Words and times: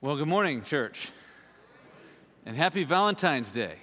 Well, 0.00 0.16
good 0.16 0.28
morning, 0.28 0.62
church, 0.62 1.08
and 2.46 2.56
happy 2.56 2.84
Valentine's 2.84 3.50
Day. 3.50 3.74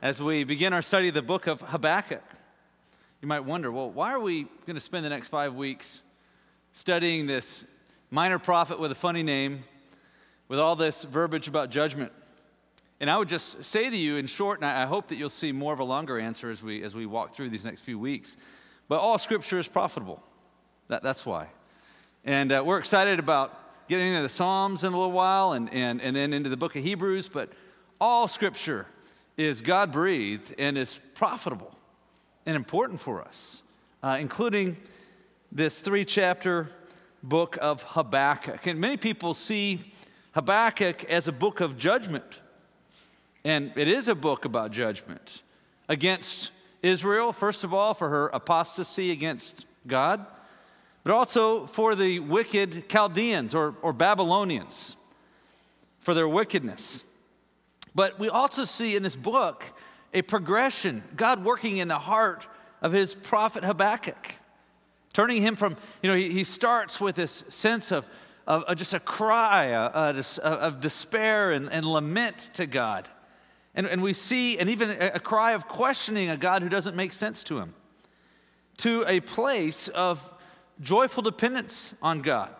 As 0.00 0.18
we 0.18 0.44
begin 0.44 0.72
our 0.72 0.80
study 0.80 1.08
of 1.08 1.14
the 1.14 1.20
book 1.20 1.46
of 1.46 1.60
Habakkuk, 1.60 2.22
you 3.20 3.28
might 3.28 3.40
wonder, 3.40 3.70
well, 3.70 3.90
why 3.90 4.14
are 4.14 4.18
we 4.18 4.44
going 4.64 4.76
to 4.76 4.80
spend 4.80 5.04
the 5.04 5.10
next 5.10 5.28
five 5.28 5.54
weeks 5.54 6.00
studying 6.72 7.26
this 7.26 7.66
minor 8.10 8.38
prophet 8.38 8.80
with 8.80 8.92
a 8.92 8.94
funny 8.94 9.22
name, 9.22 9.62
with 10.48 10.58
all 10.58 10.74
this 10.74 11.02
verbiage 11.04 11.48
about 11.48 11.68
judgment? 11.68 12.12
And 12.98 13.10
I 13.10 13.18
would 13.18 13.28
just 13.28 13.62
say 13.62 13.90
to 13.90 13.96
you 13.96 14.16
in 14.16 14.26
short, 14.26 14.60
and 14.60 14.64
I 14.64 14.86
hope 14.86 15.08
that 15.08 15.16
you'll 15.16 15.28
see 15.28 15.52
more 15.52 15.74
of 15.74 15.80
a 15.80 15.84
longer 15.84 16.18
answer 16.18 16.50
as 16.50 16.62
we, 16.62 16.82
as 16.82 16.94
we 16.94 17.04
walk 17.04 17.34
through 17.34 17.50
these 17.50 17.66
next 17.66 17.80
few 17.80 17.98
weeks, 17.98 18.38
but 18.88 19.00
all 19.00 19.18
scripture 19.18 19.58
is 19.58 19.68
profitable. 19.68 20.22
That, 20.88 21.02
that's 21.02 21.26
why. 21.26 21.48
And 22.24 22.52
uh, 22.52 22.62
we're 22.64 22.78
excited 22.78 23.18
about 23.18 23.69
getting 23.90 24.06
into 24.06 24.22
the 24.22 24.28
Psalms 24.28 24.84
in 24.84 24.92
a 24.92 24.96
little 24.96 25.10
while 25.10 25.54
and, 25.54 25.68
and, 25.74 26.00
and 26.00 26.14
then 26.14 26.32
into 26.32 26.48
the 26.48 26.56
book 26.56 26.76
of 26.76 26.84
Hebrews, 26.84 27.26
but 27.26 27.50
all 28.00 28.28
scripture 28.28 28.86
is 29.36 29.60
God 29.60 29.90
breathed 29.90 30.54
and 30.60 30.78
is 30.78 31.00
profitable 31.16 31.74
and 32.46 32.54
important 32.54 33.00
for 33.00 33.20
us, 33.20 33.62
uh, 34.04 34.16
including 34.20 34.76
this 35.50 35.80
three 35.80 36.04
chapter 36.04 36.68
book 37.24 37.58
of 37.60 37.82
Habakkuk. 37.82 38.68
And 38.68 38.80
many 38.80 38.96
people 38.96 39.34
see 39.34 39.92
Habakkuk 40.34 41.02
as 41.04 41.26
a 41.26 41.32
book 41.32 41.58
of 41.58 41.76
judgment, 41.76 42.38
and 43.44 43.72
it 43.74 43.88
is 43.88 44.06
a 44.06 44.14
book 44.14 44.44
about 44.44 44.70
judgment 44.70 45.42
against 45.88 46.52
Israel, 46.80 47.32
first 47.32 47.64
of 47.64 47.74
all, 47.74 47.94
for 47.94 48.08
her 48.08 48.28
apostasy 48.28 49.10
against 49.10 49.66
God 49.88 50.24
but 51.02 51.12
also 51.12 51.66
for 51.66 51.94
the 51.94 52.20
wicked 52.20 52.88
Chaldeans 52.88 53.54
or, 53.54 53.74
or 53.82 53.92
Babylonians, 53.92 54.96
for 56.00 56.14
their 56.14 56.28
wickedness. 56.28 57.04
But 57.94 58.18
we 58.18 58.28
also 58.28 58.64
see 58.64 58.96
in 58.96 59.02
this 59.02 59.16
book 59.16 59.64
a 60.12 60.22
progression, 60.22 61.02
God 61.16 61.44
working 61.44 61.78
in 61.78 61.88
the 61.88 61.98
heart 61.98 62.46
of 62.82 62.92
his 62.92 63.14
prophet 63.14 63.64
Habakkuk, 63.64 64.34
turning 65.12 65.42
him 65.42 65.56
from, 65.56 65.76
you 66.02 66.10
know, 66.10 66.16
he, 66.16 66.30
he 66.30 66.44
starts 66.44 67.00
with 67.00 67.16
this 67.16 67.44
sense 67.48 67.92
of, 67.92 68.06
of, 68.46 68.62
of 68.64 68.76
just 68.76 68.94
a 68.94 69.00
cry 69.00 69.74
of 69.74 70.80
despair 70.80 71.52
and, 71.52 71.70
and, 71.70 71.86
lament 71.86 72.50
to 72.54 72.66
God. 72.66 73.08
And, 73.74 73.86
and 73.86 74.02
we 74.02 74.12
see, 74.12 74.58
and 74.58 74.68
even 74.68 74.90
a 74.90 75.20
cry 75.20 75.52
of 75.52 75.68
questioning 75.68 76.30
a 76.30 76.36
God 76.36 76.62
who 76.62 76.68
doesn't 76.68 76.96
make 76.96 77.12
sense 77.12 77.44
to 77.44 77.58
him, 77.58 77.74
to 78.78 79.04
a 79.06 79.20
place 79.20 79.88
of 79.88 80.20
joyful 80.80 81.22
dependence 81.22 81.94
on 82.02 82.22
God, 82.22 82.50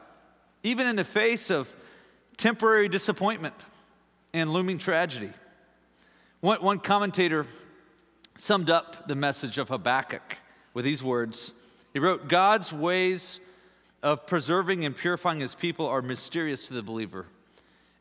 even 0.63 0.87
in 0.87 0.97
the 0.97 1.05
face 1.05 1.51
of 1.51 1.73
temporary 2.37 2.89
disappointment 2.89 3.55
and 4.33 4.53
looming 4.53 4.79
tragedy. 4.79 5.31
One, 6.41 6.63
one 6.63 6.79
commentator 6.79 7.47
summed 8.39 8.71
up 8.71 9.07
the 9.09 9.15
message 9.15 9.59
of 9.59 9.69
Habakkuk 9.69 10.37
with 10.73 10.85
these 10.85 11.03
words 11.03 11.53
He 11.93 11.99
wrote, 11.99 12.29
God's 12.29 12.73
ways 12.73 13.41
of 14.03 14.27
preserving 14.27 14.85
and 14.85 14.97
purifying 14.97 15.41
his 15.41 15.55
people 15.55 15.87
are 15.87 16.03
mysterious 16.03 16.67
to 16.69 16.75
the 16.75 16.83
believer. 16.83 17.27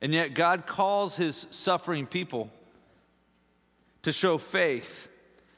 And 0.01 0.13
yet, 0.13 0.33
God 0.33 0.65
calls 0.65 1.17
his 1.17 1.45
suffering 1.51 2.05
people 2.05 2.49
to 4.03 4.13
show 4.13 4.37
faith 4.37 5.09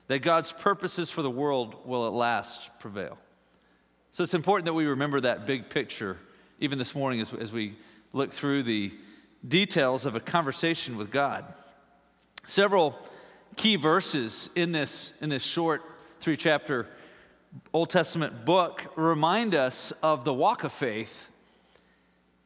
that 0.08 0.20
God's 0.20 0.52
purposes 0.52 1.12
for 1.12 1.22
the 1.22 1.30
world 1.30 1.86
will 1.86 2.08
at 2.08 2.14
last 2.14 2.72
prevail. 2.80 3.20
So 4.14 4.24
it's 4.24 4.34
important 4.34 4.66
that 4.66 4.74
we 4.74 4.88
remember 4.88 5.22
that 5.22 5.46
big 5.46 5.70
picture, 5.70 6.18
even 6.60 6.78
this 6.78 6.94
morning 6.94 7.22
as, 7.22 7.34
as 7.34 7.54
we 7.54 7.78
look 8.12 8.34
through 8.34 8.64
the 8.64 8.92
details 9.48 10.06
of 10.06 10.16
a 10.16 10.20
conversation 10.20 10.98
with 10.98 11.10
God. 11.10 11.46
Several 12.46 13.00
key 13.56 13.78
verses 13.78 14.50
in 14.54 14.74
this, 14.74 15.14
in 15.22 15.30
this 15.30 15.44
short 15.44 15.82
three 16.20 16.36
chapter 16.36 16.88
Old 17.72 17.90
Testament 17.90 18.44
book 18.44 18.84
remind 18.98 19.56
us 19.56 19.94
of 20.04 20.26
the 20.26 20.34
walk 20.34 20.66
of 20.66 20.74
faith, 20.74 21.30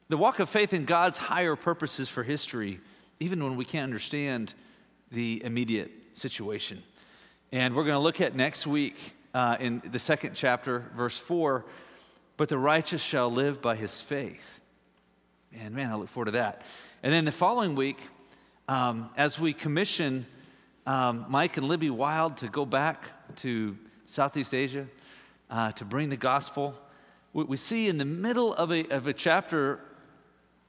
the 0.08 0.18
walk 0.18 0.38
of 0.38 0.50
faith 0.50 0.72
in 0.72 0.86
God's 0.86 1.18
higher 1.18 1.56
purposes 1.56 2.10
for 2.10 2.22
history, 2.22 2.80
even 3.20 3.44
when 3.44 3.56
we 3.56 3.66
can't 3.66 3.86
understand 3.86 4.54
the 5.12 5.42
immediate 5.44 5.92
situation. 6.14 6.84
And 7.52 7.76
we're 7.76 7.86
going 7.86 7.96
to 7.96 8.00
look 8.00 8.22
at 8.22 8.36
next 8.36 8.68
week 8.68 9.15
uh, 9.36 9.58
in 9.60 9.84
the 9.92 10.00
second 10.00 10.34
chapter, 10.34 10.86
verse 10.96 11.20
4 11.20 11.64
but 12.38 12.50
the 12.50 12.58
righteous 12.58 13.02
shall 13.02 13.32
live 13.32 13.62
by 13.62 13.76
his 13.76 14.02
faith. 14.02 14.60
And 15.54 15.74
man, 15.74 15.92
I 15.92 15.96
look 15.96 16.10
forward 16.10 16.26
to 16.26 16.32
that. 16.32 16.64
And 17.02 17.14
then 17.14 17.26
the 17.26 17.32
following 17.32 17.76
week, 17.76 17.98
um, 18.68 19.10
as 19.16 19.40
we 19.40 19.54
commission 19.54 20.26
um, 20.86 21.26
Mike 21.30 21.58
and 21.58 21.68
Libby 21.68 21.90
Wild 21.90 22.38
to 22.38 22.48
go 22.48 22.66
back 22.66 23.04
to 23.38 23.78
Southeast 24.06 24.54
Asia 24.54 24.88
uh, 25.50 25.72
to 25.74 25.86
bring 25.86 26.10
the 26.10 26.18
gospel, 26.18 26.76
we, 27.34 27.44
we, 27.46 27.58
see 27.58 27.88
in 27.88 27.98
the 27.98 28.06
middle 28.06 28.54
of 28.54 28.72
a, 28.72 28.86
of 28.90 29.08
a 29.08 29.14
chapter 29.14 29.80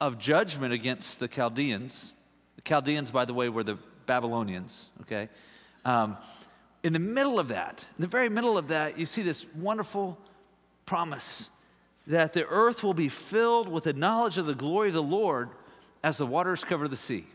of 0.00 0.18
judgment 0.18 0.72
against 0.72 1.18
the 1.18 1.28
Chaldeans. 1.28 2.12
The 2.56 2.62
Chaldeans, 2.62 3.10
by 3.10 3.24
the 3.24 3.34
way, 3.34 3.48
were 3.48 3.64
the 3.64 3.78
Babylonians, 4.06 4.88
okay? 5.02 5.28
Um, 5.84 6.16
in 6.86 6.92
the 6.92 7.00
middle 7.00 7.40
of 7.40 7.48
that, 7.48 7.84
in 7.98 8.02
the 8.02 8.06
very 8.06 8.28
middle 8.28 8.56
of 8.56 8.68
that, 8.68 8.96
you 8.96 9.06
see 9.06 9.20
this 9.20 9.44
wonderful 9.56 10.16
promise 10.86 11.50
that 12.06 12.32
the 12.32 12.46
earth 12.46 12.84
will 12.84 12.94
be 12.94 13.08
filled 13.08 13.66
with 13.66 13.82
the 13.82 13.92
knowledge 13.92 14.38
of 14.38 14.46
the 14.46 14.54
glory 14.54 14.86
of 14.86 14.94
the 14.94 15.02
Lord 15.02 15.50
as 16.04 16.16
the 16.16 16.26
waters 16.26 16.62
cover 16.62 16.86
the 16.86 16.94
sea. 16.94 17.26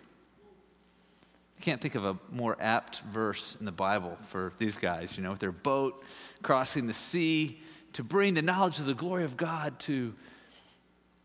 I 1.59 1.61
can't 1.61 1.81
think 1.81 1.95
of 1.95 2.05
a 2.05 2.17
more 2.31 2.55
apt 2.61 3.01
verse 3.11 3.57
in 3.59 3.65
the 3.65 3.73
Bible 3.73 4.17
for 4.29 4.53
these 4.57 4.77
guys, 4.77 5.17
you 5.17 5.23
know, 5.23 5.31
with 5.31 5.41
their 5.41 5.51
boat 5.51 6.01
crossing 6.41 6.87
the 6.87 6.93
sea 6.93 7.59
to 7.91 8.05
bring 8.05 8.35
the 8.35 8.41
knowledge 8.41 8.79
of 8.79 8.85
the 8.85 8.93
glory 8.93 9.25
of 9.25 9.35
God 9.35 9.77
to 9.79 10.13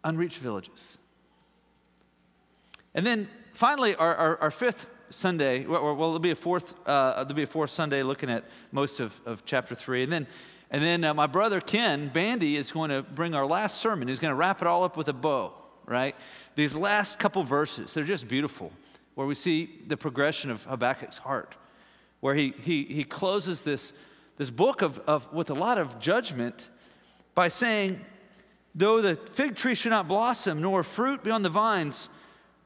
unreached 0.02 0.38
villages. 0.38 0.98
And 2.92 3.06
then 3.06 3.28
finally, 3.52 3.94
our, 3.94 4.16
our, 4.16 4.38
our 4.38 4.50
fifth 4.50 4.88
Sunday, 5.10 5.66
well, 5.66 5.94
there'll 5.94 6.18
be 6.18 6.30
a 6.30 6.36
fourth, 6.36 6.74
uh, 6.86 7.24
there'll 7.24 7.34
be 7.34 7.42
a 7.42 7.46
fourth 7.46 7.70
Sunday 7.70 8.02
looking 8.02 8.30
at 8.30 8.44
most 8.72 9.00
of, 9.00 9.12
of 9.24 9.44
chapter 9.44 9.74
three. 9.74 10.02
And 10.02 10.12
then, 10.12 10.26
and 10.70 10.82
then 10.82 11.04
uh, 11.04 11.14
my 11.14 11.26
brother 11.26 11.60
Ken 11.60 12.08
Bandy 12.08 12.56
is 12.56 12.72
going 12.72 12.90
to 12.90 13.02
bring 13.02 13.34
our 13.34 13.46
last 13.46 13.80
sermon. 13.80 14.08
He's 14.08 14.18
going 14.18 14.32
to 14.32 14.36
wrap 14.36 14.60
it 14.60 14.66
all 14.66 14.84
up 14.84 14.96
with 14.96 15.08
a 15.08 15.12
bow, 15.12 15.54
right? 15.84 16.16
These 16.54 16.74
last 16.74 17.18
couple 17.18 17.42
verses, 17.42 17.94
they're 17.94 18.04
just 18.04 18.26
beautiful, 18.28 18.72
where 19.14 19.26
we 19.26 19.34
see 19.34 19.82
the 19.86 19.96
progression 19.96 20.50
of 20.50 20.64
Habakkuk's 20.64 21.18
heart, 21.18 21.54
where 22.20 22.34
he, 22.34 22.54
he, 22.62 22.84
he 22.84 23.04
closes 23.04 23.62
this, 23.62 23.92
this 24.36 24.50
book 24.50 24.82
of, 24.82 24.98
of, 25.06 25.32
with 25.32 25.50
a 25.50 25.54
lot 25.54 25.78
of 25.78 26.00
judgment 26.00 26.70
by 27.34 27.48
saying, 27.48 28.00
Though 28.74 29.00
the 29.00 29.16
fig 29.16 29.56
tree 29.56 29.74
should 29.74 29.90
not 29.90 30.06
blossom, 30.06 30.60
nor 30.60 30.82
fruit 30.82 31.24
be 31.24 31.30
on 31.30 31.40
the 31.40 31.48
vines, 31.48 32.10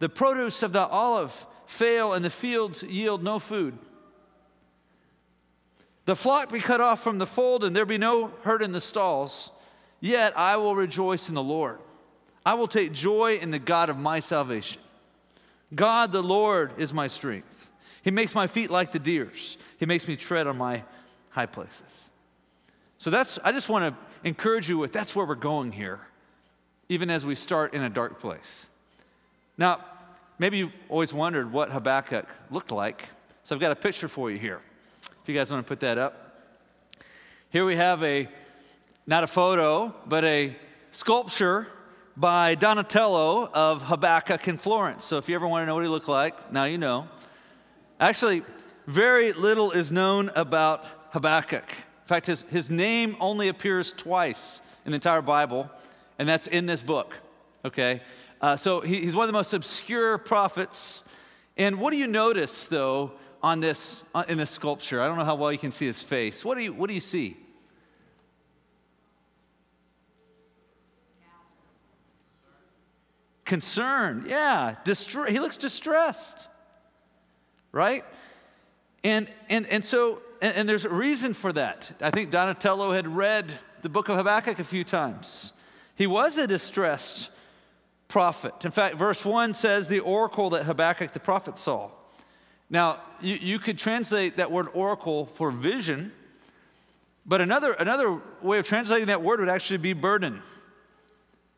the 0.01 0.09
produce 0.09 0.65
of 0.65 0.73
the 0.73 0.85
olive 0.85 1.33
fail 1.71 2.15
and 2.15 2.25
the 2.25 2.31
fields 2.31 2.83
yield 2.83 3.23
no 3.23 3.39
food. 3.39 3.79
The 6.05 6.17
flock 6.17 6.51
be 6.51 6.61
cut 6.61 6.81
off 6.81 7.03
from 7.03 7.19
the 7.19 7.27
fold 7.27 7.63
and 7.63 7.75
there 7.75 7.87
be 7.87 7.99
no 7.99 8.33
herd 8.43 8.63
in 8.63 8.73
the 8.73 8.81
stalls. 8.81 9.51
Yet 10.01 10.37
I 10.37 10.57
will 10.57 10.75
rejoice 10.75 11.29
in 11.29 11.35
the 11.35 11.43
Lord. 11.43 11.79
I 12.45 12.55
will 12.55 12.67
take 12.67 12.93
joy 12.93 13.37
in 13.37 13.51
the 13.51 13.59
God 13.59 13.89
of 13.89 13.99
my 13.99 14.19
salvation. 14.19 14.83
God 15.75 16.11
the 16.11 16.23
Lord 16.23 16.73
is 16.79 16.93
my 16.93 17.07
strength. 17.07 17.69
He 18.03 18.11
makes 18.11 18.35
my 18.35 18.47
feet 18.47 18.71
like 18.71 18.93
the 18.93 18.99
deer's. 18.99 19.57
He 19.79 19.87
makes 19.87 20.09
me 20.09 20.17
tread 20.17 20.47
on 20.47 20.57
my 20.57 20.83
high 21.29 21.47
places. 21.47 21.83
So 22.99 23.11
that's 23.11 23.39
I 23.45 23.53
just 23.53 23.69
want 23.69 23.95
to 23.95 24.29
encourage 24.29 24.69
you 24.69 24.79
with 24.79 24.93
that's 24.93 25.15
where 25.15 25.25
we're 25.25 25.35
going 25.37 25.71
here, 25.71 26.01
even 26.89 27.11
as 27.11 27.25
we 27.25 27.35
start 27.35 27.75
in 27.75 27.83
a 27.83 27.91
dark 27.91 28.21
place. 28.21 28.69
Now, 29.57 29.85
Maybe 30.41 30.57
you've 30.57 30.73
always 30.89 31.13
wondered 31.13 31.53
what 31.53 31.71
Habakkuk 31.71 32.25
looked 32.51 32.73
like. 32.73 33.07
So 33.45 33.55
I've 33.55 33.61
got 33.61 33.73
a 33.73 33.77
picture 33.77 34.09
for 34.09 34.31
you 34.31 34.39
here. 34.39 34.59
If 35.23 35.29
you 35.29 35.35
guys 35.35 35.51
want 35.51 35.63
to 35.63 35.69
put 35.69 35.81
that 35.81 35.99
up. 35.99 36.49
Here 37.51 37.67
we 37.67 37.77
have 37.77 38.03
a, 38.03 38.27
not 39.07 39.23
a 39.23 39.27
photo, 39.27 39.95
but 40.07 40.25
a 40.25 40.57
sculpture 40.93 41.67
by 42.17 42.55
Donatello 42.55 43.51
of 43.53 43.83
Habakkuk 43.83 44.49
in 44.49 44.57
Florence. 44.57 45.05
So 45.05 45.19
if 45.19 45.29
you 45.29 45.35
ever 45.35 45.47
want 45.47 45.61
to 45.61 45.67
know 45.67 45.75
what 45.75 45.85
he 45.85 45.91
looked 45.91 46.09
like, 46.09 46.51
now 46.51 46.65
you 46.65 46.79
know. 46.79 47.07
Actually, 48.01 48.43
very 48.87 49.33
little 49.33 49.73
is 49.73 49.93
known 49.93 50.31
about 50.37 50.87
Habakkuk. 51.11 51.71
In 51.71 52.09
fact, 52.09 52.25
his, 52.25 52.47
his 52.49 52.71
name 52.71 53.15
only 53.21 53.49
appears 53.49 53.93
twice 53.93 54.63
in 54.87 54.93
the 54.93 54.97
entire 54.97 55.21
Bible, 55.21 55.71
and 56.19 56.27
that's 56.27 56.47
in 56.47 56.65
this 56.65 56.83
book, 56.83 57.13
okay? 57.63 58.01
Uh, 58.41 58.57
so 58.57 58.81
he, 58.81 59.01
he's 59.01 59.15
one 59.15 59.25
of 59.25 59.29
the 59.29 59.39
most 59.39 59.53
obscure 59.53 60.19
prophets. 60.19 61.05
And 61.57 61.79
what 61.79 61.91
do 61.91 61.97
you 61.97 62.07
notice, 62.07 62.67
though, 62.67 63.13
on 63.43 63.61
this, 63.61 64.03
uh, 64.15 64.25
in 64.29 64.39
this 64.39 64.51
sculpture? 64.51 65.03
I 65.03 65.07
don't 65.07 65.19
know 65.19 65.25
how 65.25 65.35
well 65.35 65.53
you 65.53 65.59
can 65.59 65.73
see 65.73 65.87
his 65.87 66.03
face. 66.03 66.45
What 66.45 66.57
do 66.57 66.65
you, 66.65 66.73
what 66.73 66.89
do 66.89 66.95
you 66.95 67.01
see? 67.01 67.37
concerned. 73.51 74.27
Yeah, 74.29 74.77
distre- 74.85 75.29
he 75.29 75.41
looks 75.41 75.59
distressed, 75.59 76.47
right? 77.73 78.05
And, 79.03 79.29
and, 79.49 79.67
and 79.67 79.85
so, 79.85 80.23
and, 80.41 80.55
and 80.55 80.69
there's 80.69 80.85
a 80.85 80.89
reason 80.89 81.35
for 81.35 81.53
that. 81.55 81.91
I 82.01 82.13
think 82.13 82.31
Donatello 82.31 82.93
had 82.93 83.09
read 83.09 83.59
the 83.83 83.89
book 83.89 84.09
of 84.09 84.17
Habakkuk 84.17 84.61
a 84.61 84.65
few 84.65 84.85
times. 84.85 85.53
He 85.97 86.07
was 86.07 86.39
a 86.39 86.47
distressed 86.47 87.31
prophet. 88.11 88.65
In 88.65 88.71
fact, 88.71 88.97
verse 88.97 89.25
1 89.25 89.55
says 89.55 89.89
the 89.89 90.01
oracle 90.01 90.51
that 90.51 90.65
Habakkuk 90.65 91.13
the 91.13 91.21
prophet 91.21 91.57
saw. 91.57 91.91
Now, 92.69 93.01
you, 93.21 93.37
you 93.37 93.59
could 93.59 93.79
translate 93.79 94.37
that 94.37 94.51
word 94.51 94.69
oracle 94.75 95.27
for 95.35 95.51
vision, 95.51 96.13
but 97.25 97.41
another, 97.41 97.73
another 97.73 98.21
way 98.43 98.59
of 98.59 98.67
translating 98.67 99.07
that 99.07 99.23
word 99.23 99.41
would 99.41 99.49
actually 99.49 99.79
be 99.79 99.93
burden. 99.93 100.43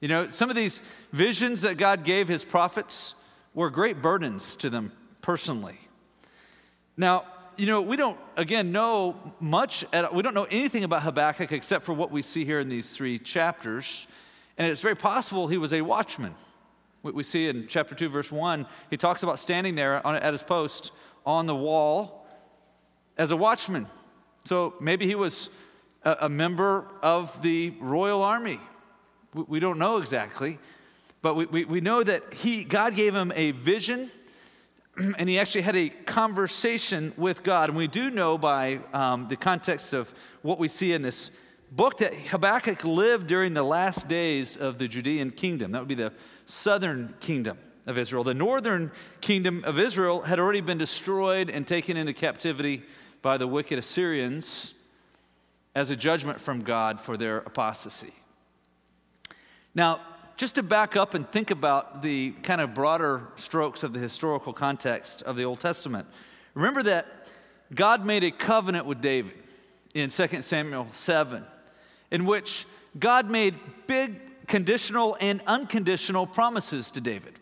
You 0.01 0.09
know, 0.09 0.31
some 0.31 0.51
of 0.51 0.57
these 0.57 0.83
visions 1.13 1.63
that 1.63 1.77
God 1.77 2.05
gave 2.05 2.29
his 2.29 2.45
prophets 2.45 3.15
were 3.55 3.71
great 3.71 4.03
burdens 4.03 4.57
to 4.57 4.71
them 4.71 4.93
personally. 5.21 5.79
Now, 6.97 7.25
you 7.57 7.67
know, 7.67 7.83
we 7.83 7.97
don't, 7.97 8.19
again, 8.37 8.73
know 8.73 9.17
much, 9.41 9.85
at, 9.93 10.15
we 10.15 10.23
don't 10.23 10.35
know 10.35 10.49
anything 10.51 10.85
about 10.85 11.03
Habakkuk 11.03 11.53
except 11.53 11.85
for 11.85 11.93
what 11.93 12.11
we 12.11 12.23
see 12.23 12.45
here 12.45 12.61
in 12.61 12.69
these 12.69 12.91
three 12.91 13.19
chapters. 13.19 14.07
And 14.59 14.71
it's 14.71 14.83
very 14.83 14.97
possible 14.97 15.49
he 15.49 15.59
was 15.59 15.73
a 15.73 15.83
watchman. 15.83 16.35
We 17.03 17.25
see 17.25 17.49
in 17.49 17.67
chapter 17.67 17.95
2, 17.95 18.09
verse 18.11 18.31
1, 18.31 18.67
he 18.91 18.97
talks 18.97 19.25
about 19.25 19.41
standing 19.41 19.75
there 19.75 20.07
on, 20.07 20.15
at 20.17 20.33
his 20.33 20.43
post 20.43 20.93
on 21.27 21.47
the 21.47 21.55
wall 21.55 22.27
as 23.19 23.33
a 23.33 23.37
watchman. 23.37 23.87
So 24.45 24.75
maybe 24.81 25.07
he 25.07 25.17
was 25.17 25.49
a, 26.05 26.17
a 26.23 26.29
member 26.29 26.87
of 27.03 27.43
the 27.43 27.75
royal 27.81 28.23
army. 28.23 28.61
We, 29.35 29.43
we 29.43 29.61
don't 29.61 29.79
know 29.79 29.99
exactly, 29.99 30.59
but 31.23 31.35
we, 31.35 31.47
we, 31.47 31.65
we 31.65 31.81
know 31.81 32.03
that 32.03 32.35
he, 32.35 32.65
God 32.65 32.95
gave 32.95 33.15
him 33.15 33.33
a 33.35 33.51
vision 33.51 34.11
and 35.19 35.29
he 35.29 35.39
actually 35.39 35.63
had 35.63 35.77
a 35.77 35.89
conversation 35.89 37.13
with 37.17 37.43
God. 37.43 37.69
And 37.69 37.77
we 37.77 37.89
do 37.89 38.11
know 38.11 38.39
by 38.39 38.81
um, 38.93 39.29
the 39.29 39.37
context 39.37 39.93
of 39.93 40.13
what 40.43 40.59
we 40.59 40.69
see 40.69 40.93
in 40.93 41.03
this 41.03 41.31
book 41.73 41.99
that 41.99 42.15
Habakkuk 42.15 42.85
lived 42.85 43.27
during 43.27 43.55
the 43.55 43.63
last 43.63 44.07
days 44.07 44.59
of 44.59 44.79
the 44.79 44.87
Judean 44.87 45.31
kingdom. 45.31 45.73
That 45.73 45.79
would 45.79 45.89
be 45.89 45.95
the 45.95 46.13
southern 46.47 47.15
kingdom 47.19 47.57
of 47.87 47.97
Israel. 47.97 48.25
The 48.25 48.35
northern 48.35 48.93
kingdom 49.23 49.65
of 49.65 49.79
Israel 49.79 50.21
had 50.21 50.39
already 50.39 50.61
been 50.61 50.77
destroyed 50.77 51.49
and 51.49 51.67
taken 51.67 51.97
into 51.97 52.13
captivity 52.13 52.83
by 53.23 53.39
the 53.39 53.47
wicked 53.47 53.79
Assyrians 53.79 54.75
as 55.75 55.91
a 55.91 55.97
judgment 55.97 56.41
from 56.41 56.61
God 56.61 57.01
for 57.01 57.17
their 57.17 57.39
apostasy. 57.39 58.13
Now, 59.75 60.01
just 60.37 60.57
to 60.57 60.63
back 60.63 60.95
up 60.95 61.15
and 61.15 61.27
think 61.31 61.51
about 61.51 62.03
the 62.03 62.33
kind 62.43 62.61
of 62.61 62.75
broader 62.75 63.29
strokes 63.37 63.83
of 63.83 63.95
the 63.95 63.99
historical 63.99 64.53
context 64.53 65.23
of 65.23 65.37
the 65.37 65.45
Old 65.45 65.61
Testament, 65.61 66.07
remember 66.53 66.83
that 66.83 67.07
God 67.75 68.05
made 68.05 68.25
a 68.25 68.31
covenant 68.31 68.85
with 68.85 69.01
David 69.01 69.43
in 69.95 70.11
2 70.11 70.43
Samuel 70.43 70.89
7, 70.93 71.45
in 72.13 72.27
which 72.27 72.67
God 72.99 73.29
made 73.29 73.57
big 73.89 74.47
conditional 74.47 75.17
and 75.19 75.41
unconditional 75.47 76.27
promises 76.27 76.91
to 76.93 77.01
David. 77.01 77.39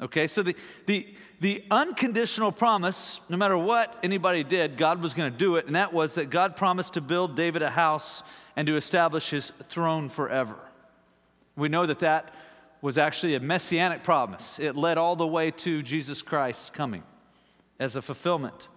Okay, 0.00 0.26
so 0.26 0.42
the, 0.42 0.56
the, 0.86 1.06
the 1.40 1.62
unconditional 1.70 2.50
promise, 2.50 3.20
no 3.28 3.36
matter 3.36 3.58
what 3.58 3.98
anybody 4.02 4.42
did, 4.42 4.78
God 4.78 5.02
was 5.02 5.12
going 5.12 5.30
to 5.30 5.38
do 5.38 5.56
it, 5.56 5.66
and 5.66 5.76
that 5.76 5.92
was 5.92 6.14
that 6.14 6.30
God 6.30 6.56
promised 6.56 6.94
to 6.94 7.02
build 7.02 7.36
David 7.36 7.60
a 7.60 7.68
house 7.68 8.22
and 8.56 8.66
to 8.66 8.76
establish 8.76 9.28
his 9.28 9.52
throne 9.68 10.08
forever. 10.08 10.56
We 11.54 11.68
know 11.68 11.84
that 11.84 11.98
that 11.98 12.34
was 12.80 12.96
actually 12.96 13.34
a 13.34 13.40
messianic 13.40 14.02
promise. 14.02 14.58
It 14.58 14.74
led 14.74 14.96
all 14.96 15.16
the 15.16 15.26
way 15.26 15.50
to 15.50 15.82
Jesus 15.82 16.22
Christ 16.22 16.72
coming 16.72 17.02
as 17.78 17.96
a 17.96 18.02
fulfillment. 18.02 18.68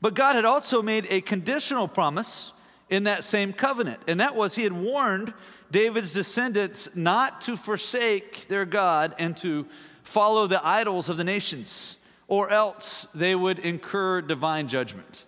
But 0.00 0.14
God 0.14 0.36
had 0.36 0.46
also 0.46 0.80
made 0.80 1.06
a 1.10 1.20
conditional 1.20 1.86
promise 1.86 2.52
in 2.90 3.04
that 3.04 3.24
same 3.24 3.52
covenant, 3.52 4.00
and 4.06 4.20
that 4.20 4.34
was 4.34 4.54
He 4.54 4.62
had 4.62 4.72
warned 4.72 5.32
David's 5.70 6.12
descendants 6.12 6.88
not 6.94 7.40
to 7.42 7.56
forsake 7.56 8.48
their 8.48 8.64
God 8.64 9.14
and 9.18 9.36
to 9.38 9.66
follow 10.02 10.46
the 10.46 10.64
idols 10.66 11.08
of 11.08 11.16
the 11.16 11.24
nations, 11.24 11.96
or 12.26 12.50
else 12.50 13.06
they 13.14 13.34
would 13.34 13.60
incur 13.60 14.20
divine 14.20 14.68
judgment. 14.68 15.24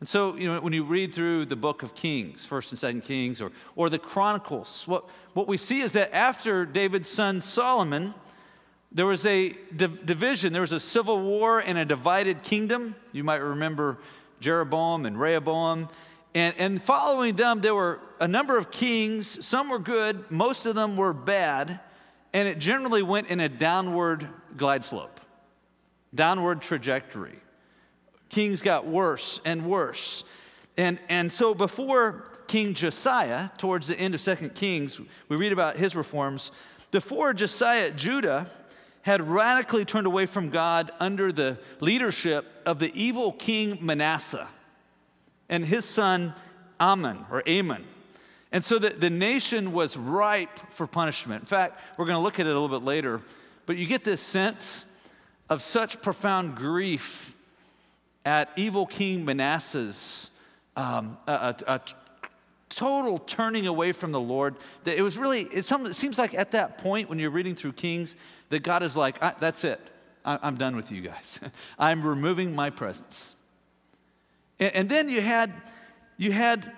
And 0.00 0.08
so, 0.08 0.36
you 0.36 0.46
know, 0.46 0.60
when 0.60 0.72
you 0.72 0.84
read 0.84 1.12
through 1.12 1.46
the 1.46 1.56
book 1.56 1.82
of 1.82 1.94
Kings, 1.94 2.44
First 2.44 2.70
and 2.70 2.78
Second 2.78 3.02
Kings, 3.02 3.40
or, 3.40 3.50
or 3.74 3.90
the 3.90 3.98
Chronicles, 3.98 4.84
what, 4.86 5.06
what 5.32 5.48
we 5.48 5.56
see 5.56 5.80
is 5.80 5.92
that 5.92 6.14
after 6.14 6.64
David's 6.64 7.08
son 7.08 7.42
Solomon, 7.42 8.14
there 8.92 9.06
was 9.06 9.26
a 9.26 9.56
div- 9.76 10.06
division, 10.06 10.52
there 10.52 10.62
was 10.62 10.72
a 10.72 10.80
civil 10.80 11.20
war 11.20 11.58
and 11.58 11.76
a 11.78 11.84
divided 11.84 12.42
kingdom. 12.42 12.94
You 13.12 13.24
might 13.24 13.36
remember 13.36 13.98
Jeroboam 14.40 15.04
and 15.04 15.18
Rehoboam. 15.18 15.88
And, 16.38 16.54
and 16.58 16.82
following 16.82 17.36
them, 17.36 17.60
there 17.60 17.74
were 17.74 18.00
a 18.20 18.28
number 18.28 18.56
of 18.56 18.70
kings. 18.70 19.44
Some 19.44 19.68
were 19.68 19.78
good, 19.78 20.30
most 20.30 20.66
of 20.66 20.74
them 20.74 20.96
were 20.96 21.12
bad, 21.12 21.80
and 22.32 22.46
it 22.46 22.58
generally 22.58 23.02
went 23.02 23.28
in 23.28 23.40
a 23.40 23.48
downward 23.48 24.28
glide 24.56 24.84
slope, 24.84 25.20
downward 26.14 26.62
trajectory 26.62 27.40
kings 28.28 28.60
got 28.62 28.86
worse 28.86 29.40
and 29.44 29.64
worse. 29.66 30.24
And, 30.76 30.98
and 31.08 31.30
so 31.30 31.54
before 31.54 32.24
King 32.46 32.74
Josiah, 32.74 33.50
towards 33.58 33.88
the 33.88 33.98
end 33.98 34.14
of 34.14 34.20
Second 34.20 34.54
Kings, 34.54 35.00
we 35.28 35.36
read 35.36 35.52
about 35.52 35.76
his 35.76 35.96
reforms. 35.96 36.50
Before 36.90 37.32
Josiah, 37.32 37.90
Judah 37.90 38.50
had 39.02 39.26
radically 39.26 39.84
turned 39.84 40.06
away 40.06 40.26
from 40.26 40.50
God 40.50 40.90
under 41.00 41.32
the 41.32 41.58
leadership 41.80 42.46
of 42.66 42.78
the 42.78 42.92
evil 42.94 43.32
king 43.32 43.78
Manasseh 43.80 44.48
and 45.48 45.64
his 45.64 45.84
son 45.84 46.34
Ammon 46.80 47.24
or 47.30 47.42
Amon. 47.48 47.84
And 48.52 48.64
so 48.64 48.78
the, 48.78 48.90
the 48.90 49.10
nation 49.10 49.72
was 49.72 49.96
ripe 49.96 50.58
for 50.70 50.86
punishment. 50.86 51.42
In 51.42 51.46
fact, 51.46 51.80
we're 51.96 52.06
going 52.06 52.16
to 52.16 52.22
look 52.22 52.40
at 52.40 52.46
it 52.46 52.50
a 52.50 52.58
little 52.58 52.68
bit 52.68 52.84
later, 52.84 53.20
but 53.66 53.76
you 53.76 53.86
get 53.86 54.04
this 54.04 54.22
sense 54.22 54.86
of 55.50 55.62
such 55.62 56.00
profound 56.00 56.56
grief 56.56 57.34
at 58.24 58.50
evil 58.56 58.86
King 58.86 59.24
Manasseh's 59.24 60.30
um, 60.76 61.18
a, 61.26 61.32
a, 61.32 61.74
a, 61.74 61.80
total 62.68 63.18
turning 63.18 63.66
away 63.66 63.92
from 63.92 64.12
the 64.12 64.20
Lord. 64.20 64.54
That 64.84 64.96
it 64.96 65.02
was 65.02 65.16
really, 65.16 65.42
it, 65.42 65.64
some, 65.64 65.86
it, 65.86 65.94
seems 65.94 66.18
like 66.18 66.34
at 66.34 66.52
that 66.52 66.78
point 66.78 67.08
when 67.08 67.18
you're 67.18 67.30
reading 67.30 67.54
through 67.54 67.72
Kings, 67.72 68.14
that 68.50 68.60
God 68.60 68.82
is 68.82 68.96
like, 68.96 69.18
that's 69.40 69.64
it. 69.64 69.80
I, 70.24 70.46
am 70.46 70.56
done 70.56 70.76
with 70.76 70.92
you 70.92 71.00
guys. 71.00 71.40
I'm 71.78 72.02
removing 72.02 72.54
my 72.54 72.70
presence. 72.70 73.34
And, 74.60 74.74
and, 74.74 74.88
then 74.88 75.08
you 75.08 75.20
had, 75.20 75.52
you 76.16 76.32
had 76.32 76.72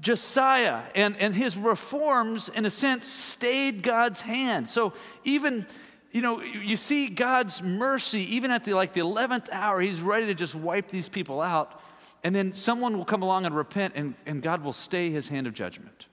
Josiah, 0.00 0.82
and, 0.94 1.16
and 1.16 1.34
his 1.34 1.56
reforms, 1.56 2.48
in 2.48 2.64
a 2.66 2.70
sense, 2.70 3.08
stayed 3.08 3.82
God's 3.82 4.20
hand. 4.20 4.68
So 4.68 4.92
even 5.24 5.66
you 6.12 6.22
know, 6.22 6.42
you 6.42 6.76
see 6.76 7.08
God's 7.08 7.62
mercy, 7.62 8.36
even 8.36 8.50
at 8.50 8.64
the 8.64 8.74
like 8.74 8.92
the 8.92 9.00
11th 9.00 9.48
hour, 9.52 9.80
he's 9.80 10.00
ready 10.00 10.26
to 10.26 10.34
just 10.34 10.54
wipe 10.54 10.90
these 10.90 11.08
people 11.08 11.40
out. 11.40 11.80
And 12.24 12.34
then 12.34 12.54
someone 12.54 12.98
will 12.98 13.04
come 13.04 13.22
along 13.22 13.46
and 13.46 13.56
repent, 13.56 13.94
and, 13.96 14.14
and 14.26 14.42
God 14.42 14.62
will 14.62 14.72
stay 14.72 15.10
his 15.10 15.28
hand 15.28 15.46
of 15.46 15.54
judgment. 15.54 16.06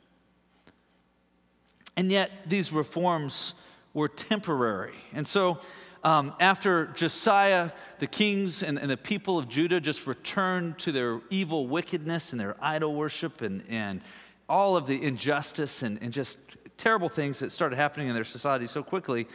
And 1.97 2.11
yet, 2.11 2.31
these 2.45 2.71
reforms 2.71 3.55
were 3.93 4.07
temporary. 4.07 4.95
And 5.13 5.27
so, 5.27 5.57
um, 6.03 6.33
after 6.39 6.87
Josiah, 6.87 7.71
the 7.99 8.07
kings 8.07 8.63
and, 8.63 8.77
and, 8.77 8.89
the 8.89 8.97
people 8.97 9.37
of 9.37 9.49
Judah 9.49 9.81
just 9.81 10.05
returned 10.05 10.77
to 10.79 10.91
their 10.91 11.21
evil 11.29 11.67
wickedness 11.67 12.31
and 12.31 12.39
their 12.39 12.55
idol 12.61 12.95
worship 12.95 13.41
and, 13.41 13.63
and 13.67 14.01
all 14.47 14.75
of 14.75 14.87
the 14.87 15.01
injustice 15.01 15.83
and, 15.83 15.97
and 16.01 16.13
just 16.13 16.37
terrible 16.77 17.09
things 17.09 17.39
that 17.39 17.51
started 17.51 17.75
happening 17.75 18.07
in 18.07 18.13
their 18.13 18.23
society 18.23 18.67
so 18.67 18.83
quickly, 18.83 19.27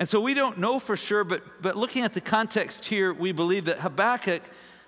and 0.00 0.08
so 0.08 0.18
we 0.18 0.32
don't 0.32 0.56
know 0.56 0.80
for 0.80 0.96
sure, 0.96 1.24
but, 1.24 1.42
but 1.60 1.76
looking 1.76 2.04
at 2.04 2.14
the 2.14 2.22
context 2.22 2.86
here, 2.86 3.12
we 3.12 3.32
believe 3.32 3.66
that 3.66 3.80
Habakkuk 3.80 4.42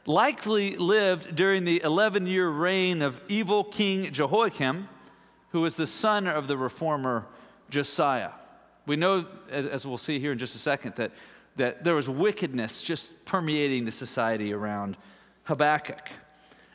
likely 0.07 0.75
lived 0.79 1.37
during 1.37 1.67
the 1.67 1.83
11 1.83 2.27
year 2.27 2.49
reign 2.49 3.03
of 3.03 3.21
evil 3.29 3.63
King 3.63 4.11
Jehoiakim, 4.11 4.89
who 5.51 5.61
was 5.61 5.75
the 5.75 5.87
son 5.87 6.27
of 6.27 6.49
the 6.49 6.57
reformer 6.57 7.27
Josiah. 7.69 8.31
We 8.87 8.97
know, 8.97 9.27
as 9.51 9.87
we'll 9.87 9.99
see 9.99 10.19
here 10.19 10.33
in 10.33 10.39
just 10.39 10.55
a 10.55 10.59
second, 10.59 10.95
that, 10.97 11.13
that 11.57 11.85
there 11.85 11.95
was 11.95 12.09
wickedness 12.09 12.83
just 12.83 13.13
permeating 13.25 13.85
the 13.85 13.93
society 13.93 14.53
around 14.53 14.97
Habakkuk. 15.45 16.09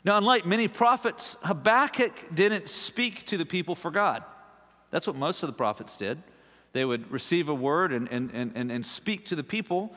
Now, 0.04 0.16
unlike 0.16 0.46
many 0.46 0.68
prophets, 0.68 1.36
Habakkuk 1.42 2.34
didn't 2.34 2.68
speak 2.68 3.26
to 3.26 3.36
the 3.36 3.44
people 3.44 3.74
for 3.74 3.90
God. 3.90 4.24
That's 4.90 5.06
what 5.06 5.16
most 5.16 5.42
of 5.42 5.48
the 5.48 5.52
prophets 5.52 5.96
did. 5.96 6.22
They 6.72 6.84
would 6.84 7.10
receive 7.10 7.48
a 7.48 7.54
word 7.54 7.92
and, 7.92 8.08
and, 8.08 8.30
and, 8.32 8.70
and 8.70 8.86
speak 8.86 9.26
to 9.26 9.36
the 9.36 9.44
people. 9.44 9.92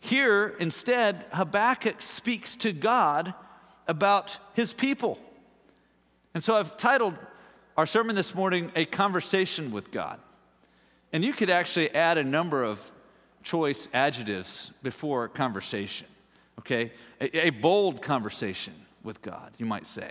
Here, 0.00 0.54
instead, 0.58 1.24
Habakkuk 1.32 2.02
speaks 2.02 2.56
to 2.56 2.72
God 2.72 3.34
about 3.86 4.36
his 4.54 4.72
people. 4.72 5.18
And 6.34 6.42
so 6.42 6.56
I've 6.56 6.76
titled 6.76 7.14
our 7.76 7.86
sermon 7.86 8.16
this 8.16 8.34
morning, 8.34 8.72
A 8.74 8.84
Conversation 8.84 9.70
with 9.70 9.90
God. 9.90 10.18
And 11.14 11.24
you 11.24 11.32
could 11.32 11.48
actually 11.48 11.94
add 11.94 12.18
a 12.18 12.24
number 12.24 12.64
of 12.64 12.80
choice 13.44 13.88
adjectives 13.94 14.72
before 14.82 15.28
conversation, 15.28 16.08
okay? 16.58 16.90
A, 17.20 17.46
a 17.46 17.50
bold 17.50 18.02
conversation 18.02 18.74
with 19.04 19.22
God, 19.22 19.52
you 19.56 19.64
might 19.64 19.86
say. 19.86 20.10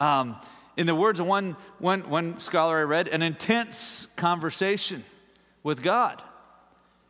Um, 0.00 0.34
in 0.76 0.88
the 0.88 0.94
words 0.94 1.20
of 1.20 1.28
one, 1.28 1.56
one, 1.78 2.10
one 2.10 2.40
scholar 2.40 2.78
I 2.78 2.82
read, 2.82 3.06
an 3.06 3.22
intense 3.22 4.08
conversation 4.16 5.04
with 5.62 5.84
God. 5.84 6.20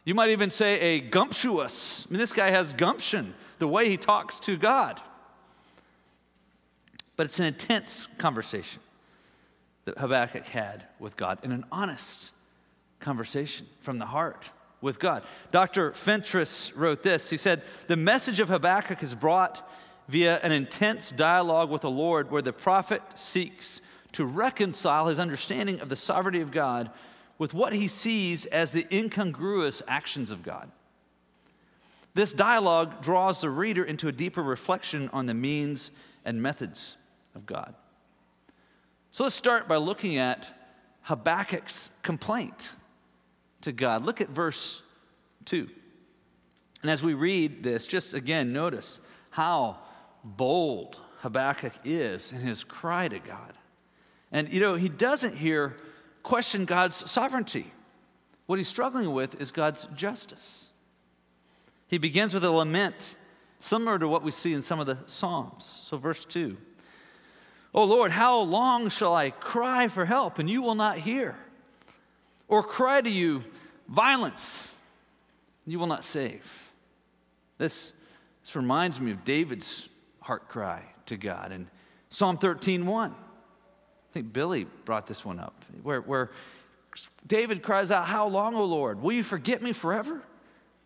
You 0.04 0.14
might 0.14 0.28
even 0.30 0.50
say 0.50 0.78
a 0.78 1.00
gumptuous. 1.00 2.06
I 2.06 2.12
mean, 2.12 2.20
this 2.20 2.32
guy 2.32 2.50
has 2.50 2.74
gumption, 2.74 3.32
the 3.58 3.68
way 3.68 3.88
he 3.88 3.96
talks 3.96 4.38
to 4.40 4.58
God. 4.58 5.00
But 7.16 7.24
it's 7.24 7.38
an 7.38 7.46
intense 7.46 8.06
conversation 8.18 8.82
that 9.86 9.96
Habakkuk 9.96 10.44
had 10.44 10.84
with 10.98 11.16
God, 11.16 11.38
and 11.42 11.54
an 11.54 11.64
honest 11.72 12.32
conversation 13.00 13.66
from 13.80 13.98
the 13.98 14.06
heart 14.06 14.48
with 14.80 14.98
God. 14.98 15.24
Dr. 15.50 15.92
Fentress 15.92 16.74
wrote 16.74 17.02
this. 17.02 17.28
He 17.28 17.36
said, 17.36 17.62
The 17.86 17.96
message 17.96 18.40
of 18.40 18.48
Habakkuk 18.48 19.02
is 19.02 19.14
brought 19.14 19.68
via 20.08 20.38
an 20.40 20.52
intense 20.52 21.10
dialogue 21.10 21.70
with 21.70 21.82
the 21.82 21.90
Lord 21.90 22.30
where 22.30 22.42
the 22.42 22.52
prophet 22.52 23.02
seeks 23.14 23.80
to 24.12 24.24
reconcile 24.24 25.06
his 25.06 25.18
understanding 25.18 25.80
of 25.80 25.88
the 25.88 25.96
sovereignty 25.96 26.40
of 26.40 26.50
God 26.50 26.90
with 27.38 27.54
what 27.54 27.72
he 27.72 27.88
sees 27.88 28.46
as 28.46 28.72
the 28.72 28.86
incongruous 28.94 29.82
actions 29.86 30.30
of 30.30 30.42
God. 30.42 30.70
This 32.14 32.32
dialogue 32.32 33.02
draws 33.02 33.40
the 33.40 33.50
reader 33.50 33.84
into 33.84 34.08
a 34.08 34.12
deeper 34.12 34.42
reflection 34.42 35.08
on 35.12 35.26
the 35.26 35.34
means 35.34 35.90
and 36.24 36.42
methods 36.42 36.96
of 37.34 37.46
God. 37.46 37.74
So 39.12 39.24
let's 39.24 39.36
start 39.36 39.68
by 39.68 39.76
looking 39.76 40.18
at 40.18 40.46
Habakkuk's 41.02 41.90
complaint 42.02 42.70
to 43.62 43.72
God. 43.72 44.04
Look 44.04 44.20
at 44.20 44.28
verse 44.28 44.82
2. 45.46 45.68
And 46.82 46.90
as 46.90 47.02
we 47.02 47.14
read 47.14 47.62
this, 47.62 47.86
just 47.86 48.14
again, 48.14 48.52
notice 48.52 49.00
how 49.30 49.78
bold 50.24 50.98
Habakkuk 51.18 51.72
is 51.84 52.32
in 52.32 52.40
his 52.40 52.64
cry 52.64 53.08
to 53.08 53.18
God. 53.18 53.52
And 54.32 54.52
you 54.52 54.60
know, 54.60 54.74
he 54.74 54.88
doesn't 54.88 55.36
here 55.36 55.76
question 56.22 56.64
God's 56.64 57.10
sovereignty. 57.10 57.70
What 58.46 58.58
he's 58.58 58.68
struggling 58.68 59.12
with 59.12 59.40
is 59.40 59.50
God's 59.50 59.86
justice. 59.94 60.66
He 61.88 61.98
begins 61.98 62.32
with 62.32 62.44
a 62.44 62.50
lament, 62.50 63.16
similar 63.60 63.98
to 63.98 64.08
what 64.08 64.22
we 64.22 64.30
see 64.30 64.52
in 64.52 64.62
some 64.62 64.80
of 64.80 64.86
the 64.86 64.98
Psalms. 65.06 65.64
So, 65.84 65.98
verse 65.98 66.24
2 66.24 66.56
Oh 67.74 67.84
Lord, 67.84 68.10
how 68.10 68.40
long 68.40 68.88
shall 68.88 69.14
I 69.14 69.30
cry 69.30 69.88
for 69.88 70.04
help 70.04 70.38
and 70.38 70.48
you 70.48 70.62
will 70.62 70.74
not 70.74 70.98
hear? 70.98 71.36
Or 72.50 72.64
cry 72.64 73.00
to 73.00 73.08
you, 73.08 73.42
Violence, 73.88 74.74
you 75.66 75.78
will 75.78 75.86
not 75.86 76.02
save? 76.02 76.44
This, 77.58 77.92
this 78.42 78.56
reminds 78.56 79.00
me 79.00 79.12
of 79.12 79.24
David's 79.24 79.88
heart 80.20 80.48
cry 80.48 80.82
to 81.06 81.16
God 81.16 81.52
in 81.52 81.68
Psalm 82.10 82.36
13 82.36 82.84
1. 82.84 83.10
I 83.12 83.14
think 84.12 84.32
Billy 84.32 84.66
brought 84.84 85.06
this 85.06 85.24
one 85.24 85.38
up, 85.38 85.64
where, 85.84 86.00
where 86.00 86.30
David 87.28 87.62
cries 87.62 87.92
out, 87.92 88.06
How 88.06 88.26
long, 88.26 88.56
O 88.56 88.64
Lord? 88.64 89.00
Will 89.00 89.12
you 89.12 89.22
forget 89.22 89.62
me 89.62 89.72
forever? 89.72 90.20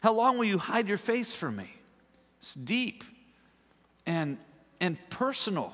How 0.01 0.13
long 0.13 0.37
will 0.37 0.45
you 0.45 0.59
hide 0.59 0.87
your 0.87 0.99
face 0.99 1.35
from 1.35 1.57
me? 1.57 1.71
It's 2.41 2.55
deep 2.55 3.05
and, 4.05 4.37
and 4.81 4.99
personal. 5.09 5.73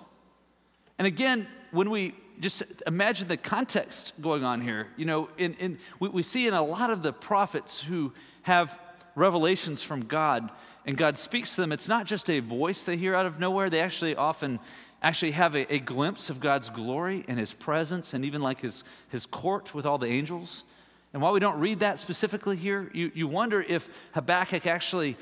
And 0.99 1.07
again, 1.09 1.49
when 1.73 1.91
we 1.91 2.15
just 2.41 2.63
imagine 2.87 3.29
the 3.29 3.37
context 3.37 4.13
going 4.21 4.45
on 4.45 4.61
here, 4.61 4.89
you 4.97 5.05
know, 5.05 5.29
in, 5.37 5.55
in, 5.55 5.79
we, 5.99 6.09
we 6.09 6.23
see 6.23 6.47
in 6.47 6.55
a 6.55 6.63
lot 6.63 6.91
of 6.91 7.03
the 7.03 7.13
prophets 7.13 7.81
who 7.81 8.13
have 8.43 8.79
revelations 9.15 9.83
from 9.83 10.05
God 10.05 10.51
and 10.87 10.97
God 10.97 11.19
speaks 11.19 11.55
to 11.55 11.61
them, 11.61 11.73
it's 11.73 11.89
not 11.89 12.07
just 12.07 12.31
a 12.31 12.41
voice 12.41 12.85
they 12.85 12.97
hear 12.97 13.15
out 13.15 13.27
of 13.27 13.39
nowhere. 13.39 13.69
They 13.69 13.81
actually 13.81 14.17
often 14.17 14.59
actually 15.03 15.31
have 15.33 15.55
a, 15.55 15.73
a 15.73 15.79
glimpse 15.79 16.31
of 16.31 16.41
God's 16.41 16.71
glory 16.71 17.25
and 17.29 17.39
his 17.39 17.53
presence 17.53 18.15
and 18.15 18.25
even 18.25 18.43
like 18.43 18.61
his, 18.61 18.85
his 19.09 19.27
court 19.27 19.75
with 19.75 19.87
all 19.87 19.99
the 19.99 20.07
angels. 20.07 20.65
And 21.13 21.23
while 21.23 21.33
we 21.33 21.41
don't 21.41 21.59
read 21.59 21.81
that 21.81 21.99
specifically 21.99 22.57
here, 22.57 22.91
you, 22.95 23.11
you 23.15 23.27
wonder 23.27 23.61
if 23.61 23.89
Habakkuk 24.13 24.67
actually 24.67 25.17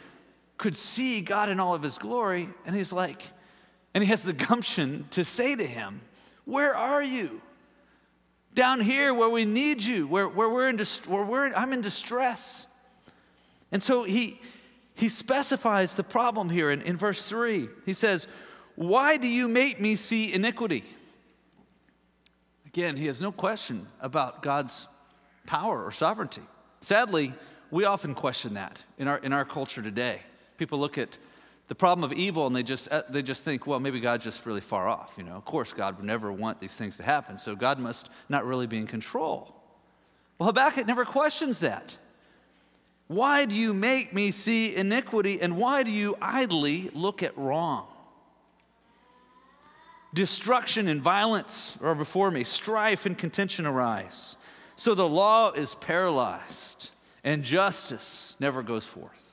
could 0.57 0.77
see 0.77 1.21
God 1.21 1.49
in 1.49 1.61
all 1.61 1.75
of 1.75 1.83
his 1.83 1.99
glory. 1.99 2.49
And 2.67 2.75
he's 2.75 2.93
like, 2.93 3.23
and 3.95 4.03
he 4.03 4.11
has 4.11 4.23
the 4.23 4.33
gumption 4.33 5.07
to 5.13 5.25
say 5.25 5.57
to 5.57 5.67
him, 5.67 6.01
Where 6.49 6.75
are 6.75 7.03
you? 7.03 7.43
Down 8.55 8.81
here 8.81 9.13
where 9.13 9.29
we 9.29 9.45
need 9.45 9.85
you, 9.85 10.09
where, 10.09 10.27
where, 10.27 10.49
we're, 10.49 10.71
in 10.71 10.79
where 11.07 11.23
we're 11.23 11.47
in, 11.47 11.55
I'm 11.55 11.75
in 11.75 11.83
distress. 11.83 12.67
And 13.71 13.85
so 13.85 14.05
he, 14.05 14.41
he 14.95 15.11
specifies 15.11 15.93
the 15.93 16.03
problem 16.03 16.49
here 16.49 16.71
in, 16.71 16.81
in 16.81 16.97
verse 16.97 17.23
3. 17.23 17.69
He 17.85 17.93
says, 17.93 18.27
Why 18.77 19.19
do 19.19 19.29
you 19.29 19.47
make 19.47 19.79
me 19.79 19.95
see 19.95 20.33
iniquity? 20.33 20.85
Again, 22.65 22.97
he 22.97 23.09
has 23.09 23.21
no 23.21 23.31
question 23.31 23.87
about 24.01 24.43
God's 24.43 24.89
power 25.45 25.85
or 25.85 25.93
sovereignty. 25.93 26.43
Sadly, 26.81 27.35
we 27.71 27.85
often 27.85 28.15
question 28.15 28.55
that 28.55 28.83
in 28.97 29.07
our, 29.07 29.19
in 29.19 29.35
our 29.35 29.45
culture 29.45 29.83
today. 29.83 30.23
People 30.57 30.79
look 30.79 30.97
at 30.97 31.11
the 31.69 31.75
problem 31.75 32.03
of 32.03 32.13
evil 32.17 32.47
and 32.47 32.57
they 32.57 32.63
just, 32.63 32.89
uh, 32.89 33.03
they 33.11 33.23
just 33.23 33.43
think, 33.43 33.67
well, 33.67 33.79
maybe 33.79 34.01
God's 34.01 34.25
just 34.25 34.45
really 34.47 34.61
far 34.61 34.89
off. 34.89 35.13
You 35.17 35.23
know, 35.23 35.35
of 35.35 35.45
course, 35.45 35.73
God 35.73 35.97
would 35.97 36.07
never 36.07 36.33
want 36.33 36.61
these 36.61 36.73
things 36.73 36.97
to 36.97 37.03
happen, 37.03 37.39
so 37.39 37.55
God 37.55 37.79
must 37.79 38.09
not 38.29 38.47
really 38.47 38.67
be 38.67 38.79
in 38.79 38.87
control. 38.87 39.55
Well, 40.39 40.47
Habakkuk 40.47 40.87
never 40.87 41.05
questions 41.05 41.61
that. 41.61 41.95
Why 43.09 43.45
do 43.45 43.55
you 43.55 43.73
make 43.73 44.13
me 44.13 44.31
see 44.31 44.75
iniquity 44.75 45.41
and 45.41 45.57
why 45.57 45.83
do 45.83 45.91
you 45.91 46.17
idly 46.21 46.91
look 46.95 47.23
at 47.23 47.37
wrong? 47.37 47.87
Destruction 50.15 50.89
and 50.89 51.03
violence 51.03 51.77
are 51.83 51.95
before 51.95 52.31
me, 52.31 52.45
strife 52.45 53.05
and 53.05 53.17
contention 53.17 53.67
arise. 53.67 54.37
So 54.77 54.95
the 54.95 55.09
law 55.09 55.53
is 55.53 55.75
paralyzed 55.75 56.91
and 57.25 57.43
justice 57.43 58.37
never 58.41 58.63
goes 58.63 58.85
forth. 58.85 59.28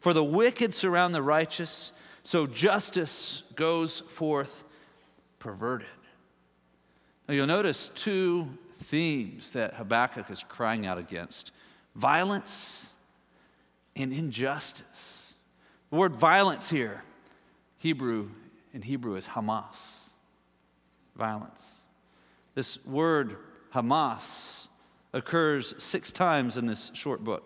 For 0.00 0.12
the 0.12 0.24
wicked 0.24 0.74
surround 0.74 1.14
the 1.14 1.22
righteous, 1.22 1.92
so 2.22 2.46
justice 2.46 3.42
goes 3.56 4.00
forth 4.14 4.64
perverted. 5.38 5.86
Now 7.28 7.34
you'll 7.34 7.46
notice 7.46 7.90
two 7.94 8.48
themes 8.84 9.52
that 9.52 9.74
Habakkuk 9.74 10.30
is 10.30 10.44
crying 10.48 10.86
out 10.86 10.98
against 10.98 11.52
violence 11.94 12.94
and 13.96 14.12
injustice. 14.12 15.34
The 15.90 15.96
word 15.96 16.14
violence 16.14 16.70
here, 16.70 17.02
Hebrew, 17.78 18.28
in 18.72 18.82
Hebrew 18.82 19.16
is 19.16 19.26
Hamas. 19.26 19.76
Violence. 21.16 21.66
This 22.54 22.84
word 22.84 23.36
Hamas 23.74 24.68
occurs 25.12 25.74
six 25.78 26.12
times 26.12 26.56
in 26.56 26.66
this 26.66 26.90
short 26.94 27.24
book. 27.24 27.44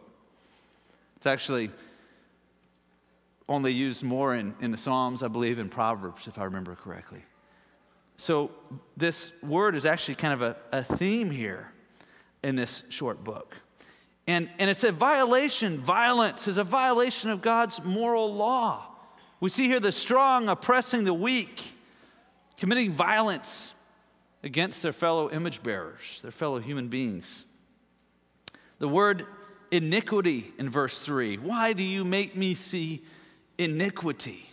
It's 1.16 1.26
actually 1.26 1.70
only 3.48 3.72
used 3.72 4.02
more 4.02 4.34
in, 4.34 4.54
in 4.60 4.70
the 4.70 4.78
Psalms, 4.78 5.22
I 5.22 5.28
believe, 5.28 5.58
in 5.58 5.68
Proverbs, 5.68 6.26
if 6.26 6.38
I 6.38 6.44
remember 6.44 6.74
correctly. 6.74 7.22
So, 8.16 8.50
this 8.96 9.32
word 9.42 9.74
is 9.74 9.84
actually 9.84 10.14
kind 10.16 10.34
of 10.34 10.42
a, 10.42 10.56
a 10.70 10.84
theme 10.84 11.30
here 11.30 11.72
in 12.42 12.56
this 12.56 12.82
short 12.88 13.24
book. 13.24 13.56
And, 14.26 14.48
and 14.58 14.70
it's 14.70 14.84
a 14.84 14.92
violation, 14.92 15.78
violence 15.78 16.46
is 16.46 16.56
a 16.56 16.64
violation 16.64 17.30
of 17.30 17.42
God's 17.42 17.82
moral 17.84 18.32
law. 18.32 18.86
We 19.40 19.50
see 19.50 19.66
here 19.66 19.80
the 19.80 19.90
strong 19.90 20.48
oppressing 20.48 21.04
the 21.04 21.14
weak, 21.14 21.60
committing 22.56 22.92
violence 22.92 23.74
against 24.44 24.82
their 24.82 24.92
fellow 24.92 25.30
image 25.30 25.62
bearers, 25.62 26.20
their 26.22 26.30
fellow 26.30 26.60
human 26.60 26.88
beings. 26.88 27.44
The 28.78 28.88
word 28.88 29.26
iniquity 29.72 30.52
in 30.58 30.68
verse 30.68 30.98
3 30.98 31.38
why 31.38 31.72
do 31.72 31.82
you 31.82 32.04
make 32.04 32.36
me 32.36 32.54
see 32.54 33.02
iniquity? 33.64 34.48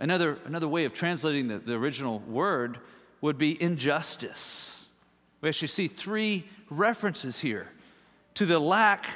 Another, 0.00 0.38
another 0.44 0.68
way 0.68 0.84
of 0.84 0.92
translating 0.92 1.48
the, 1.48 1.58
the 1.58 1.74
original 1.74 2.20
word 2.20 2.78
would 3.20 3.38
be 3.38 3.60
injustice. 3.60 4.88
We 5.40 5.48
actually 5.48 5.68
see 5.68 5.88
three 5.88 6.44
references 6.70 7.38
here 7.38 7.68
to 8.34 8.46
the 8.46 8.58
lack 8.58 9.06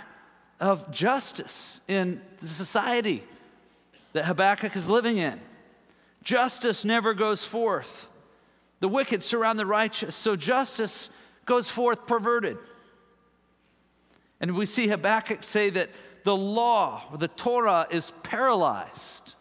of 0.61 0.91
justice 0.91 1.81
in 1.89 2.21
the 2.41 2.49
society 2.49 3.23
that 4.13 4.25
Habakkuk 4.25 4.77
is 4.77 4.89
living 4.89 5.19
in. 5.19 5.41
Justice 6.23 6.85
never 6.85 7.15
goes 7.15 7.45
forth. 7.45 8.09
The 8.81 8.89
wicked 8.89 9.23
surround 9.23 9.59
the 9.59 9.67
righteous, 9.67 10.15
so 10.17 10.37
justice 10.37 11.11
goes 11.47 11.71
forth 11.71 12.07
perverted. 12.07 12.59
And 14.41 14.57
we 14.57 14.67
see 14.67 14.89
Habakkuk 14.89 15.45
say 15.45 15.71
that 15.71 15.89
the 16.25 16.37
law, 16.37 17.17
the 17.17 17.29
Torah, 17.29 17.87
is 17.91 18.13
paralyzed. 18.23 19.35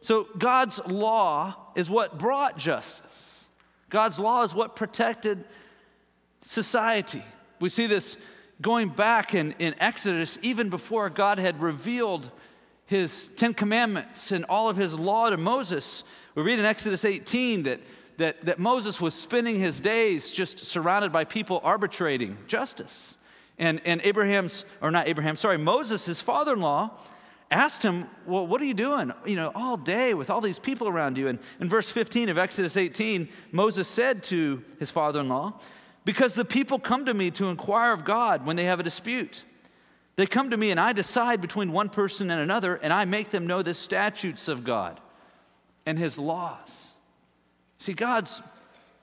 So 0.00 0.26
God's 0.38 0.80
law 0.86 1.56
is 1.74 1.90
what 1.90 2.18
brought 2.18 2.56
justice. 2.56 3.44
God's 3.90 4.18
law 4.18 4.42
is 4.42 4.54
what 4.54 4.76
protected 4.76 5.44
society. 6.44 7.24
We 7.60 7.68
see 7.68 7.86
this 7.86 8.16
going 8.60 8.88
back 8.88 9.34
in, 9.34 9.54
in 9.58 9.74
Exodus, 9.78 10.38
even 10.42 10.68
before 10.68 11.10
God 11.10 11.38
had 11.38 11.60
revealed 11.60 12.30
his 12.86 13.28
Ten 13.36 13.54
Commandments 13.54 14.32
and 14.32 14.44
all 14.48 14.68
of 14.68 14.76
his 14.76 14.98
law 14.98 15.30
to 15.30 15.36
Moses. 15.36 16.04
We 16.34 16.42
read 16.42 16.58
in 16.58 16.64
Exodus 16.64 17.04
18 17.04 17.64
that, 17.64 17.80
that, 18.16 18.40
that 18.46 18.58
Moses 18.58 19.00
was 19.00 19.14
spending 19.14 19.58
his 19.58 19.78
days 19.78 20.30
just 20.30 20.64
surrounded 20.64 21.12
by 21.12 21.24
people 21.24 21.60
arbitrating 21.62 22.38
justice. 22.46 23.16
And, 23.58 23.80
and 23.84 24.00
Abraham's, 24.04 24.64
or 24.80 24.90
not 24.90 25.08
Abraham, 25.08 25.36
sorry, 25.36 25.58
Moses, 25.58 26.06
his 26.06 26.20
father 26.20 26.52
in 26.52 26.60
law, 26.60 26.90
asked 27.50 27.82
him, 27.82 28.06
Well, 28.26 28.46
what 28.46 28.60
are 28.60 28.64
you 28.64 28.74
doing, 28.74 29.12
you 29.26 29.36
know, 29.36 29.50
all 29.54 29.76
day 29.76 30.14
with 30.14 30.30
all 30.30 30.40
these 30.40 30.58
people 30.58 30.88
around 30.88 31.18
you? 31.18 31.28
And 31.28 31.38
in 31.60 31.68
verse 31.68 31.90
15 31.90 32.28
of 32.28 32.38
Exodus 32.38 32.76
18, 32.76 33.28
Moses 33.52 33.88
said 33.88 34.22
to 34.24 34.62
his 34.78 34.90
father 34.90 35.20
in 35.20 35.28
law, 35.28 35.58
Because 36.04 36.34
the 36.34 36.44
people 36.44 36.78
come 36.78 37.06
to 37.06 37.14
me 37.14 37.30
to 37.32 37.46
inquire 37.46 37.92
of 37.92 38.04
God 38.04 38.46
when 38.46 38.56
they 38.56 38.64
have 38.64 38.80
a 38.80 38.84
dispute. 38.84 39.42
They 40.16 40.26
come 40.26 40.50
to 40.50 40.56
me 40.56 40.70
and 40.70 40.80
I 40.80 40.92
decide 40.92 41.40
between 41.40 41.72
one 41.72 41.88
person 41.88 42.30
and 42.30 42.40
another, 42.40 42.76
and 42.76 42.92
I 42.92 43.04
make 43.04 43.30
them 43.30 43.46
know 43.46 43.62
the 43.62 43.74
statutes 43.74 44.48
of 44.48 44.64
God 44.64 45.00
and 45.86 45.98
his 45.98 46.18
laws. 46.18 46.88
See, 47.78 47.92
God's 47.92 48.42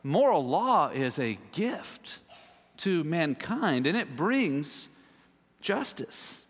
moral 0.04 0.46
law 0.46 0.90
is 0.90 1.18
a 1.18 1.40
gift 1.52 2.20
to 2.78 3.04
mankind, 3.04 3.88
and 3.88 3.98
it 3.98 4.16
brings 4.16 4.90
justice 5.62 6.46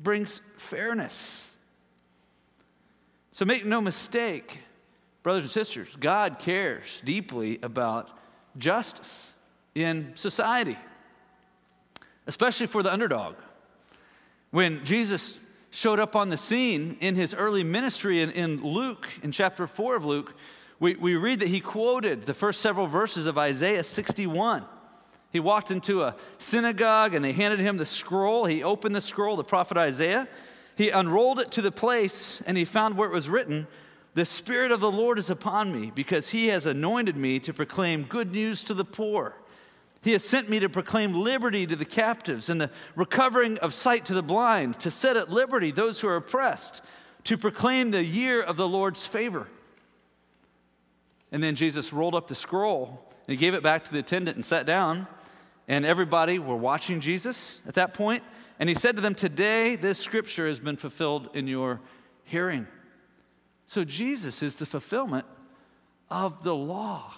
brings 0.00 0.40
fairness. 0.56 1.50
So 3.32 3.44
make 3.44 3.64
no 3.64 3.80
mistake, 3.80 4.60
brothers 5.22 5.44
and 5.44 5.52
sisters, 5.52 5.88
God 5.98 6.38
cares 6.38 6.84
deeply 7.04 7.58
about 7.62 8.10
justice 8.58 9.34
in 9.74 10.12
society, 10.14 10.78
especially 12.26 12.66
for 12.66 12.82
the 12.82 12.92
underdog. 12.92 13.34
When 14.50 14.84
Jesus 14.84 15.38
showed 15.70 15.98
up 15.98 16.14
on 16.14 16.28
the 16.28 16.38
scene 16.38 16.96
in 17.00 17.16
his 17.16 17.34
early 17.34 17.64
ministry 17.64 18.22
in, 18.22 18.30
in 18.30 18.62
Luke, 18.62 19.08
in 19.24 19.32
chapter 19.32 19.66
4 19.66 19.96
of 19.96 20.04
Luke, 20.04 20.34
we, 20.78 20.94
we 20.94 21.16
read 21.16 21.40
that 21.40 21.48
he 21.48 21.60
quoted 21.60 22.24
the 22.24 22.34
first 22.34 22.60
several 22.60 22.86
verses 22.86 23.26
of 23.26 23.36
Isaiah 23.36 23.82
61. 23.82 24.64
He 25.34 25.40
walked 25.40 25.72
into 25.72 26.04
a 26.04 26.14
synagogue 26.38 27.12
and 27.12 27.24
they 27.24 27.32
handed 27.32 27.58
him 27.58 27.76
the 27.76 27.84
scroll. 27.84 28.44
He 28.44 28.62
opened 28.62 28.94
the 28.94 29.00
scroll, 29.00 29.34
the 29.34 29.42
prophet 29.42 29.76
Isaiah. 29.76 30.28
He 30.76 30.90
unrolled 30.90 31.40
it 31.40 31.50
to 31.52 31.60
the 31.60 31.72
place 31.72 32.40
and 32.46 32.56
he 32.56 32.64
found 32.64 32.96
where 32.96 33.08
it 33.08 33.12
was 33.12 33.28
written 33.28 33.66
The 34.14 34.24
Spirit 34.24 34.70
of 34.70 34.78
the 34.78 34.92
Lord 34.92 35.18
is 35.18 35.30
upon 35.30 35.72
me 35.72 35.90
because 35.92 36.28
he 36.28 36.46
has 36.48 36.66
anointed 36.66 37.16
me 37.16 37.40
to 37.40 37.52
proclaim 37.52 38.04
good 38.04 38.32
news 38.32 38.62
to 38.62 38.74
the 38.74 38.84
poor. 38.84 39.34
He 40.02 40.12
has 40.12 40.22
sent 40.22 40.48
me 40.48 40.60
to 40.60 40.68
proclaim 40.68 41.12
liberty 41.12 41.66
to 41.66 41.74
the 41.74 41.84
captives 41.84 42.48
and 42.48 42.60
the 42.60 42.70
recovering 42.94 43.58
of 43.58 43.74
sight 43.74 44.04
to 44.06 44.14
the 44.14 44.22
blind, 44.22 44.78
to 44.80 44.90
set 44.92 45.16
at 45.16 45.30
liberty 45.30 45.72
those 45.72 45.98
who 45.98 46.06
are 46.06 46.16
oppressed, 46.16 46.80
to 47.24 47.36
proclaim 47.36 47.90
the 47.90 48.04
year 48.04 48.40
of 48.40 48.56
the 48.56 48.68
Lord's 48.68 49.04
favor. 49.04 49.48
And 51.32 51.42
then 51.42 51.56
Jesus 51.56 51.92
rolled 51.92 52.14
up 52.14 52.28
the 52.28 52.36
scroll 52.36 53.00
and 53.26 53.32
he 53.32 53.36
gave 53.36 53.54
it 53.54 53.64
back 53.64 53.84
to 53.86 53.92
the 53.92 53.98
attendant 53.98 54.36
and 54.36 54.44
sat 54.44 54.64
down 54.64 55.08
and 55.68 55.84
everybody 55.84 56.38
were 56.38 56.56
watching 56.56 57.00
Jesus 57.00 57.60
at 57.66 57.74
that 57.74 57.94
point. 57.94 58.22
And 58.58 58.68
he 58.68 58.74
said 58.74 58.96
to 58.96 59.02
them, 59.02 59.14
Today 59.14 59.76
this 59.76 59.98
scripture 59.98 60.46
has 60.46 60.58
been 60.58 60.76
fulfilled 60.76 61.30
in 61.34 61.46
your 61.46 61.80
hearing. 62.24 62.66
So 63.66 63.84
Jesus 63.84 64.42
is 64.42 64.56
the 64.56 64.66
fulfillment 64.66 65.26
of 66.10 66.42
the 66.44 66.54
law. 66.54 67.14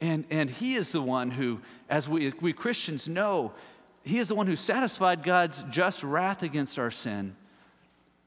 And, 0.00 0.24
and 0.30 0.50
he 0.50 0.74
is 0.74 0.92
the 0.92 1.00
one 1.00 1.30
who, 1.30 1.60
as 1.88 2.08
we, 2.08 2.32
we 2.40 2.52
Christians 2.52 3.08
know, 3.08 3.52
he 4.02 4.18
is 4.18 4.28
the 4.28 4.34
one 4.34 4.46
who 4.46 4.56
satisfied 4.56 5.22
God's 5.22 5.64
just 5.70 6.02
wrath 6.02 6.42
against 6.42 6.78
our 6.78 6.90
sin 6.90 7.34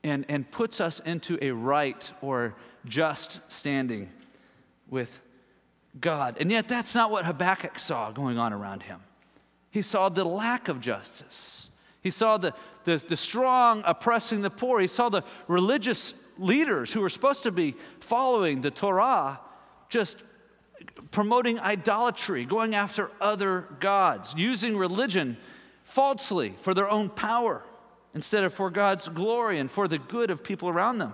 and, 0.03 0.25
and 0.29 0.49
puts 0.49 0.81
us 0.81 0.99
into 1.05 1.37
a 1.41 1.51
right 1.51 2.11
or 2.21 2.55
just 2.85 3.39
standing 3.49 4.09
with 4.89 5.19
God. 5.99 6.37
And 6.39 6.51
yet, 6.51 6.67
that's 6.67 6.95
not 6.95 7.11
what 7.11 7.25
Habakkuk 7.25 7.77
saw 7.77 8.11
going 8.11 8.37
on 8.37 8.53
around 8.53 8.83
him. 8.83 8.99
He 9.71 9.81
saw 9.81 10.09
the 10.09 10.23
lack 10.23 10.67
of 10.67 10.81
justice. 10.81 11.69
He 12.01 12.11
saw 12.11 12.37
the, 12.37 12.53
the, 12.85 12.97
the, 12.97 13.17
strong 13.17 13.83
oppressing 13.85 14.41
the 14.41 14.49
poor. 14.49 14.79
He 14.79 14.87
saw 14.87 15.09
the 15.09 15.23
religious 15.47 16.13
leaders 16.37 16.93
who 16.93 17.01
were 17.01 17.09
supposed 17.09 17.43
to 17.43 17.51
be 17.51 17.75
following 17.99 18.61
the 18.61 18.71
Torah 18.71 19.39
just 19.89 20.23
promoting 21.11 21.59
idolatry, 21.59 22.45
going 22.45 22.75
after 22.75 23.11
other 23.19 23.67
gods, 23.79 24.33
using 24.37 24.77
religion 24.77 25.37
falsely 25.83 26.55
for 26.61 26.73
their 26.73 26.89
own 26.89 27.09
power 27.09 27.63
instead 28.13 28.43
of 28.43 28.53
for 28.53 28.69
God's 28.69 29.07
glory 29.07 29.59
and 29.59 29.69
for 29.69 29.87
the 29.87 29.97
good 29.97 30.29
of 30.29 30.43
people 30.43 30.69
around 30.69 30.99
them. 30.99 31.13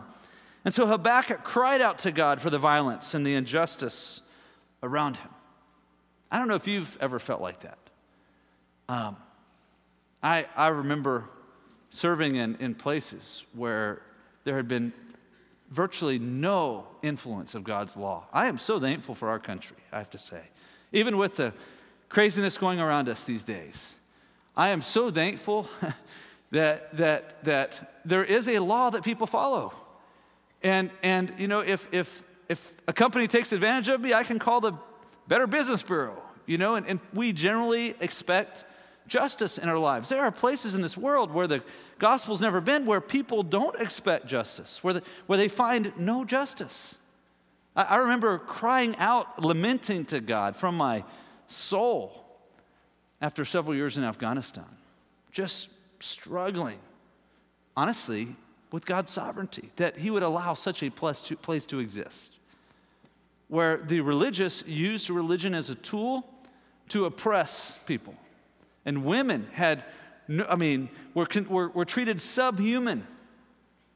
And 0.64 0.74
so 0.74 0.88
Habakkuk 0.88 1.44
cried 1.44 1.82
out 1.82 2.00
to 2.00 2.12
God 2.12 2.42
for 2.42 2.50
the 2.50 2.58
violence 2.58 3.14
and 3.14 3.26
the 3.26 3.36
injustice 3.36 4.22
around 4.82 5.18
him. 5.18 5.30
I 6.32 6.40
don't 6.40 6.48
know 6.48 6.56
if 6.56 6.68
you've 6.68 6.98
ever 7.00 7.20
felt 7.20 7.42
like 7.42 7.62
that. 7.62 7.78
Um, 8.88 9.18
I, 10.22 10.46
I 10.56 10.68
remember 10.68 11.26
serving 11.90 12.36
in, 12.36 12.56
in 12.56 12.76
places 12.76 13.46
where 13.54 14.02
there 14.44 14.56
had 14.56 14.68
been 14.68 14.94
virtually 15.72 16.20
no 16.20 16.88
influence 17.02 17.56
of 17.56 17.64
God's 17.64 17.98
law. 17.98 18.28
I 18.32 18.48
am 18.48 18.58
so 18.58 18.80
thankful 18.80 19.16
for 19.16 19.30
our 19.30 19.40
country, 19.40 19.78
I 19.92 19.98
have 19.98 20.10
to 20.12 20.20
say. 20.20 20.42
Even 20.92 21.18
with 21.18 21.36
the 21.36 21.54
craziness 22.10 22.58
going 22.58 22.80
around 22.80 23.10
us 23.10 23.24
these 23.24 23.44
days, 23.44 23.96
I 24.56 24.70
am 24.70 24.82
so 24.82 25.10
thankful 25.10 25.68
that, 26.52 26.96
that, 26.98 27.44
that 27.44 28.00
there 28.06 28.24
is 28.24 28.48
a 28.48 28.60
law 28.60 28.90
that 28.92 29.04
people 29.04 29.28
follow. 29.28 29.74
And, 30.62 30.92
and 31.04 31.34
you 31.38 31.48
know, 31.48 31.60
if, 31.60 31.88
if, 31.92 32.24
if 32.48 32.74
a 32.88 32.94
company 32.94 33.28
takes 33.28 33.52
advantage 33.52 33.90
of 33.90 34.02
me, 34.02 34.14
I 34.14 34.24
can 34.24 34.40
call 34.40 34.62
the 34.62 34.74
Better 35.28 35.48
Business 35.48 35.82
Bureau, 35.82 36.22
you 36.46 36.58
know, 36.58 36.76
and, 36.76 36.88
and 36.88 37.00
we 37.14 37.34
generally 37.34 37.96
expect 38.00 38.64
justice 39.08 39.58
in 39.58 39.70
our 39.70 39.78
lives. 39.78 40.10
There 40.10 40.22
are 40.22 40.32
places 40.32 40.74
in 40.74 40.82
this 40.82 40.98
world 40.98 41.32
where 41.32 41.48
the 41.48 41.64
gospel's 42.00 42.42
never 42.42 42.62
been, 42.62 42.86
where 42.86 43.02
people 43.02 43.44
don't 43.44 43.80
expect 43.80 44.28
justice, 44.28 44.84
where, 44.84 44.96
the, 44.96 45.04
where 45.28 45.38
they 45.38 45.48
find 45.48 45.94
no 45.98 46.26
justice. 46.26 46.98
I, 47.76 47.84
I 47.84 47.98
remember 47.98 48.38
crying 48.40 48.96
out, 48.98 49.44
lamenting 49.44 50.06
to 50.06 50.20
God 50.20 50.56
from 50.56 50.76
my 50.76 51.04
soul 51.48 52.26
after 53.22 53.46
several 53.46 53.76
years 53.76 53.98
in 53.98 54.04
Afghanistan, 54.04 54.68
just 55.32 55.70
struggling, 56.00 56.80
honestly, 57.78 58.36
with 58.72 58.86
God's 58.86 59.12
sovereignty, 59.12 59.72
that 59.78 59.98
He 59.98 60.10
would 60.10 60.24
allow 60.24 60.54
such 60.54 60.84
a 60.84 60.90
place 60.90 61.22
to, 61.24 61.36
place 61.36 61.66
to 61.68 61.80
exist, 61.80 62.34
where 63.48 63.78
the 63.78 64.02
religious 64.02 64.64
used 64.66 65.10
religion 65.10 65.54
as 65.54 65.70
a 65.70 65.76
tool 65.76 66.28
to 66.90 67.06
oppress 67.06 67.78
people 67.86 68.16
and 68.86 69.04
women 69.04 69.48
had, 69.52 69.84
I 70.48 70.56
mean, 70.56 70.90
were, 71.14 71.28
were, 71.50 71.70
were 71.70 71.86
treated 71.86 72.22
subhuman. 72.22 73.06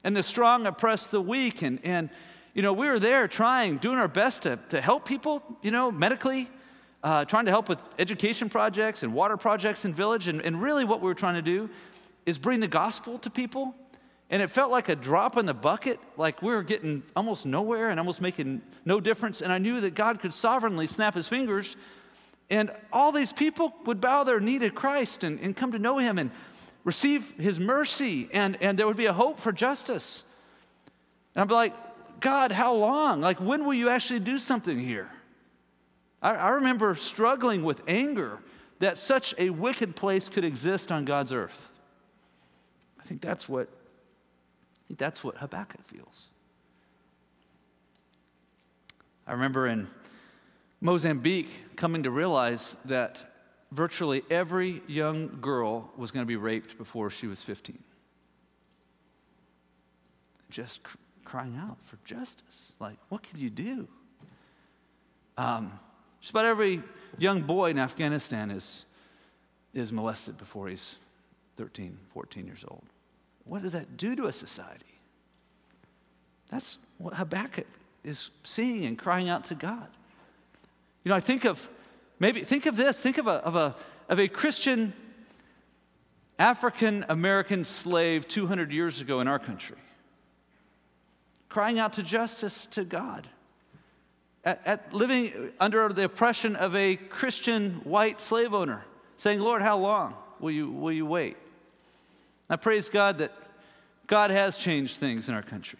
And 0.04 0.15
the 0.15 0.23
strong 0.23 0.65
oppressed 0.65 1.12
the 1.12 1.21
weak. 1.21 1.62
And, 1.62 1.80
and, 1.84 2.10
you 2.54 2.62
know, 2.62 2.73
we 2.73 2.88
were 2.88 2.99
there 2.99 3.28
trying, 3.28 3.78
doing 3.78 3.97
our 3.97 4.08
best 4.08 4.43
to, 4.43 4.58
to 4.69 4.82
help 4.82 5.06
people, 5.06 5.43
you 5.62 5.71
know, 5.71 5.91
medically, 5.91 6.49
uh, 7.04 7.25
trying 7.25 7.45
to 7.45 7.52
help 7.52 7.69
with 7.69 7.80
education 7.99 8.49
projects 8.49 9.04
and 9.04 9.13
water 9.13 9.38
projects 9.38 9.86
in 9.86 9.93
village. 9.93 10.28
And, 10.28 10.41
and 10.41 10.62
really, 10.62 10.86
what 10.86 11.02
we 11.02 11.08
were 11.08 11.15
trying 11.15 11.36
to 11.36 11.41
do 11.41 11.69
is 12.25 12.38
bring 12.38 12.60
the 12.60 12.67
gospel 12.67 13.19
to 13.19 13.30
people. 13.30 13.75
And 14.32 14.41
it 14.41 14.49
felt 14.49 14.71
like 14.71 14.89
a 14.89 14.95
drop 14.95 15.38
in 15.38 15.45
the 15.45 15.54
bucket, 15.56 15.99
like 16.15 16.41
we 16.41 16.52
were 16.52 16.62
getting 16.62 17.02
almost 17.15 17.45
nowhere 17.45 17.89
and 17.89 17.99
almost 17.99 18.21
making 18.21 18.62
no 18.86 18.99
difference. 18.99 19.41
And 19.41 19.52
I 19.52 19.58
knew 19.58 19.82
that 19.82 19.95
God 19.95 20.19
could 20.19 20.34
sovereignly 20.34 20.86
snap 20.88 21.15
his 21.15 21.28
fingers 21.28 21.75
and 22.50 22.72
all 22.92 23.12
these 23.12 23.32
people 23.32 23.74
would 23.86 24.02
bow 24.02 24.24
their 24.24 24.40
knee 24.40 24.60
to 24.60 24.70
Christ 24.70 25.24
and, 25.24 25.40
and 25.40 25.56
come 25.56 25.72
to 25.74 25.80
know 25.80 25.98
him 25.98 26.18
and 26.18 26.32
receive 26.84 27.38
his 27.38 27.60
mercy, 27.60 28.30
and, 28.32 28.58
and 28.62 28.78
there 28.80 28.88
would 28.88 28.98
be 28.98 29.06
a 29.06 29.14
hope 29.14 29.40
for 29.40 29.52
justice. 29.52 30.24
And 31.36 31.42
I'd 31.42 31.48
be 31.48 31.54
like, 31.54 31.74
God, 32.20 32.52
how 32.52 32.74
long? 32.74 33.22
Like, 33.22 33.40
when 33.40 33.66
will 33.66 33.74
you 33.74 33.90
actually 33.90 34.20
do 34.20 34.40
something 34.40 34.80
here? 34.80 35.10
I, 36.22 36.32
I 36.32 36.50
remember 36.50 36.96
struggling 36.96 37.64
with 37.64 37.82
anger 37.88 38.40
that 38.80 38.98
such 38.98 39.36
a 39.38 39.50
wicked 39.50 39.96
place 39.96 40.30
could 40.30 40.44
exist 40.44 40.92
on 40.92 41.06
God's 41.06 41.34
earth. 41.34 41.70
I 43.00 43.04
think 43.04 43.22
that's 43.22 43.48
what, 43.48 43.68
I 43.68 44.88
think 44.88 45.00
that's 45.00 45.24
what 45.24 45.38
Habakkuk 45.38 45.82
feels. 45.88 46.28
I 49.28 49.34
remember 49.34 49.68
in 49.68 49.88
Mozambique 50.82 51.50
coming 51.76 52.04
to 52.04 52.12
realize 52.12 52.76
that 52.86 53.18
virtually 53.72 54.24
every 54.30 54.82
young 54.88 55.39
girl 55.42 55.92
was 55.98 56.12
going 56.12 56.24
to 56.24 56.28
be 56.28 56.38
raped 56.38 56.78
before 56.78 57.10
she 57.10 57.28
was 57.28 57.44
15. 57.44 57.78
Just 60.50 60.82
cr- 60.84 60.98
crying 61.26 61.58
out 61.58 61.78
for 61.86 61.98
justice. 62.06 62.74
Like, 62.80 62.98
what 63.10 63.24
can 63.24 63.39
you 63.39 63.50
do? 63.50 63.88
Um, 65.38 65.72
just 66.22 66.32
about 66.32 66.46
every 66.46 66.82
young 67.18 67.42
boy 67.42 67.70
in 67.70 67.80
Afghanistan 67.80 68.50
is, 68.50 68.86
is 69.74 69.92
molested 69.92 70.38
before 70.38 70.68
he's 70.70 70.96
13, 71.58 71.98
14 72.13 72.46
years 72.46 72.65
old. 72.68 72.84
What 73.46 73.62
does 73.62 73.74
that 73.74 73.98
do 73.98 74.15
to 74.15 74.28
a 74.28 74.34
society? 74.34 74.86
That's 76.50 76.80
what 76.98 77.13
Habakkuk 77.13 77.68
is 78.04 78.32
seeing 78.44 78.86
and 78.86 78.98
crying 78.98 79.30
out 79.30 79.44
to 79.46 79.56
God. 79.56 79.88
You 81.04 81.10
know, 81.10 81.16
I 81.16 81.20
think 81.22 81.46
of 81.46 81.60
maybe 82.20 82.44
think 82.44 82.66
of 82.66 82.76
this, 82.76 82.98
think 82.98 83.18
of 83.18 83.28
a 83.28 83.32
of 83.32 83.56
a 83.56 83.76
of 84.08 84.20
a 84.20 84.28
Christian 84.28 84.94
African 86.38 87.06
American 87.10 87.66
slave 87.66 88.28
200 88.28 88.72
years 88.72 89.02
ago 89.02 89.20
in 89.20 89.28
our 89.28 89.40
country, 89.40 89.78
crying 91.48 91.80
out 91.80 91.94
to 91.94 92.04
justice 92.04 92.68
to 92.72 92.84
God, 92.84 93.28
at, 94.44 94.62
at 94.66 94.94
living 94.94 95.52
under 95.60 95.90
the 95.90 96.04
oppression 96.04 96.56
of 96.56 96.76
a 96.76 96.96
Christian 96.96 97.82
white 97.84 98.20
slave 98.20 98.54
owner, 98.54 98.84
saying, 99.18 99.40
Lord, 99.40 99.62
how 99.62 99.78
long 99.78 100.16
will 100.40 100.52
you, 100.52 100.72
will 100.72 100.94
you 100.94 101.06
wait? 101.06 101.38
I 102.50 102.56
praise 102.56 102.90
God 102.90 103.20
that 103.20 103.32
God 104.08 104.32
has 104.32 104.58
changed 104.58 104.98
things 104.98 105.30
in 105.30 105.36
our 105.36 105.44
country. 105.44 105.80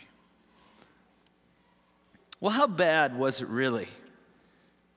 Well, 2.40 2.52
how 2.52 2.68
bad 2.68 3.18
was 3.18 3.42
it 3.42 3.48
really 3.48 3.88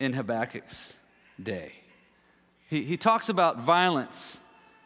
in 0.02 0.12
Habakkuk's 0.12 0.94
day? 1.40 1.72
He, 2.68 2.82
he 2.82 2.96
talks 2.96 3.28
about 3.28 3.60
violence 3.60 4.40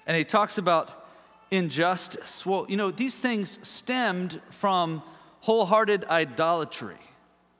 and 0.06 0.16
he 0.16 0.24
talks 0.24 0.58
about 0.58 1.06
injustice. 1.50 2.44
Well, 2.44 2.66
you 2.68 2.76
know, 2.76 2.90
these 2.90 3.16
things 3.16 3.58
stemmed 3.62 4.40
from 4.50 5.02
wholehearted 5.40 6.04
idolatry. 6.04 6.98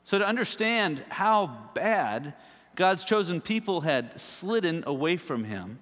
So, 0.04 0.18
to 0.18 0.26
understand 0.26 1.02
how 1.08 1.70
bad 1.74 2.34
God's 2.76 3.04
chosen 3.04 3.40
people 3.40 3.80
had 3.80 4.20
slidden 4.20 4.84
away 4.86 5.16
from 5.16 5.42
him, 5.44 5.78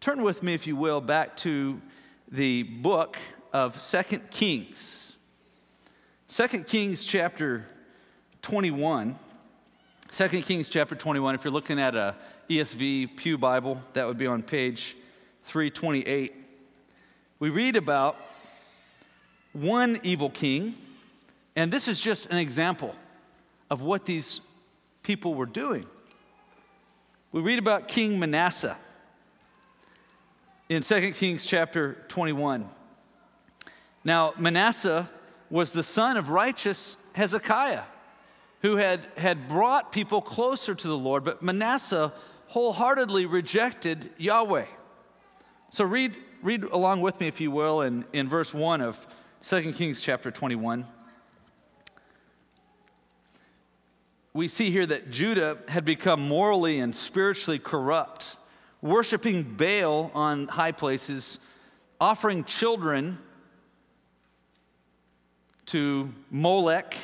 turn 0.00 0.22
with 0.22 0.42
me, 0.42 0.54
if 0.54 0.66
you 0.66 0.76
will, 0.76 1.00
back 1.00 1.36
to 1.38 1.80
the 2.30 2.62
book 2.64 3.16
of 3.52 3.80
Second 3.80 4.30
Kings. 4.30 5.16
Second 6.28 6.66
Kings 6.66 7.04
chapter 7.04 7.64
21. 8.42 9.16
2 10.16 10.28
Kings 10.40 10.70
chapter 10.70 10.94
21, 10.94 11.34
if 11.34 11.44
you're 11.44 11.52
looking 11.52 11.78
at 11.78 11.94
a 11.94 12.14
ESV 12.48 13.18
Pew 13.18 13.36
Bible, 13.36 13.82
that 13.92 14.06
would 14.06 14.16
be 14.16 14.26
on 14.26 14.42
page 14.42 14.96
328, 15.44 16.32
we 17.38 17.50
read 17.50 17.76
about 17.76 18.16
one 19.52 20.00
evil 20.02 20.30
king, 20.30 20.74
and 21.54 21.70
this 21.70 21.86
is 21.86 22.00
just 22.00 22.30
an 22.30 22.38
example 22.38 22.94
of 23.68 23.82
what 23.82 24.06
these 24.06 24.40
people 25.02 25.34
were 25.34 25.44
doing. 25.44 25.84
We 27.30 27.42
read 27.42 27.58
about 27.58 27.86
King 27.86 28.18
Manasseh 28.18 28.78
in 30.70 30.82
2 30.82 31.12
Kings 31.12 31.44
chapter 31.44 31.98
21. 32.08 32.66
Now, 34.02 34.32
Manasseh 34.38 35.10
was 35.50 35.72
the 35.72 35.82
son 35.82 36.16
of 36.16 36.30
righteous 36.30 36.96
Hezekiah, 37.12 37.82
who 38.66 38.74
had, 38.74 39.06
had 39.16 39.48
brought 39.48 39.92
people 39.92 40.20
closer 40.20 40.74
to 40.74 40.88
the 40.88 40.98
Lord, 40.98 41.22
but 41.22 41.40
Manasseh 41.40 42.12
wholeheartedly 42.48 43.24
rejected 43.24 44.10
Yahweh. 44.18 44.64
So 45.70 45.84
read, 45.84 46.16
read 46.42 46.64
along 46.64 47.00
with 47.00 47.20
me, 47.20 47.28
if 47.28 47.40
you 47.40 47.52
will, 47.52 47.82
in, 47.82 48.04
in 48.12 48.28
verse 48.28 48.52
1 48.52 48.80
of 48.80 48.98
2 49.42 49.72
Kings 49.72 50.00
chapter 50.00 50.32
21. 50.32 50.84
We 54.32 54.48
see 54.48 54.72
here 54.72 54.86
that 54.86 55.12
Judah 55.12 55.58
had 55.68 55.84
become 55.84 56.20
morally 56.20 56.80
and 56.80 56.92
spiritually 56.92 57.60
corrupt, 57.60 58.36
worshiping 58.82 59.44
Baal 59.44 60.10
on 60.12 60.48
high 60.48 60.72
places, 60.72 61.38
offering 62.00 62.42
children 62.42 63.18
to 65.66 66.12
Molech, 66.32 66.96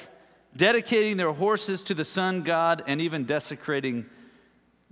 dedicating 0.57 1.17
their 1.17 1.33
horses 1.33 1.83
to 1.85 1.95
the 1.95 2.05
sun 2.05 2.43
god, 2.43 2.83
and 2.87 3.01
even 3.01 3.25
desecrating 3.25 4.07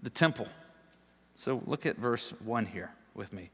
the 0.02 0.10
temple. 0.10 0.48
So 1.36 1.62
look 1.66 1.86
at 1.86 1.96
verse 1.96 2.32
1 2.44 2.66
here 2.66 2.90
with 3.14 3.32
me. 3.32 3.50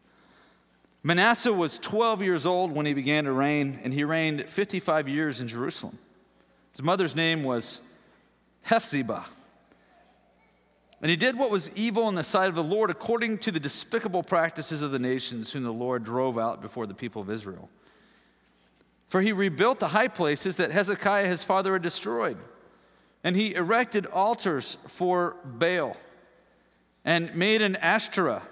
Manasseh 1.02 1.52
was 1.52 1.78
12 1.78 2.22
years 2.22 2.46
old 2.46 2.72
when 2.72 2.84
he 2.84 2.94
began 2.94 3.24
to 3.24 3.32
reign, 3.32 3.78
and 3.84 3.92
he 3.92 4.02
reigned 4.02 4.48
55 4.48 5.08
years 5.08 5.40
in 5.40 5.46
Jerusalem. 5.46 5.98
His 6.72 6.82
mother's 6.82 7.14
name 7.14 7.44
was 7.44 7.80
Hephzibah. 8.62 9.24
And 11.00 11.10
he 11.10 11.16
did 11.16 11.38
what 11.38 11.50
was 11.50 11.70
evil 11.74 12.08
in 12.08 12.14
the 12.14 12.24
sight 12.24 12.48
of 12.48 12.54
the 12.54 12.62
Lord 12.64 12.90
according 12.90 13.38
to 13.38 13.52
the 13.52 13.60
despicable 13.60 14.22
practices 14.22 14.82
of 14.82 14.90
the 14.90 14.98
nations 14.98 15.52
whom 15.52 15.62
the 15.62 15.72
Lord 15.72 16.04
drove 16.04 16.38
out 16.38 16.62
before 16.62 16.86
the 16.86 16.94
people 16.94 17.22
of 17.22 17.30
Israel. 17.30 17.68
For 19.08 19.20
he 19.20 19.32
rebuilt 19.32 19.78
the 19.78 19.88
high 19.88 20.08
places 20.08 20.56
that 20.56 20.70
Hezekiah 20.70 21.28
his 21.28 21.42
father 21.42 21.74
had 21.74 21.82
destroyed, 21.82 22.38
and 23.22 23.36
he 23.36 23.54
erected 23.54 24.06
altars 24.06 24.76
for 24.88 25.36
Baal, 25.44 25.96
and 27.04 27.34
made 27.34 27.62
an 27.62 27.76
Ashtoreth 27.76 28.48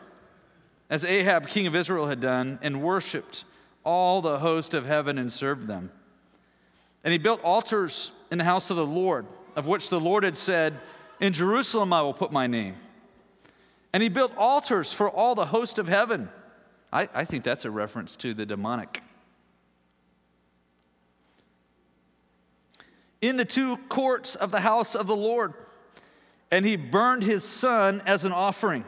as 0.91 1.05
Ahab, 1.05 1.49
king 1.49 1.67
of 1.67 1.75
Israel, 1.75 2.07
had 2.07 2.21
done, 2.21 2.59
and 2.63 2.83
worshiped 2.83 3.45
all 3.85 4.23
the 4.23 4.39
host 4.39 4.75
of 4.75 4.87
heaven 4.87 5.19
and 5.19 5.33
served 5.33 5.67
them. 5.67 5.91
And 7.03 7.13
he 7.13 7.19
built 7.19 7.43
altars 7.43 8.11
in 8.31 8.39
the 8.39 8.45
house 8.45 8.71
of 8.71 8.77
the 8.77 8.87
Lord, 8.87 9.27
of 9.57 9.67
which 9.67 9.91
the 9.91 10.01
Lord 10.01 10.25
had 10.25 10.37
said, 10.37 10.75
In 11.21 11.33
Jerusalem 11.33 11.93
I 11.93 12.03
will 12.03 12.15
put 12.15 12.33
my 12.33 12.47
name. 12.47 12.75
And 13.93 14.03
he 14.03 14.09
built 14.09 14.37
altars 14.37 14.93
for 14.93 15.09
all 15.09 15.35
the 15.35 15.47
host 15.47 15.79
of 15.79 15.87
heaven. 15.87 16.29
I, 16.93 17.09
I 17.15 17.25
think 17.25 17.45
that's 17.45 17.65
a 17.65 17.71
reference 17.71 18.17
to 18.17 18.35
the 18.35 18.47
demonic. 18.47 19.01
In 23.25 23.39
the 23.39 23.45
two 23.47 23.79
courts 23.89 24.35
of 24.35 24.51
the 24.51 24.61
house 24.61 24.95
of 24.95 25.07
the 25.07 25.17
Lord. 25.17 25.55
And 26.51 26.63
he 26.63 26.77
burned 26.77 27.23
his 27.23 27.43
son 27.43 28.03
as 28.05 28.27
an 28.27 28.33
offering. 28.33 28.85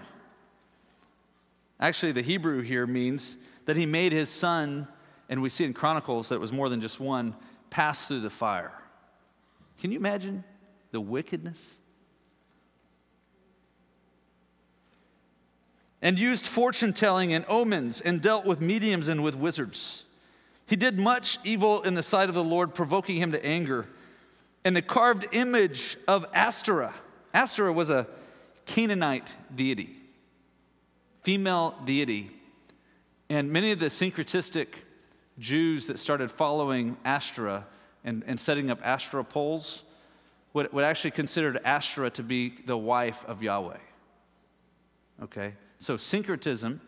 Actually, 1.81 2.13
the 2.13 2.21
Hebrew 2.21 2.61
here 2.61 2.87
means 2.87 3.39
that 3.65 3.77
he 3.77 3.87
made 3.87 4.13
his 4.13 4.29
son, 4.29 4.89
and 5.31 5.41
we 5.41 5.49
see 5.49 5.65
in 5.65 5.73
Chronicles 5.73 6.29
that 6.29 6.35
it 6.35 6.41
was 6.43 6.53
more 6.53 6.69
than 6.69 6.83
just 6.83 7.01
one, 7.01 7.35
pass 7.71 8.07
through 8.07 8.21
the 8.21 8.29
fire. 8.29 8.73
Can 9.81 9.91
you 9.91 9.99
imagine 9.99 10.45
the 10.91 11.01
wickedness? 11.01 11.59
And 16.03 16.19
used 16.19 16.47
fortune 16.47 16.93
telling 16.93 17.33
and 17.33 17.47
omens, 17.49 18.03
and 18.03 18.21
dealt 18.21 18.45
with 18.45 18.61
mediums 18.61 19.09
and 19.09 19.25
with 19.25 19.35
wizards. 19.35 20.05
He 20.67 20.77
did 20.77 21.01
much 21.01 21.39
evil 21.43 21.81
in 21.81 21.95
the 21.95 22.03
sight 22.03 22.29
of 22.29 22.35
the 22.35 22.45
Lord, 22.45 22.75
provoking 22.75 23.17
him 23.17 23.33
to 23.33 23.43
anger. 23.43 23.87
And 24.67 24.75
the 24.75 24.83
carved 24.83 25.27
image 25.31 25.97
of 26.09 26.27
Ashtoreth. 26.35 26.93
Ashtoreth 27.33 27.77
was 27.77 27.89
a 27.89 28.07
Canaanite 28.67 29.33
deity 29.55 29.97
female 31.27 31.75
deity. 31.85 32.31
And 33.29 33.51
many 33.51 33.73
of 33.73 33.81
the 33.81 33.87
syncretistic 33.87 34.69
Jews 35.41 35.89
that 35.89 35.99
started 35.99 36.31
following 36.31 36.97
Ashtoreth 37.05 37.65
and, 38.05 38.23
and 38.29 38.39
setting 38.39 38.71
up 38.71 38.79
Ashtoreth 38.85 39.29
poles 39.29 39.83
would, 40.53 40.73
would 40.73 40.85
actually 40.85 41.11
consider 41.11 41.61
Ashtoreth 41.65 42.15
to 42.15 42.23
be 42.23 42.55
the 42.65 42.79
wife 42.79 43.25
of 43.27 43.43
Yahweh. 43.43 43.77
Okay? 45.25 45.55
So, 45.81 45.97
syncretism 45.97 46.81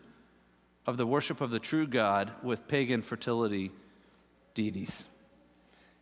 of 0.87 0.95
the 0.95 1.05
worship 1.05 1.41
of 1.41 1.51
the 1.51 1.59
true 1.59 1.85
God 1.85 2.31
with 2.41 2.65
pagan 2.65 3.01
fertility 3.01 3.71
deities. 4.53 5.03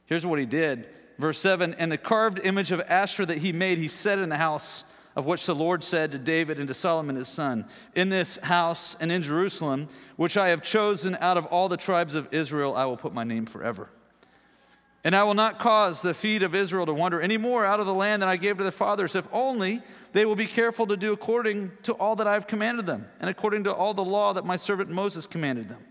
Here's 0.06 0.28
what 0.28 0.38
he 0.38 0.46
did. 0.46 0.88
Verse 1.18 1.40
7 1.40 1.76
And 1.76 1.92
the 1.92 1.98
carved 1.98 2.40
image 2.44 2.72
of 2.72 2.82
Asherah 2.82 3.26
that 3.28 3.40
he 3.40 3.52
made, 3.52 3.78
he 3.78 3.88
set 3.88 4.20
in 4.20 4.30
the 4.30 4.38
house 4.38 4.84
of 5.16 5.26
which 5.26 5.48
the 5.48 5.56
Lord 5.56 5.84
said 5.84 6.12
to 6.12 6.20
David 6.20 6.60
and 6.60 6.68
to 6.68 6.76
Solomon 6.76 7.16
his 7.16 7.28
son, 7.28 7.66
In 7.96 8.10
this 8.10 8.38
house 8.38 8.96
and 9.00 9.12
in 9.12 9.24
Jerusalem, 9.24 9.90
which 10.16 10.38
I 10.38 10.50
have 10.50 10.62
chosen 10.62 11.18
out 11.20 11.38
of 11.38 11.46
all 11.48 11.70
the 11.70 11.78
tribes 11.78 12.14
of 12.14 12.32
Israel, 12.32 12.76
I 12.76 12.86
will 12.86 12.98
put 12.98 13.14
my 13.14 13.24
name 13.24 13.48
forever. 13.48 13.90
And 15.04 15.16
I 15.16 15.24
will 15.24 15.34
not 15.34 15.58
cause 15.58 16.02
the 16.02 16.14
feet 16.14 16.44
of 16.44 16.54
Israel 16.54 16.86
to 16.86 16.94
wander 16.94 17.20
any 17.20 17.38
more 17.38 17.66
out 17.66 17.80
of 17.80 17.86
the 17.86 17.94
land 17.94 18.22
that 18.22 18.30
I 18.30 18.38
gave 18.38 18.58
to 18.58 18.64
their 18.64 18.72
fathers, 18.72 19.16
if 19.16 19.26
only 19.32 19.82
they 20.14 20.26
will 20.26 20.36
be 20.36 20.46
careful 20.46 20.86
to 20.88 20.98
do 20.98 21.14
according 21.14 21.72
to 21.84 21.94
all 21.94 22.16
that 22.18 22.28
I 22.28 22.34
have 22.34 22.46
commanded 22.46 22.86
them, 22.86 23.08
and 23.20 23.30
according 23.30 23.64
to 23.64 23.74
all 23.74 23.94
the 23.94 24.04
law 24.04 24.34
that 24.34 24.46
my 24.46 24.58
servant 24.58 24.90
Moses 24.90 25.26
commanded 25.26 25.70
them. 25.70 25.84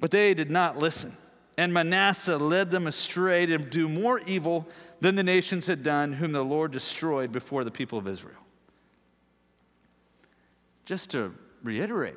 But 0.00 0.10
they 0.10 0.32
did 0.32 0.50
not 0.50 0.78
listen. 0.78 1.16
And 1.56 1.72
Manasseh 1.72 2.36
led 2.36 2.70
them 2.70 2.86
astray 2.86 3.46
to 3.46 3.58
do 3.58 3.88
more 3.88 4.20
evil 4.20 4.66
than 5.00 5.14
the 5.14 5.22
nations 5.22 5.66
had 5.66 5.82
done, 5.82 6.12
whom 6.12 6.32
the 6.32 6.42
Lord 6.42 6.72
destroyed 6.72 7.30
before 7.30 7.64
the 7.64 7.70
people 7.70 7.98
of 7.98 8.08
Israel. 8.08 8.40
Just 10.84 11.10
to 11.10 11.32
reiterate, 11.62 12.16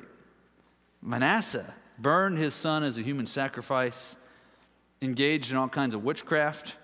Manasseh 1.02 1.72
burned 1.98 2.38
his 2.38 2.54
son 2.54 2.82
as 2.82 2.98
a 2.98 3.02
human 3.02 3.26
sacrifice, 3.26 4.16
engaged 5.02 5.50
in 5.50 5.56
all 5.56 5.68
kinds 5.68 5.94
of 5.94 6.04
witchcraft. 6.04 6.74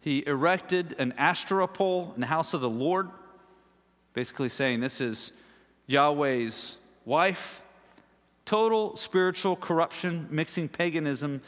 He 0.00 0.24
erected 0.26 0.96
an 0.98 1.12
Ashtoreth 1.18 1.74
pole 1.74 2.12
in 2.14 2.20
the 2.20 2.26
house 2.26 2.54
of 2.54 2.60
the 2.60 2.70
Lord, 2.70 3.10
basically 4.14 4.48
saying 4.48 4.80
this 4.80 5.00
is 5.00 5.32
Yahweh's 5.86 6.76
wife. 7.04 7.62
Total 8.44 8.96
spiritual 8.96 9.56
corruption, 9.56 10.26
mixing 10.30 10.68
paganism 10.68 11.40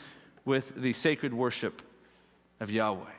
with 0.45 0.73
the 0.77 0.93
sacred 0.93 1.33
worship 1.33 1.83
of 2.61 2.71
Yahweh. 2.71 3.11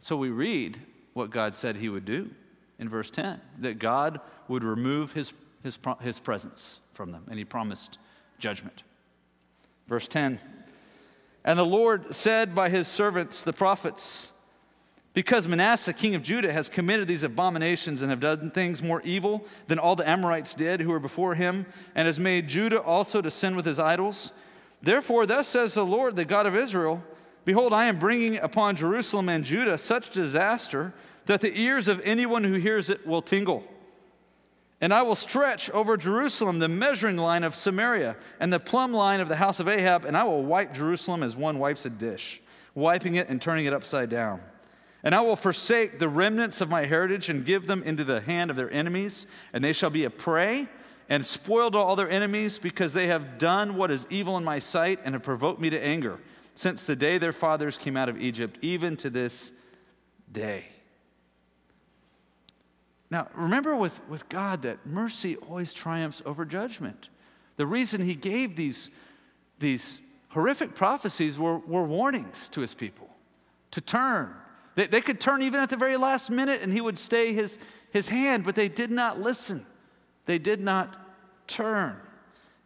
So 0.00 0.16
we 0.16 0.30
read 0.30 0.78
what 1.14 1.30
God 1.30 1.56
said 1.56 1.76
he 1.76 1.88
would 1.88 2.04
do 2.04 2.30
in 2.78 2.88
verse 2.88 3.10
10 3.10 3.40
that 3.60 3.78
God 3.78 4.20
would 4.48 4.62
remove 4.62 5.12
his, 5.12 5.32
his, 5.62 5.78
his 6.00 6.20
presence 6.20 6.80
from 6.94 7.10
them, 7.12 7.24
and 7.28 7.38
he 7.38 7.44
promised 7.44 7.98
judgment. 8.38 8.82
Verse 9.88 10.08
10 10.08 10.38
And 11.44 11.58
the 11.58 11.64
Lord 11.64 12.14
said 12.14 12.54
by 12.54 12.68
his 12.68 12.88
servants, 12.88 13.42
the 13.42 13.52
prophets, 13.52 14.32
because 15.14 15.48
Manasseh, 15.48 15.94
king 15.94 16.14
of 16.14 16.22
Judah, 16.22 16.52
has 16.52 16.68
committed 16.68 17.08
these 17.08 17.22
abominations 17.22 18.02
and 18.02 18.10
have 18.10 18.20
done 18.20 18.50
things 18.50 18.82
more 18.82 19.00
evil 19.00 19.46
than 19.66 19.78
all 19.78 19.96
the 19.96 20.06
Amorites 20.06 20.52
did 20.52 20.80
who 20.80 20.90
were 20.90 21.00
before 21.00 21.34
him, 21.34 21.64
and 21.94 22.06
has 22.06 22.18
made 22.18 22.48
Judah 22.48 22.80
also 22.80 23.22
to 23.22 23.30
sin 23.30 23.56
with 23.56 23.64
his 23.64 23.78
idols. 23.78 24.32
Therefore, 24.82 25.26
thus 25.26 25.48
says 25.48 25.74
the 25.74 25.84
Lord, 25.84 26.16
the 26.16 26.24
God 26.24 26.46
of 26.46 26.54
Israel 26.54 27.02
Behold, 27.46 27.72
I 27.72 27.86
am 27.86 28.00
bringing 28.00 28.38
upon 28.38 28.74
Jerusalem 28.74 29.28
and 29.28 29.44
Judah 29.44 29.78
such 29.78 30.10
disaster 30.10 30.92
that 31.26 31.40
the 31.40 31.58
ears 31.58 31.86
of 31.86 32.00
anyone 32.02 32.42
who 32.42 32.54
hears 32.54 32.90
it 32.90 33.06
will 33.06 33.22
tingle. 33.22 33.62
And 34.80 34.92
I 34.92 35.02
will 35.02 35.14
stretch 35.14 35.70
over 35.70 35.96
Jerusalem 35.96 36.58
the 36.58 36.68
measuring 36.68 37.16
line 37.16 37.44
of 37.44 37.54
Samaria 37.54 38.16
and 38.40 38.52
the 38.52 38.58
plumb 38.58 38.92
line 38.92 39.20
of 39.20 39.28
the 39.28 39.36
house 39.36 39.60
of 39.60 39.68
Ahab, 39.68 40.04
and 40.04 40.16
I 40.16 40.24
will 40.24 40.42
wipe 40.42 40.74
Jerusalem 40.74 41.22
as 41.22 41.36
one 41.36 41.60
wipes 41.60 41.86
a 41.86 41.90
dish, 41.90 42.42
wiping 42.74 43.14
it 43.14 43.28
and 43.28 43.40
turning 43.40 43.66
it 43.66 43.72
upside 43.72 44.10
down. 44.10 44.40
And 45.04 45.14
I 45.14 45.20
will 45.20 45.36
forsake 45.36 46.00
the 46.00 46.08
remnants 46.08 46.60
of 46.60 46.68
my 46.68 46.84
heritage 46.84 47.30
and 47.30 47.46
give 47.46 47.68
them 47.68 47.84
into 47.84 48.02
the 48.02 48.20
hand 48.20 48.50
of 48.50 48.56
their 48.56 48.72
enemies, 48.72 49.28
and 49.52 49.62
they 49.62 49.72
shall 49.72 49.90
be 49.90 50.04
a 50.04 50.10
prey 50.10 50.66
and 51.08 51.24
spoiled 51.24 51.76
all 51.76 51.96
their 51.96 52.10
enemies 52.10 52.58
because 52.58 52.92
they 52.92 53.06
have 53.06 53.38
done 53.38 53.76
what 53.76 53.90
is 53.90 54.06
evil 54.10 54.36
in 54.36 54.44
my 54.44 54.58
sight 54.58 55.00
and 55.04 55.14
have 55.14 55.22
provoked 55.22 55.60
me 55.60 55.70
to 55.70 55.82
anger 55.82 56.18
since 56.54 56.82
the 56.82 56.96
day 56.96 57.18
their 57.18 57.32
fathers 57.32 57.78
came 57.78 57.96
out 57.96 58.08
of 58.08 58.20
Egypt, 58.20 58.58
even 58.62 58.96
to 58.96 59.10
this 59.10 59.52
day. 60.32 60.64
Now, 63.10 63.28
remember 63.34 63.76
with, 63.76 64.00
with 64.08 64.28
God 64.28 64.62
that 64.62 64.84
mercy 64.84 65.36
always 65.36 65.72
triumphs 65.72 66.22
over 66.26 66.44
judgment. 66.44 67.08
The 67.56 67.66
reason 67.66 68.00
he 68.00 68.14
gave 68.14 68.56
these, 68.56 68.90
these 69.58 70.00
horrific 70.28 70.74
prophecies 70.74 71.38
were, 71.38 71.58
were 71.58 71.84
warnings 71.84 72.48
to 72.50 72.60
his 72.60 72.74
people 72.74 73.08
to 73.70 73.80
turn. 73.80 74.34
They, 74.74 74.86
they 74.86 75.00
could 75.00 75.20
turn 75.20 75.42
even 75.42 75.60
at 75.60 75.70
the 75.70 75.76
very 75.76 75.96
last 75.96 76.30
minute 76.30 76.62
and 76.62 76.72
he 76.72 76.80
would 76.80 76.98
stay 76.98 77.32
his, 77.32 77.58
his 77.90 78.08
hand, 78.08 78.44
but 78.44 78.54
they 78.54 78.68
did 78.68 78.90
not 78.90 79.20
listen. 79.20 79.64
They 80.26 80.38
did 80.38 80.60
not 80.60 80.96
turn. 81.46 81.96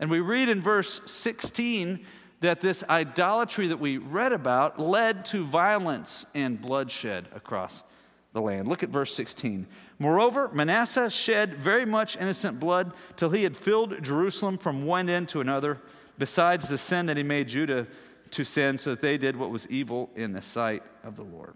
And 0.01 0.11
we 0.11 0.21
read 0.21 0.49
in 0.49 0.63
verse 0.63 1.01
16 1.07 2.05
that 2.41 2.61
this 2.61 2.83
idolatry 2.89 3.69
that 3.69 3.79
we 3.79 3.99
read 3.99 4.33
about 4.33 4.81
led 4.81 5.27
to 5.27 5.45
violence 5.45 6.25
and 6.35 6.61
bloodshed 6.61 7.29
across 7.35 7.85
the 8.33 8.41
land. 8.41 8.67
Look 8.67 8.83
at 8.83 8.89
verse 8.89 9.15
16. 9.15 9.67
Moreover, 9.99 10.49
Manasseh 10.53 11.11
shed 11.11 11.57
very 11.57 11.85
much 11.85 12.17
innocent 12.17 12.59
blood 12.59 12.93
till 13.17 13.31
he 13.31 13.43
had 13.43 13.57
filled 13.57 14.03
Jerusalem 14.03 14.57
from 14.57 14.87
one 14.87 15.11
end 15.11 15.29
to 15.31 15.41
another, 15.41 15.79
besides 16.17 16.69
the 16.69 16.79
sin 16.79 17.07
that 17.07 17.17
he 17.17 17.23
made 17.23 17.49
Judah 17.49 17.87
to 18.31 18.45
sin, 18.45 18.79
so 18.79 18.91
that 18.91 19.03
they 19.03 19.19
did 19.19 19.37
what 19.37 19.51
was 19.51 19.67
evil 19.69 20.09
in 20.15 20.33
the 20.33 20.41
sight 20.41 20.83
of 21.05 21.17
the 21.17 21.25
Lord. 21.25 21.55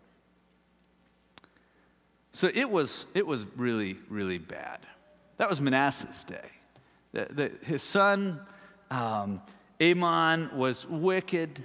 So 2.33 2.51
it 2.53 2.69
was, 2.69 3.07
it 3.15 3.27
was 3.27 3.47
really, 3.57 3.97
really 4.09 4.39
bad. 4.39 4.81
That 5.37 5.49
was 5.49 5.61
Manasseh's 5.61 6.25
day. 6.25 6.49
The, 7.13 7.27
the, 7.31 7.53
his 7.65 7.83
son, 7.83 8.41
um, 8.91 9.41
Amon 9.81 10.51
was 10.57 10.87
wicked. 10.87 11.63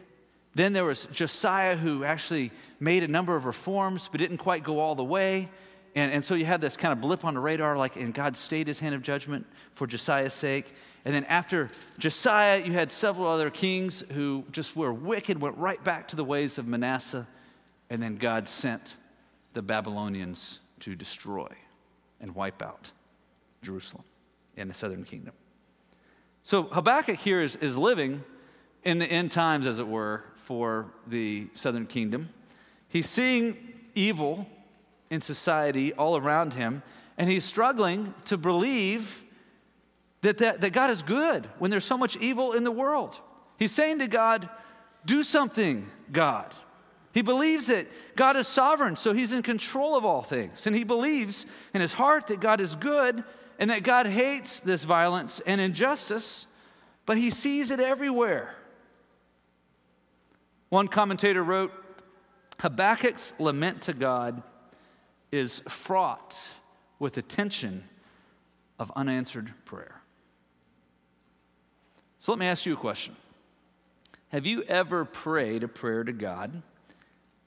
Then 0.56 0.74
there 0.74 0.86
was 0.86 1.08
Josiah, 1.12 1.76
who 1.76 2.04
actually 2.04 2.52
made 2.80 3.04
a 3.04 3.08
number 3.08 3.36
of 3.36 3.46
reforms, 3.46 4.10
but 4.12 4.20
didn't 4.20 4.38
quite 4.38 4.64
go 4.64 4.80
all 4.80 4.96
the 4.96 5.04
way. 5.04 5.50
And, 5.96 6.12
and 6.12 6.24
so 6.24 6.36
you 6.36 6.46
had 6.46 6.62
this 6.62 6.78
kind 6.78 6.92
of 6.92 7.02
blip 7.02 7.26
on 7.26 7.34
the 7.34 7.40
radar, 7.40 7.78
like, 7.78 7.96
and 7.96 8.14
God 8.14 8.36
stayed 8.36 8.68
his 8.68 8.80
hand 8.80 8.96
of 8.96 9.02
judgment 9.02 9.46
for 9.74 9.88
Josiah's 9.88 10.34
sake. 10.34 10.74
And 11.06 11.14
then 11.14 11.24
after 11.26 11.70
Josiah, 11.98 12.64
you 12.64 12.74
had 12.74 12.92
several 12.92 13.28
other 13.28 13.50
kings 13.50 14.04
who 14.12 14.44
just 14.52 14.76
were 14.76 14.94
wicked, 14.94 15.40
went 15.40 15.58
right 15.58 15.84
back 15.84 16.08
to 16.10 16.16
the 16.16 16.24
ways 16.24 16.58
of 16.58 16.68
Manasseh. 16.68 17.28
And 17.90 18.02
then 18.02 18.18
God 18.18 18.48
sent 18.48 18.98
the 19.54 19.62
Babylonians 19.62 20.60
to 20.82 20.96
destroy 20.96 21.50
and 22.22 22.36
wipe 22.36 22.62
out 22.62 22.92
Jerusalem 23.62 24.04
and 24.58 24.70
the 24.70 24.74
southern 24.74 25.04
kingdom. 25.04 25.34
So 26.44 26.64
Habakkuk 26.64 27.18
here 27.18 27.42
is, 27.42 27.56
is 27.58 27.78
living 27.78 28.24
in 28.84 29.00
the 29.00 29.06
end 29.06 29.32
times, 29.32 29.68
as 29.68 29.80
it 29.80 29.88
were, 29.88 30.24
for 30.44 30.88
the 31.08 31.48
southern 31.54 31.86
kingdom. 31.86 32.30
He's 32.88 33.10
seeing 33.10 33.56
evil 33.94 34.48
in 35.10 35.22
society 35.22 35.94
all 35.94 36.18
around 36.18 36.54
him, 36.54 36.82
and 37.18 37.30
he's 37.30 37.44
struggling 37.44 38.14
to 38.26 38.38
believe 38.38 39.26
that, 40.22 40.38
that, 40.40 40.62
that 40.62 40.72
God 40.72 40.90
is 40.92 41.02
good 41.02 41.48
when 41.60 41.72
there's 41.72 41.86
so 41.86 41.98
much 41.98 42.18
evil 42.18 42.54
in 42.54 42.64
the 42.64 42.72
world. 42.72 43.16
He's 43.58 43.74
saying 43.74 44.00
to 44.00 44.08
God, 44.08 44.50
Do 45.06 45.24
something, 45.24 45.88
God. 46.12 46.54
He 47.12 47.22
believes 47.22 47.68
that 47.68 47.88
God 48.16 48.36
is 48.38 48.48
sovereign, 48.48 48.96
so 48.96 49.14
he's 49.14 49.32
in 49.34 49.42
control 49.42 49.96
of 49.96 50.06
all 50.06 50.22
things. 50.22 50.68
And 50.68 50.76
he 50.76 50.84
believes 50.84 51.46
in 51.74 51.82
his 51.82 51.92
heart 51.92 52.28
that 52.28 52.40
God 52.40 52.62
is 52.62 52.76
good 52.76 53.24
and 53.60 53.70
that 53.70 53.84
God 53.84 54.08
hates 54.08 54.62
this 54.62 54.86
violence 54.86 55.42
and 55.46 55.60
injustice, 55.60 56.48
but 57.06 57.18
he 57.18 57.30
sees 57.30 57.70
it 57.70 57.82
everywhere. 57.82 58.56
One 60.70 60.88
commentator 60.88 61.44
wrote 61.44 61.74
Habakkuk's 62.60 63.34
lament 63.38 63.84
to 63.84 63.94
God 63.94 64.42
is 65.32 65.62
fraught 65.68 66.36
with 67.00 67.14
the 67.14 67.22
tension 67.22 67.84
of 68.80 68.92
unanswered 68.96 69.52
prayer. 69.66 70.02
So 72.22 72.32
let 72.32 72.40
me 72.40 72.46
ask 72.46 72.66
you 72.66 72.74
a 72.74 72.78
question. 72.78 73.16
Have 74.30 74.46
you 74.46 74.64
ever 74.64 75.06
prayed 75.06 75.64
a 75.64 75.68
prayer 75.68 76.04
to 76.04 76.14
God 76.14 76.62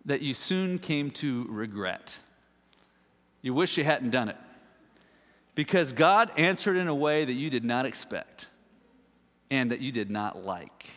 that 0.05 0.21
you 0.21 0.35
soon 0.35 0.79
came 0.79 1.11
to 1.13 1.47
regret? 1.49 2.17
You 3.41 3.55
wish 3.55 3.79
you 3.79 3.85
hadn't 3.85 4.11
done 4.11 4.29
it 4.29 4.37
because 5.55 5.93
God 5.93 6.31
answered 6.37 6.77
in 6.77 6.89
a 6.89 6.95
way 6.95 7.25
that 7.25 7.33
you 7.33 7.51
did 7.51 7.65
not 7.65 7.87
expect 7.87 8.49
and 9.51 9.71
that 9.71 9.81
you 9.81 9.93
did 9.93 10.11
not 10.11 10.45
like. 10.45 10.89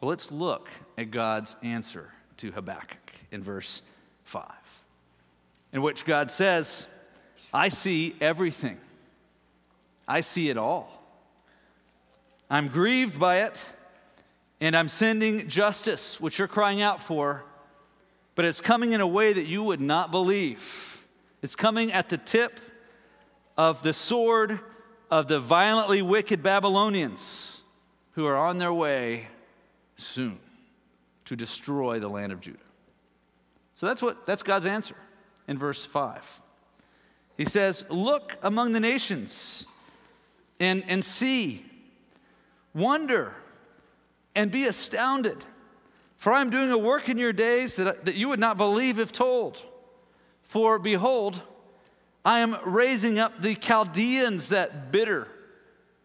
Well, 0.00 0.08
let's 0.08 0.30
look 0.30 0.68
at 0.96 1.10
God's 1.10 1.54
answer 1.62 2.12
to 2.38 2.52
Habakkuk 2.52 3.12
in 3.30 3.42
verse 3.42 3.82
5, 4.24 4.44
in 5.72 5.82
which 5.82 6.04
God 6.04 6.30
says, 6.30 6.86
I 7.52 7.68
see 7.68 8.14
everything, 8.20 8.78
I 10.06 10.20
see 10.20 10.50
it 10.50 10.56
all. 10.56 10.94
I'm 12.50 12.68
grieved 12.68 13.18
by 13.18 13.42
it, 13.42 13.58
and 14.60 14.76
I'm 14.76 14.88
sending 14.88 15.48
justice, 15.48 16.20
which 16.20 16.38
you're 16.38 16.48
crying 16.48 16.80
out 16.80 17.02
for, 17.02 17.44
but 18.34 18.44
it's 18.44 18.60
coming 18.60 18.92
in 18.92 19.00
a 19.00 19.06
way 19.06 19.32
that 19.32 19.46
you 19.46 19.62
would 19.62 19.80
not 19.80 20.10
believe. 20.10 20.97
It's 21.42 21.54
coming 21.54 21.92
at 21.92 22.08
the 22.08 22.18
tip 22.18 22.60
of 23.56 23.82
the 23.82 23.92
sword 23.92 24.60
of 25.10 25.28
the 25.28 25.40
violently 25.40 26.02
wicked 26.02 26.42
Babylonians 26.42 27.62
who 28.12 28.26
are 28.26 28.36
on 28.36 28.58
their 28.58 28.72
way 28.72 29.28
soon 29.96 30.38
to 31.26 31.36
destroy 31.36 32.00
the 32.00 32.08
land 32.08 32.32
of 32.32 32.40
Judah. 32.40 32.58
So 33.74 33.86
that's 33.86 34.02
what 34.02 34.26
that's 34.26 34.42
God's 34.42 34.66
answer 34.66 34.96
in 35.46 35.58
verse 35.58 35.84
5. 35.84 36.22
He 37.36 37.44
says, 37.44 37.84
Look 37.88 38.36
among 38.42 38.72
the 38.72 38.80
nations 38.80 39.66
and, 40.58 40.82
and 40.88 41.04
see, 41.04 41.64
wonder, 42.74 43.32
and 44.34 44.50
be 44.50 44.66
astounded. 44.66 45.38
For 46.16 46.32
I'm 46.32 46.50
doing 46.50 46.70
a 46.72 46.78
work 46.78 47.08
in 47.08 47.16
your 47.16 47.32
days 47.32 47.76
that, 47.76 48.04
that 48.06 48.16
you 48.16 48.28
would 48.28 48.40
not 48.40 48.56
believe 48.56 48.98
if 48.98 49.12
told. 49.12 49.62
For 50.48 50.78
behold, 50.78 51.40
I 52.24 52.40
am 52.40 52.56
raising 52.64 53.18
up 53.18 53.40
the 53.40 53.54
Chaldeans, 53.54 54.48
that 54.48 54.90
bitter 54.90 55.28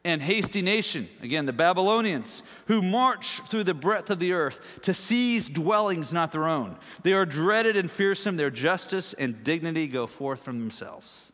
and 0.06 0.22
hasty 0.22 0.62
nation, 0.62 1.08
again, 1.22 1.46
the 1.46 1.54
Babylonians, 1.54 2.44
who 2.68 2.82
march 2.82 3.42
through 3.50 3.64
the 3.64 3.74
breadth 3.74 4.10
of 4.10 4.20
the 4.20 4.34
earth 4.34 4.60
to 4.82 4.94
seize 4.94 5.48
dwellings 5.48 6.12
not 6.12 6.34
their 6.34 6.48
own. 6.48 6.76
They 7.04 7.14
are 7.14 7.26
dreaded 7.26 7.78
and 7.78 7.90
fearsome, 7.90 8.36
their 8.36 8.50
justice 8.50 9.14
and 9.14 9.44
dignity 9.46 9.88
go 9.88 10.06
forth 10.06 10.44
from 10.44 10.60
themselves. 10.60 11.32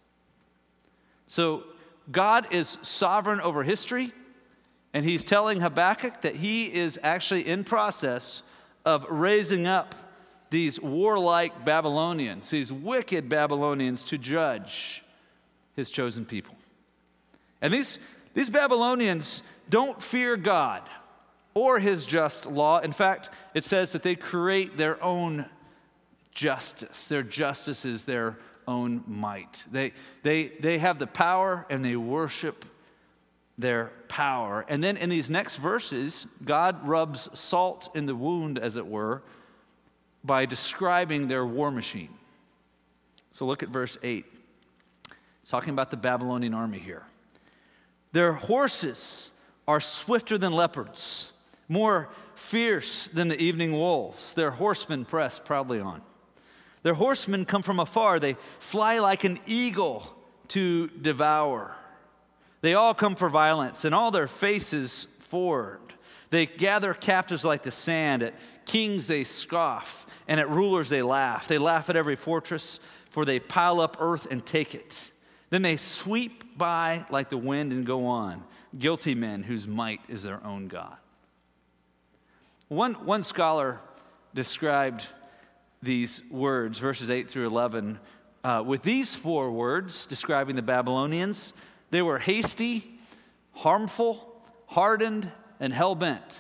So, 1.28 1.64
God 2.12 2.48
is 2.52 2.78
sovereign 2.82 3.42
over 3.42 3.64
history, 3.64 4.14
and 4.94 5.06
he's 5.06 5.24
telling 5.24 5.62
Habakkuk 5.62 6.22
that 6.22 6.36
he 6.36 6.66
is 6.66 7.00
actually 7.04 7.48
in 7.48 7.64
process 7.64 8.44
of 8.86 9.06
raising 9.10 9.68
up 9.68 9.96
these 10.50 10.80
warlike 10.80 11.66
Babylonians, 11.66 12.50
these 12.50 12.72
wicked 12.72 13.30
Babylonians, 13.30 14.04
to 14.06 14.18
judge 14.18 15.04
his 15.76 15.92
chosen 15.92 16.26
people. 16.26 16.56
And 17.62 17.74
these, 17.74 18.00
these 18.34 18.50
Babylonians 18.50 19.44
don't 19.70 20.02
fear 20.02 20.38
God 20.38 20.84
or 21.54 21.80
his 21.80 22.06
just 22.06 22.46
law. 22.46 22.80
In 22.80 22.92
fact, 22.92 23.30
it 23.54 23.64
says 23.64 23.92
that 23.92 24.04
they 24.04 24.16
create 24.16 24.78
their 24.78 25.02
own 25.04 25.46
justice. 26.32 27.06
Their 27.06 27.24
justice 27.24 27.86
is 27.86 28.04
their 28.04 28.38
own 28.68 29.04
might. 29.08 29.64
They, 29.72 29.94
they, 30.24 30.48
they 30.60 30.78
have 30.78 31.00
the 31.00 31.08
power 31.08 31.66
and 31.70 31.84
they 31.84 31.96
worship 31.96 32.66
their 33.58 33.92
power. 34.08 34.66
And 34.70 34.82
then 34.82 34.96
in 34.96 35.10
these 35.10 35.30
next 35.30 35.58
verses, 35.58 36.28
God 36.46 36.88
rubs 36.88 37.30
salt 37.38 37.90
in 37.94 38.06
the 38.06 38.16
wound, 38.16 38.58
as 38.58 38.78
it 38.78 38.88
were, 38.88 39.22
by 40.24 40.46
describing 40.46 41.28
their 41.28 41.46
war 41.46 41.72
machine. 41.72 42.10
So 43.32 43.46
look 43.46 43.64
at 43.64 43.70
verse 43.70 43.98
8. 44.04 44.26
It's 45.42 45.52
talking 45.52 45.72
about 45.72 45.92
the 45.92 45.98
Babylonian 45.98 46.54
army 46.54 46.80
here. 46.80 47.04
Their 48.12 48.34
horses 48.34 49.32
are 49.68 49.80
swifter 49.80 50.38
than 50.38 50.52
leopards, 50.52 51.32
more 51.68 52.10
fierce 52.36 53.08
than 53.14 53.28
the 53.28 53.40
evening 53.42 53.72
wolves. 53.72 54.34
Their 54.34 54.52
horsemen 54.52 55.06
press 55.06 55.40
proudly 55.40 55.80
on. 55.80 56.02
Their 56.82 56.94
horsemen 56.94 57.46
come 57.46 57.62
from 57.62 57.80
afar. 57.80 58.20
They 58.20 58.36
fly 58.60 59.00
like 59.00 59.24
an 59.26 59.40
eagle 59.46 60.16
to 60.50 60.88
devour. 60.88 61.76
They 62.62 62.74
all 62.74 62.94
come 62.94 63.16
for 63.16 63.30
violence, 63.30 63.86
and 63.86 63.94
all 63.94 64.12
their 64.12 64.28
faces 64.28 65.08
forward. 65.20 65.80
They 66.30 66.46
gather 66.46 66.94
captives 66.94 67.44
like 67.46 67.64
the 67.64 67.72
sand. 67.72 68.24
At 68.24 68.34
kings 68.70 69.08
they 69.08 69.24
scoff, 69.24 70.06
and 70.28 70.40
at 70.40 70.48
rulers 70.48 70.90
they 70.90 71.02
laugh. 71.02 71.48
They 71.48 71.58
laugh 71.58 71.90
at 71.90 71.96
every 71.96 72.16
fortress, 72.16 72.80
for 73.10 73.26
they 73.26 73.40
pile 73.40 73.82
up 73.82 73.98
earth 74.00 74.28
and 74.30 74.46
take 74.46 74.76
it. 74.76 75.12
Then 75.50 75.64
they 75.64 75.78
sweep 75.78 76.56
by 76.56 77.06
like 77.10 77.32
the 77.32 77.38
wind 77.38 77.72
and 77.72 77.84
go 77.84 78.06
on, 78.06 78.44
guilty 78.78 79.16
men 79.16 79.42
whose 79.42 79.68
might 79.68 80.02
is 80.08 80.22
their 80.22 80.46
own 80.46 80.68
God. 80.68 80.96
One, 82.68 82.94
one 82.94 83.24
scholar 83.24 83.80
described 84.36 85.08
these 85.82 86.22
words, 86.30 86.78
verses 86.78 87.10
8 87.10 87.28
through 87.28 87.48
11, 87.48 87.98
uh, 88.44 88.64
with 88.64 88.84
these 88.84 89.16
four 89.16 89.50
words 89.50 90.06
describing 90.06 90.56
the 90.56 90.62
Babylonians. 90.62 91.54
They 91.90 92.04
were 92.04 92.20
hasty, 92.20 93.00
harmful, 93.54 94.44
hardened, 94.68 95.32
and 95.60 95.74
hell 95.74 95.96
bent. 95.96 96.40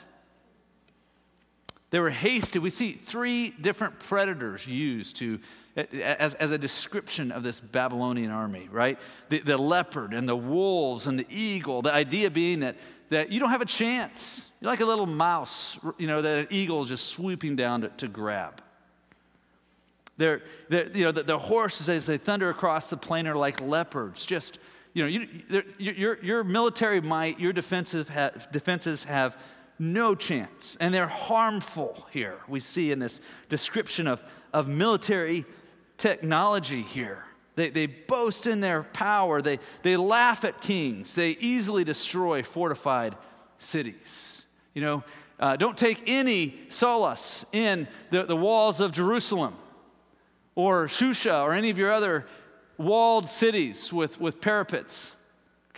They 1.92 2.00
were 2.00 2.10
hasty. 2.10 2.60
We 2.60 2.70
see 2.70 2.94
three 2.94 3.50
different 3.50 4.00
predators 4.00 4.66
used 4.68 5.16
to 5.18 5.40
as, 5.76 6.34
as 6.36 6.52
a 6.52 6.58
description 6.58 7.32
of 7.32 7.44
this 7.44 7.60
Babylonian 7.60 8.32
army, 8.32 8.68
right? 8.72 9.00
The, 9.30 9.40
the 9.40 9.58
leopard 9.58 10.14
and 10.14 10.28
the 10.28 10.36
wolves 10.36 11.08
and 11.08 11.18
the 11.18 11.28
eagle. 11.30 11.82
The 11.82 11.94
idea 11.94 12.30
being 12.30 12.60
that, 12.62 12.76
that 13.10 13.32
you 13.32 13.40
don't 13.40 13.50
have 13.50 13.62
a 13.62 13.66
chance. 13.66 14.46
You're 14.60 14.72
like 14.72 14.82
a 14.82 14.86
little 14.86 15.06
mouse, 15.06 15.78
you 15.98 16.08
know, 16.08 16.22
that 16.22 16.38
an 16.40 16.48
eagle 16.50 16.84
is 16.84 16.90
just 16.90 17.08
swooping 17.08 17.56
down 17.56 17.82
to, 17.82 17.90
to 17.90 18.08
grab. 18.08 18.62
They're, 20.18 20.42
they're, 20.68 20.90
you 20.90 21.06
know, 21.06 21.12
the, 21.14 21.24
the 21.24 21.40
horses, 21.40 21.88
as 21.88 22.06
they 22.06 22.18
thunder 22.18 22.50
across 22.50 22.88
the 22.88 22.98
plain, 22.98 23.26
are 23.26 23.36
like 23.36 23.62
leopards. 23.62 24.26
Just, 24.26 24.60
you 24.94 25.04
know, 25.04 25.08
you, 25.08 25.64
your, 25.78 26.22
your 26.22 26.44
military 26.44 27.00
might, 27.00 27.40
your 27.40 27.54
defensive 27.54 28.10
ha- 28.10 28.32
defenses 28.52 29.06
have 29.06 29.38
no 29.80 30.14
chance. 30.14 30.78
And 30.80 30.94
they're 30.94 31.08
harmful 31.08 32.06
here, 32.12 32.38
we 32.48 32.60
see 32.60 32.92
in 32.92 33.00
this 33.00 33.22
description 33.48 34.08
of, 34.08 34.24
of 34.54 34.68
military 34.68 35.46
technology 35.98 36.84
here. 36.84 37.24
They, 37.56 37.70
they 37.70 37.88
boast 37.88 38.48
in 38.48 38.60
their 38.60 38.84
power, 38.84 39.42
they, 39.42 39.60
they 39.82 39.98
laugh 39.98 40.46
at 40.46 40.62
kings, 40.62 41.16
they 41.16 41.32
easily 41.32 41.84
destroy 41.84 42.44
fortified 42.44 43.16
cities. 43.60 44.46
You 44.74 44.82
know, 44.82 45.04
uh, 45.40 45.56
don't 45.56 45.78
take 45.78 46.04
any 46.08 46.60
solace 46.70 47.46
in 47.52 47.88
the, 48.12 48.24
the 48.24 48.36
walls 48.36 48.80
of 48.80 48.92
Jerusalem 48.92 49.56
or 50.56 50.88
Shusha 50.88 51.44
or 51.44 51.54
any 51.54 51.70
of 51.70 51.78
your 51.78 51.92
other 51.92 52.28
walled 52.78 53.30
cities 53.30 53.92
with, 53.92 54.20
with 54.20 54.42
parapets. 54.42 55.14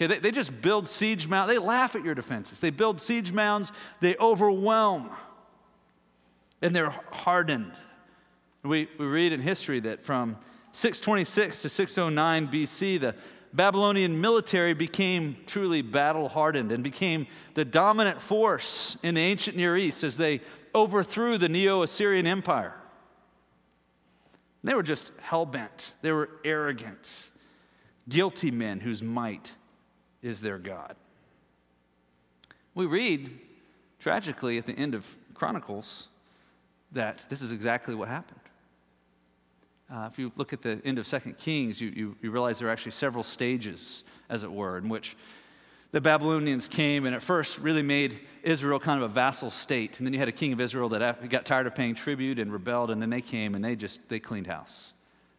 Okay, 0.02 0.16
they, 0.16 0.20
they 0.20 0.32
just 0.32 0.62
build 0.64 0.90
siege 0.90 1.28
mounds. 1.28 1.54
They 1.54 1.60
laugh 1.60 1.96
at 1.96 2.04
your 2.04 2.16
defenses. 2.16 2.60
They 2.60 2.72
build 2.72 3.00
siege 3.00 3.32
mounds, 3.32 3.72
they 4.00 4.16
overwhelm, 4.18 5.12
and 6.64 6.76
they're 6.76 6.90
hardened. 7.12 7.74
We, 8.64 8.90
we 8.98 9.06
read 9.06 9.32
in 9.32 9.42
history 9.42 9.80
that 9.82 10.04
from 10.04 10.38
626 10.72 11.62
to 11.62 11.70
609 11.70 12.48
BC, 12.48 13.00
the 13.00 13.16
Babylonian 13.54 14.20
military 14.20 14.74
became 14.74 15.38
truly 15.46 15.84
battle 15.84 16.30
hardened 16.30 16.72
and 16.72 16.84
became 16.84 17.28
the 17.54 17.66
dominant 17.66 18.20
force 18.20 18.98
in 19.04 19.14
the 19.14 19.22
ancient 19.22 19.56
Near 19.56 19.78
East 19.78 20.04
as 20.04 20.18
they 20.18 20.42
overthrew 20.74 21.38
the 21.38 21.50
Neo 21.50 21.84
Assyrian 21.84 22.26
Empire. 22.26 22.74
They 24.64 24.74
were 24.74 24.84
just 24.84 25.12
hell 25.20 25.46
bent, 25.46 25.94
they 26.02 26.12
were 26.12 26.30
arrogant, 26.44 27.30
guilty 28.10 28.50
men 28.50 28.80
whose 28.80 29.04
might 29.04 29.52
is 30.22 30.42
their 30.42 30.58
God. 30.58 30.96
We 32.74 32.86
read, 32.86 33.40
tragically, 34.00 34.58
at 34.58 34.66
the 34.66 34.74
end 34.74 34.96
of 34.96 35.06
Chronicles, 35.34 36.08
that 36.92 37.20
this 37.30 37.42
is 37.42 37.52
exactly 37.52 37.96
what 37.96 38.08
happened. 38.08 38.40
Uh, 39.92 40.08
if 40.12 40.18
you 40.18 40.32
look 40.38 40.54
at 40.54 40.62
the 40.62 40.80
end 40.86 40.98
of 41.00 41.06
Second 41.06 41.38
Kings, 41.38 41.82
you, 41.82 41.90
you, 41.90 42.16
you 42.22 42.32
realize 42.32 42.60
there 42.60 42.70
are 42.70 42.72
actually 42.72 42.94
several 42.94 43.24
stages, 43.24 44.06
as 44.30 44.44
it 44.44 44.52
were, 44.52 44.78
in 44.78 44.88
which 44.88 45.18
the 45.92 46.00
Babylonians 46.00 46.70
came 46.70 47.06
and 47.06 47.14
at 47.14 47.22
first 47.22 47.58
really 47.58 47.82
made 47.82 48.22
Israel 48.44 48.80
kind 48.80 49.04
of 49.04 49.12
a 49.12 49.14
vassal 49.14 49.50
state. 49.50 49.98
And 49.98 50.08
then 50.08 50.14
you 50.14 50.20
had 50.20 50.30
a 50.30 50.34
king 50.34 50.54
of 50.54 50.62
Israel 50.62 50.88
that 50.90 51.30
got 51.30 51.46
tired 51.46 51.68
of 51.68 51.76
paying 51.76 51.96
tribute 51.96 52.40
and 52.40 52.54
rebelled, 52.54 52.92
and 52.92 53.02
then 53.02 53.10
they 53.10 53.20
came 53.20 53.56
and 53.56 53.64
they 53.64 53.76
just 53.76 54.00
they 54.08 54.20
cleaned 54.20 54.48
house. 54.48 54.94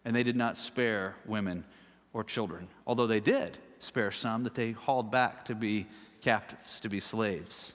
And 0.05 0.15
they 0.15 0.23
did 0.23 0.37
not 0.37 0.59
spare 0.59 1.17
women 1.25 1.65
or 2.13 2.23
children, 2.25 2.69
although 2.87 3.07
they 3.07 3.21
did 3.21 3.57
spare 3.83 4.13
some 4.13 4.45
that 4.45 4.55
they 4.55 4.73
hauled 4.73 5.11
back 5.11 5.45
to 5.45 5.55
be 5.55 5.87
captives, 6.21 6.79
to 6.81 6.89
be 6.89 7.01
slaves 7.01 7.75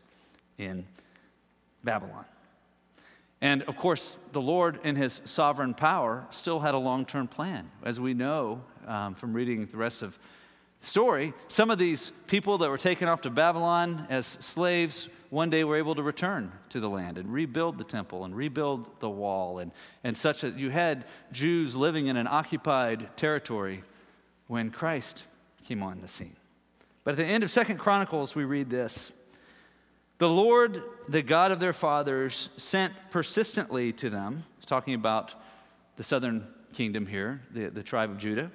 in 0.58 0.86
Babylon. 1.84 2.26
And 3.42 3.62
of 3.64 3.78
course, 3.78 4.18
the 4.32 4.42
Lord, 4.42 4.80
in 4.84 4.96
his 4.96 5.22
sovereign 5.26 5.74
power, 5.74 6.26
still 6.32 6.60
had 6.60 6.74
a 6.74 6.78
long 6.78 7.06
term 7.06 7.28
plan. 7.28 7.70
As 7.84 8.00
we 8.00 8.14
know 8.14 8.62
um, 8.88 9.14
from 9.14 9.34
reading 9.34 9.68
the 9.68 9.78
rest 9.78 10.02
of 10.02 10.18
the 10.82 10.88
story, 10.88 11.34
some 11.50 11.70
of 11.70 11.78
these 11.78 12.14
people 12.26 12.58
that 12.60 12.70
were 12.70 12.78
taken 12.78 13.08
off 13.08 13.22
to 13.22 13.30
Babylon 13.30 14.08
as 14.10 14.26
slaves 14.40 15.10
one 15.30 15.50
day 15.50 15.66
were 15.66 15.76
able 15.76 15.94
to 15.94 16.04
return 16.04 16.52
to 16.70 16.80
the 16.80 16.90
land 16.90 17.18
and 17.18 17.32
rebuild 17.32 17.78
the 17.78 17.84
temple 17.84 18.24
and 18.24 18.34
rebuild 18.36 18.90
the 19.02 19.10
wall, 19.10 19.60
and, 19.60 19.74
and 20.06 20.16
such 20.16 20.42
that 20.42 20.58
you 20.58 20.70
had 20.70 21.04
Jews 21.34 21.76
living 21.76 22.08
in 22.08 22.16
an 22.16 22.28
occupied 22.28 23.10
territory 23.18 23.84
when 24.48 24.72
Christ 24.72 25.26
came 25.68 25.84
on 25.84 26.00
the 26.00 26.08
scene. 26.08 26.36
But 27.04 27.12
at 27.12 27.18
the 27.18 27.26
end 27.26 27.44
of 27.44 27.52
Second 27.52 27.78
Chronicles, 27.78 28.36
we 28.36 28.46
read 28.46 28.70
this. 28.70 29.12
The 30.18 30.30
Lord, 30.30 30.82
the 31.10 31.22
God 31.22 31.52
of 31.52 31.60
their 31.60 31.74
fathers, 31.74 32.50
sent 32.58 32.94
persistently 33.12 33.92
to 33.94 34.10
them, 34.10 34.44
He's 34.58 34.66
talking 34.66 34.94
about 34.94 35.34
the 35.98 36.04
southern 36.04 36.48
kingdom 36.74 37.06
here, 37.06 37.42
the, 37.52 37.68
the 37.70 37.84
tribe 37.84 38.10
of 38.10 38.18
Judah. 38.18 38.50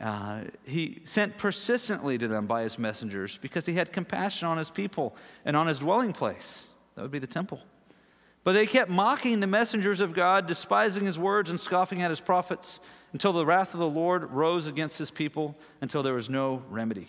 Uh, 0.00 0.42
he 0.64 1.00
sent 1.04 1.36
persistently 1.38 2.18
to 2.18 2.28
them 2.28 2.46
by 2.46 2.62
his 2.62 2.78
messengers 2.78 3.38
because 3.38 3.64
he 3.64 3.72
had 3.72 3.92
compassion 3.92 4.46
on 4.46 4.58
his 4.58 4.68
people 4.68 5.16
and 5.44 5.56
on 5.56 5.66
his 5.66 5.78
dwelling 5.78 6.12
place. 6.12 6.70
That 6.96 7.02
would 7.02 7.10
be 7.10 7.18
the 7.18 7.26
temple. 7.26 7.60
But 8.44 8.52
they 8.54 8.66
kept 8.66 8.90
mocking 8.90 9.40
the 9.40 9.46
messengers 9.46 10.00
of 10.00 10.14
God, 10.14 10.46
despising 10.46 11.04
his 11.04 11.18
words 11.18 11.50
and 11.50 11.60
scoffing 11.60 12.02
at 12.02 12.10
his 12.10 12.20
prophets, 12.20 12.80
until 13.12 13.32
the 13.32 13.46
wrath 13.46 13.74
of 13.74 13.80
the 13.80 13.88
Lord 13.88 14.30
rose 14.32 14.66
against 14.66 14.98
his 14.98 15.10
people, 15.10 15.56
until 15.80 16.02
there 16.02 16.14
was 16.14 16.28
no 16.28 16.62
remedy. 16.68 17.06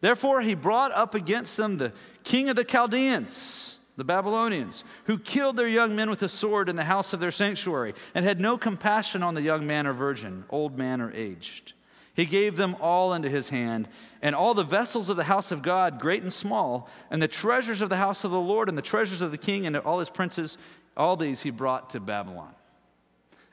Therefore, 0.00 0.40
he 0.40 0.54
brought 0.54 0.92
up 0.92 1.14
against 1.14 1.56
them 1.56 1.76
the 1.76 1.92
king 2.24 2.48
of 2.48 2.56
the 2.56 2.64
Chaldeans, 2.64 3.78
the 3.96 4.04
Babylonians, 4.04 4.84
who 5.04 5.18
killed 5.18 5.58
their 5.58 5.68
young 5.68 5.94
men 5.94 6.08
with 6.08 6.22
a 6.22 6.28
sword 6.28 6.70
in 6.70 6.76
the 6.76 6.84
house 6.84 7.12
of 7.12 7.20
their 7.20 7.30
sanctuary, 7.30 7.92
and 8.14 8.24
had 8.24 8.40
no 8.40 8.56
compassion 8.56 9.22
on 9.22 9.34
the 9.34 9.42
young 9.42 9.66
man 9.66 9.86
or 9.86 9.92
virgin, 9.92 10.44
old 10.48 10.78
man 10.78 11.02
or 11.02 11.12
aged. 11.12 11.74
He 12.14 12.24
gave 12.24 12.56
them 12.56 12.76
all 12.80 13.12
into 13.12 13.28
his 13.28 13.50
hand, 13.50 13.88
and 14.22 14.34
all 14.34 14.54
the 14.54 14.64
vessels 14.64 15.08
of 15.08 15.16
the 15.16 15.24
house 15.24 15.50
of 15.52 15.62
God, 15.62 16.00
great 16.00 16.22
and 16.22 16.32
small, 16.32 16.88
and 17.10 17.22
the 17.22 17.28
treasures 17.28 17.82
of 17.82 17.88
the 17.88 17.96
house 17.96 18.24
of 18.24 18.30
the 18.30 18.40
Lord, 18.40 18.68
and 18.68 18.76
the 18.76 18.82
treasures 18.82 19.22
of 19.22 19.30
the 19.30 19.38
king, 19.38 19.66
and 19.66 19.76
all 19.76 19.98
his 19.98 20.10
princes, 20.10 20.58
all 20.96 21.16
these 21.16 21.40
he 21.40 21.50
brought 21.50 21.90
to 21.90 22.00
Babylon. 22.00 22.54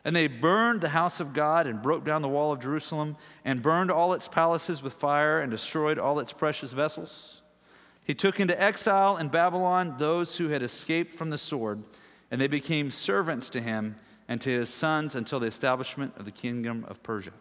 And 0.03 0.15
they 0.15 0.27
burned 0.27 0.81
the 0.81 0.89
house 0.89 1.19
of 1.19 1.33
God 1.33 1.67
and 1.67 1.81
broke 1.81 2.05
down 2.05 2.21
the 2.21 2.29
wall 2.29 2.53
of 2.53 2.61
Jerusalem 2.61 3.17
and 3.43 3.61
burned 3.61 3.91
all 3.91 4.13
its 4.13 4.27
palaces 4.27 4.81
with 4.81 4.93
fire 4.93 5.41
and 5.41 5.51
destroyed 5.51 5.99
all 5.99 6.19
its 6.19 6.31
precious 6.31 6.71
vessels. 6.71 7.41
He 8.05 8.13
took 8.13 8.39
into 8.39 8.61
exile 8.61 9.17
in 9.17 9.27
Babylon 9.27 9.95
those 9.97 10.37
who 10.37 10.47
had 10.47 10.63
escaped 10.63 11.13
from 11.15 11.29
the 11.29 11.37
sword, 11.37 11.83
and 12.31 12.39
they 12.39 12.47
became 12.47 12.89
servants 12.89 13.49
to 13.49 13.59
him 13.61 13.97
and 14.29 14.39
to 14.41 14.49
his 14.49 14.69
sons 14.69 15.15
until 15.15 15.41
the 15.41 15.47
establishment 15.47 16.13
of 16.17 16.23
the 16.23 16.31
kingdom 16.31 16.85
of 16.87 17.03
Persia. 17.03 17.33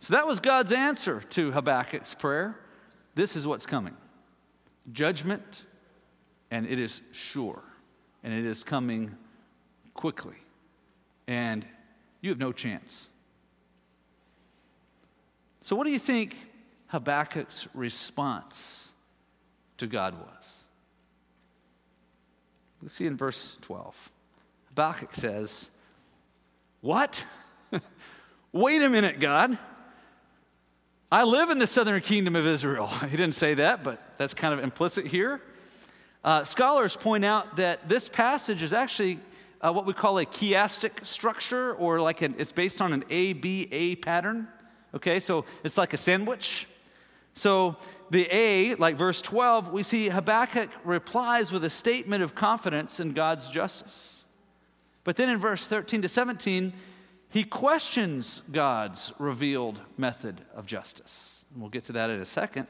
So 0.00 0.14
that 0.14 0.26
was 0.26 0.40
God's 0.40 0.72
answer 0.72 1.20
to 1.30 1.50
Habakkuk's 1.52 2.14
prayer. 2.14 2.56
This 3.14 3.36
is 3.36 3.46
what's 3.46 3.66
coming 3.66 3.96
judgment, 4.92 5.64
and 6.50 6.66
it 6.66 6.78
is 6.78 7.02
sure, 7.12 7.62
and 8.22 8.32
it 8.32 8.46
is 8.46 8.62
coming 8.62 9.14
quickly. 9.94 10.36
And 11.26 11.66
you 12.20 12.30
have 12.30 12.38
no 12.38 12.52
chance. 12.52 13.08
So, 15.62 15.76
what 15.76 15.86
do 15.86 15.92
you 15.92 15.98
think 15.98 16.36
Habakkuk's 16.86 17.68
response 17.74 18.92
to 19.76 19.86
God 19.86 20.14
was? 20.14 20.58
Let's 22.80 22.94
see 22.94 23.06
in 23.06 23.16
verse 23.16 23.56
12. 23.62 23.94
Habakkuk 24.68 25.14
says, 25.14 25.70
What? 26.80 27.24
Wait 28.52 28.82
a 28.82 28.88
minute, 28.88 29.20
God. 29.20 29.58
I 31.10 31.24
live 31.24 31.48
in 31.48 31.58
the 31.58 31.66
southern 31.66 32.02
kingdom 32.02 32.36
of 32.36 32.46
Israel. 32.46 32.86
He 33.08 33.16
didn't 33.16 33.34
say 33.34 33.54
that, 33.54 33.82
but 33.82 33.98
that's 34.18 34.34
kind 34.34 34.52
of 34.52 34.60
implicit 34.60 35.06
here. 35.06 35.40
Uh, 36.22 36.44
scholars 36.44 36.96
point 36.96 37.24
out 37.24 37.56
that 37.56 37.88
this 37.88 38.10
passage 38.10 38.62
is 38.62 38.74
actually 38.74 39.18
uh, 39.62 39.72
what 39.72 39.86
we 39.86 39.94
call 39.94 40.18
a 40.18 40.26
chiastic 40.26 41.06
structure, 41.06 41.72
or 41.76 41.98
like 41.98 42.20
an, 42.20 42.34
it's 42.36 42.52
based 42.52 42.82
on 42.82 42.92
an 42.92 43.04
ABA 43.04 43.96
pattern. 44.02 44.48
Okay, 44.94 45.18
so 45.18 45.46
it's 45.64 45.78
like 45.78 45.94
a 45.94 45.96
sandwich. 45.96 46.66
So 47.32 47.76
the 48.10 48.28
A, 48.30 48.74
like 48.74 48.96
verse 48.96 49.22
12, 49.22 49.72
we 49.72 49.84
see 49.84 50.10
Habakkuk 50.10 50.68
replies 50.84 51.50
with 51.50 51.64
a 51.64 51.70
statement 51.70 52.22
of 52.22 52.34
confidence 52.34 53.00
in 53.00 53.12
God's 53.12 53.48
justice. 53.48 54.26
But 55.04 55.16
then 55.16 55.30
in 55.30 55.38
verse 55.38 55.66
13 55.66 56.02
to 56.02 56.08
17, 56.08 56.70
he 57.30 57.44
questions 57.44 58.42
God's 58.50 59.12
revealed 59.18 59.80
method 59.96 60.40
of 60.54 60.66
justice. 60.66 61.44
And 61.52 61.60
we'll 61.60 61.70
get 61.70 61.84
to 61.86 61.92
that 61.92 62.10
in 62.10 62.20
a 62.20 62.26
second. 62.26 62.66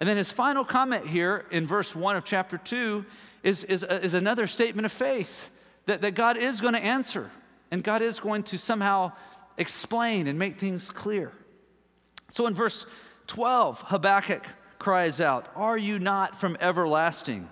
And 0.00 0.08
then 0.08 0.16
his 0.16 0.32
final 0.32 0.64
comment 0.64 1.06
here 1.06 1.46
in 1.50 1.66
verse 1.66 1.94
1 1.94 2.16
of 2.16 2.24
chapter 2.24 2.58
2 2.58 3.04
is, 3.42 3.64
is, 3.64 3.84
uh, 3.84 4.00
is 4.02 4.14
another 4.14 4.46
statement 4.46 4.86
of 4.86 4.92
faith 4.92 5.50
that, 5.86 6.00
that 6.00 6.14
God 6.14 6.36
is 6.36 6.60
going 6.60 6.74
to 6.74 6.80
answer 6.82 7.30
and 7.70 7.82
God 7.82 8.02
is 8.02 8.18
going 8.18 8.42
to 8.44 8.58
somehow 8.58 9.12
explain 9.58 10.26
and 10.26 10.38
make 10.38 10.58
things 10.58 10.90
clear. 10.90 11.32
So 12.30 12.46
in 12.46 12.54
verse 12.54 12.86
12, 13.28 13.80
Habakkuk 13.82 14.44
cries 14.78 15.20
out, 15.20 15.48
Are 15.54 15.78
you 15.78 15.98
not 15.98 16.38
from 16.38 16.56
everlasting? 16.60 17.48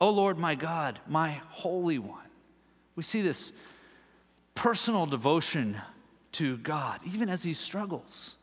O 0.00 0.10
Lord 0.10 0.38
my 0.38 0.54
God, 0.54 1.00
my 1.08 1.40
Holy 1.48 1.98
One. 1.98 2.20
We 2.96 3.02
see 3.02 3.22
this 3.22 3.52
personal 4.56 5.06
devotion 5.06 5.80
to 6.32 6.56
God, 6.58 7.00
even 7.04 7.28
as 7.28 7.42
he 7.42 7.54
struggles. 7.54 8.34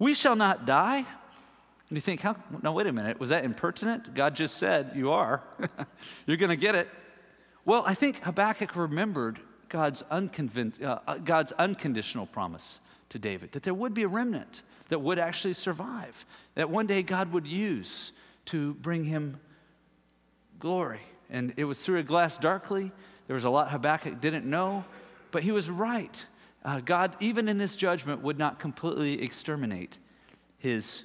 We 0.00 0.14
shall 0.14 0.34
not 0.34 0.66
die. 0.66 0.98
And 0.98 1.96
you 1.96 2.00
think, 2.00 2.20
how? 2.20 2.34
No, 2.62 2.72
wait 2.72 2.86
a 2.86 2.92
minute. 2.92 3.20
Was 3.20 3.30
that 3.30 3.44
impertinent? 3.44 4.14
God 4.14 4.34
just 4.34 4.56
said, 4.56 4.92
You 4.96 5.12
are. 5.12 5.42
You're 6.26 6.38
going 6.38 6.50
to 6.50 6.56
get 6.56 6.74
it. 6.74 6.88
Well, 7.64 7.84
I 7.86 7.94
think 7.94 8.22
Habakkuk 8.22 8.74
remembered 8.74 9.38
God's, 9.68 10.02
unconvin- 10.10 10.82
uh, 10.82 10.98
uh, 11.06 11.18
God's 11.18 11.52
unconditional 11.52 12.26
promise 12.26 12.80
to 13.10 13.18
David 13.18 13.52
that 13.52 13.62
there 13.62 13.74
would 13.74 13.94
be 13.94 14.02
a 14.02 14.08
remnant 14.08 14.62
that 14.88 14.98
would 14.98 15.18
actually 15.18 15.54
survive, 15.54 16.26
that 16.56 16.68
one 16.68 16.86
day 16.86 17.02
God 17.02 17.32
would 17.32 17.46
use 17.46 18.12
to 18.46 18.74
bring 18.74 19.04
him 19.04 19.38
glory. 20.58 21.00
And 21.30 21.54
it 21.56 21.64
was 21.64 21.80
through 21.80 21.98
a 21.98 22.02
glass 22.02 22.36
darkly. 22.38 22.92
There 23.26 23.34
was 23.34 23.44
a 23.44 23.50
lot 23.50 23.70
Habakkuk 23.70 24.20
didn't 24.20 24.44
know, 24.44 24.84
but 25.30 25.42
he 25.42 25.52
was 25.52 25.70
right. 25.70 26.26
Uh, 26.64 26.80
God, 26.80 27.16
even 27.20 27.48
in 27.48 27.58
this 27.58 27.76
judgment, 27.76 28.22
would 28.22 28.38
not 28.38 28.58
completely 28.58 29.22
exterminate 29.22 29.98
his 30.58 31.04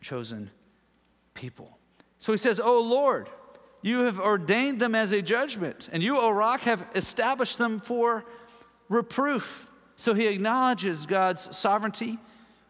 chosen 0.00 0.50
people. 1.34 1.76
So 2.18 2.32
he 2.32 2.38
says, 2.38 2.60
Oh 2.60 2.80
Lord, 2.80 3.28
you 3.82 4.00
have 4.00 4.18
ordained 4.18 4.80
them 4.80 4.94
as 4.94 5.12
a 5.12 5.20
judgment, 5.20 5.88
and 5.92 6.02
you, 6.02 6.18
O 6.18 6.30
rock, 6.30 6.62
have 6.62 6.86
established 6.94 7.58
them 7.58 7.80
for 7.80 8.24
reproof. 8.88 9.70
So 9.96 10.14
he 10.14 10.26
acknowledges 10.26 11.06
God's 11.06 11.56
sovereignty 11.56 12.18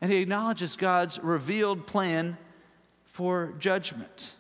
and 0.01 0.13
he 0.13 0.19
acknowledges 0.19 0.77
God's 0.77 1.19
revealed 1.19 1.87
plan 1.87 2.37
for 3.05 3.55
judgment. 3.59 4.33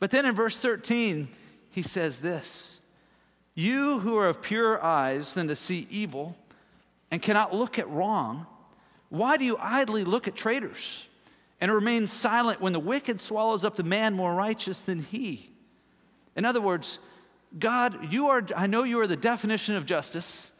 But 0.00 0.10
then 0.10 0.26
in 0.26 0.34
verse 0.34 0.58
13, 0.58 1.28
he 1.70 1.82
says 1.82 2.18
this 2.18 2.77
You 3.58 3.98
who 3.98 4.16
are 4.16 4.28
of 4.28 4.40
purer 4.40 4.80
eyes 4.80 5.34
than 5.34 5.48
to 5.48 5.56
see 5.56 5.88
evil 5.90 6.36
and 7.10 7.20
cannot 7.20 7.52
look 7.52 7.76
at 7.76 7.90
wrong, 7.90 8.46
why 9.08 9.36
do 9.36 9.44
you 9.44 9.56
idly 9.58 10.04
look 10.04 10.28
at 10.28 10.36
traitors 10.36 11.04
and 11.60 11.72
remain 11.72 12.06
silent 12.06 12.60
when 12.60 12.72
the 12.72 12.78
wicked 12.78 13.20
swallows 13.20 13.64
up 13.64 13.74
the 13.74 13.82
man 13.82 14.14
more 14.14 14.32
righteous 14.32 14.82
than 14.82 15.02
he? 15.02 15.50
In 16.36 16.44
other 16.44 16.60
words, 16.60 17.00
God, 17.58 18.12
you 18.12 18.28
are, 18.28 18.46
I 18.54 18.68
know 18.68 18.84
you 18.84 19.00
are 19.00 19.08
the 19.08 19.16
definition 19.16 19.74
of 19.74 19.84
justice. 19.84 20.52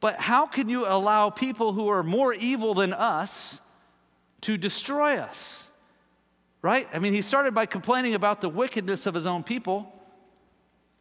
But 0.00 0.16
how 0.16 0.46
can 0.46 0.68
you 0.68 0.84
allow 0.84 1.30
people 1.30 1.72
who 1.72 1.86
are 1.90 2.02
more 2.02 2.34
evil 2.34 2.74
than 2.74 2.92
us 2.92 3.60
to 4.40 4.56
destroy 4.56 5.18
us? 5.18 5.70
Right? 6.60 6.88
I 6.92 6.98
mean, 6.98 7.12
he 7.12 7.22
started 7.22 7.54
by 7.54 7.66
complaining 7.66 8.14
about 8.14 8.40
the 8.40 8.48
wickedness 8.48 9.06
of 9.06 9.14
his 9.14 9.26
own 9.26 9.44
people. 9.44 9.94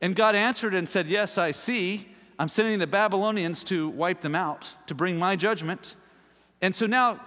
And 0.02 0.16
God 0.16 0.36
answered 0.36 0.74
and 0.74 0.88
said, 0.88 1.08
Yes, 1.08 1.38
I 1.38 1.52
see. 1.52 2.08
I'm 2.40 2.50
sending 2.50 2.78
the 2.78 2.88
Babylonians 2.88 3.64
to 3.66 3.90
wipe 3.90 4.22
them 4.22 4.36
out, 4.36 4.72
to 4.86 4.94
bring 4.94 5.18
my 5.18 5.36
judgment. 5.36 5.96
And 6.62 6.76
so 6.76 6.86
now 6.86 7.20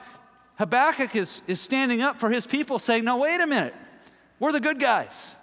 Habakkuk 0.57 1.17
is, 1.17 1.43
is 1.49 1.61
standing 1.61 2.01
up 2.01 2.21
for 2.21 2.31
his 2.31 2.47
people, 2.47 2.79
saying, 2.79 3.05
No, 3.05 3.19
wait 3.19 3.41
a 3.41 3.47
minute. 3.47 3.75
We're 4.39 4.53
the 4.53 4.61
good 4.61 4.81
guys. 4.81 5.37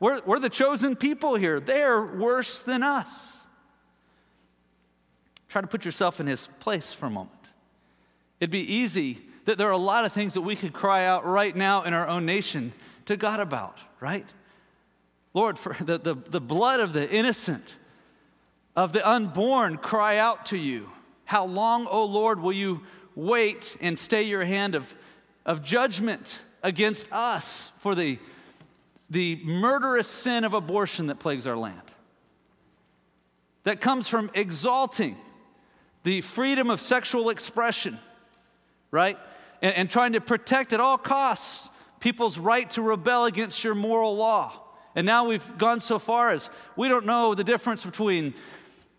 We're, 0.00 0.20
we're 0.24 0.38
the 0.38 0.48
chosen 0.48 0.94
people 0.94 1.34
here. 1.34 1.58
They're 1.58 2.02
worse 2.02 2.62
than 2.62 2.82
us. 2.82 3.36
Try 5.48 5.60
to 5.60 5.66
put 5.66 5.84
yourself 5.84 6.20
in 6.20 6.26
his 6.26 6.48
place 6.60 6.92
for 6.92 7.06
a 7.06 7.10
moment. 7.10 7.32
It'd 8.38 8.50
be 8.50 8.72
easy 8.72 9.18
that 9.46 9.58
there 9.58 9.68
are 9.68 9.72
a 9.72 9.78
lot 9.78 10.04
of 10.04 10.12
things 10.12 10.34
that 10.34 10.42
we 10.42 10.54
could 10.54 10.72
cry 10.72 11.06
out 11.06 11.26
right 11.26 11.56
now 11.56 11.82
in 11.82 11.94
our 11.94 12.06
own 12.06 12.26
nation 12.26 12.72
to 13.06 13.16
God 13.16 13.40
about, 13.40 13.78
right? 13.98 14.26
Lord, 15.34 15.58
for 15.58 15.76
the, 15.80 15.98
the, 15.98 16.14
the 16.14 16.40
blood 16.40 16.80
of 16.80 16.92
the 16.92 17.08
innocent, 17.08 17.76
of 18.74 18.92
the 18.92 19.08
unborn, 19.08 19.76
cry 19.76 20.18
out 20.18 20.46
to 20.46 20.56
you. 20.56 20.88
How 21.24 21.44
long, 21.44 21.86
O 21.86 22.04
Lord, 22.04 22.40
will 22.40 22.52
you 22.52 22.82
wait 23.14 23.76
and 23.80 23.98
stay 23.98 24.22
your 24.22 24.44
hand 24.44 24.74
of, 24.74 24.94
of 25.44 25.62
judgment 25.62 26.40
against 26.62 27.12
us 27.12 27.70
for 27.78 27.94
the, 27.94 28.18
the 29.10 29.40
murderous 29.44 30.08
sin 30.08 30.44
of 30.44 30.54
abortion 30.54 31.08
that 31.08 31.18
plagues 31.18 31.46
our 31.46 31.56
land? 31.56 31.82
That 33.64 33.80
comes 33.80 34.08
from 34.08 34.30
exalting 34.34 35.16
the 36.04 36.22
freedom 36.22 36.70
of 36.70 36.80
sexual 36.80 37.28
expression, 37.28 37.98
right? 38.90 39.18
And, 39.60 39.74
and, 39.74 39.90
trying 39.90 40.12
to 40.12 40.20
protect 40.20 40.72
at 40.72 40.80
all 40.80 40.96
costs 40.96 41.68
people's 42.00 42.38
right 42.38 42.70
to 42.70 42.80
rebel 42.82 43.26
against 43.26 43.62
your 43.62 43.74
moral 43.74 44.16
law. 44.16 44.52
And 44.98 45.06
now 45.06 45.26
we've 45.26 45.58
gone 45.58 45.80
so 45.80 46.00
far 46.00 46.30
as 46.30 46.50
we 46.74 46.88
don't 46.88 47.06
know 47.06 47.32
the 47.32 47.44
difference 47.44 47.84
between 47.84 48.34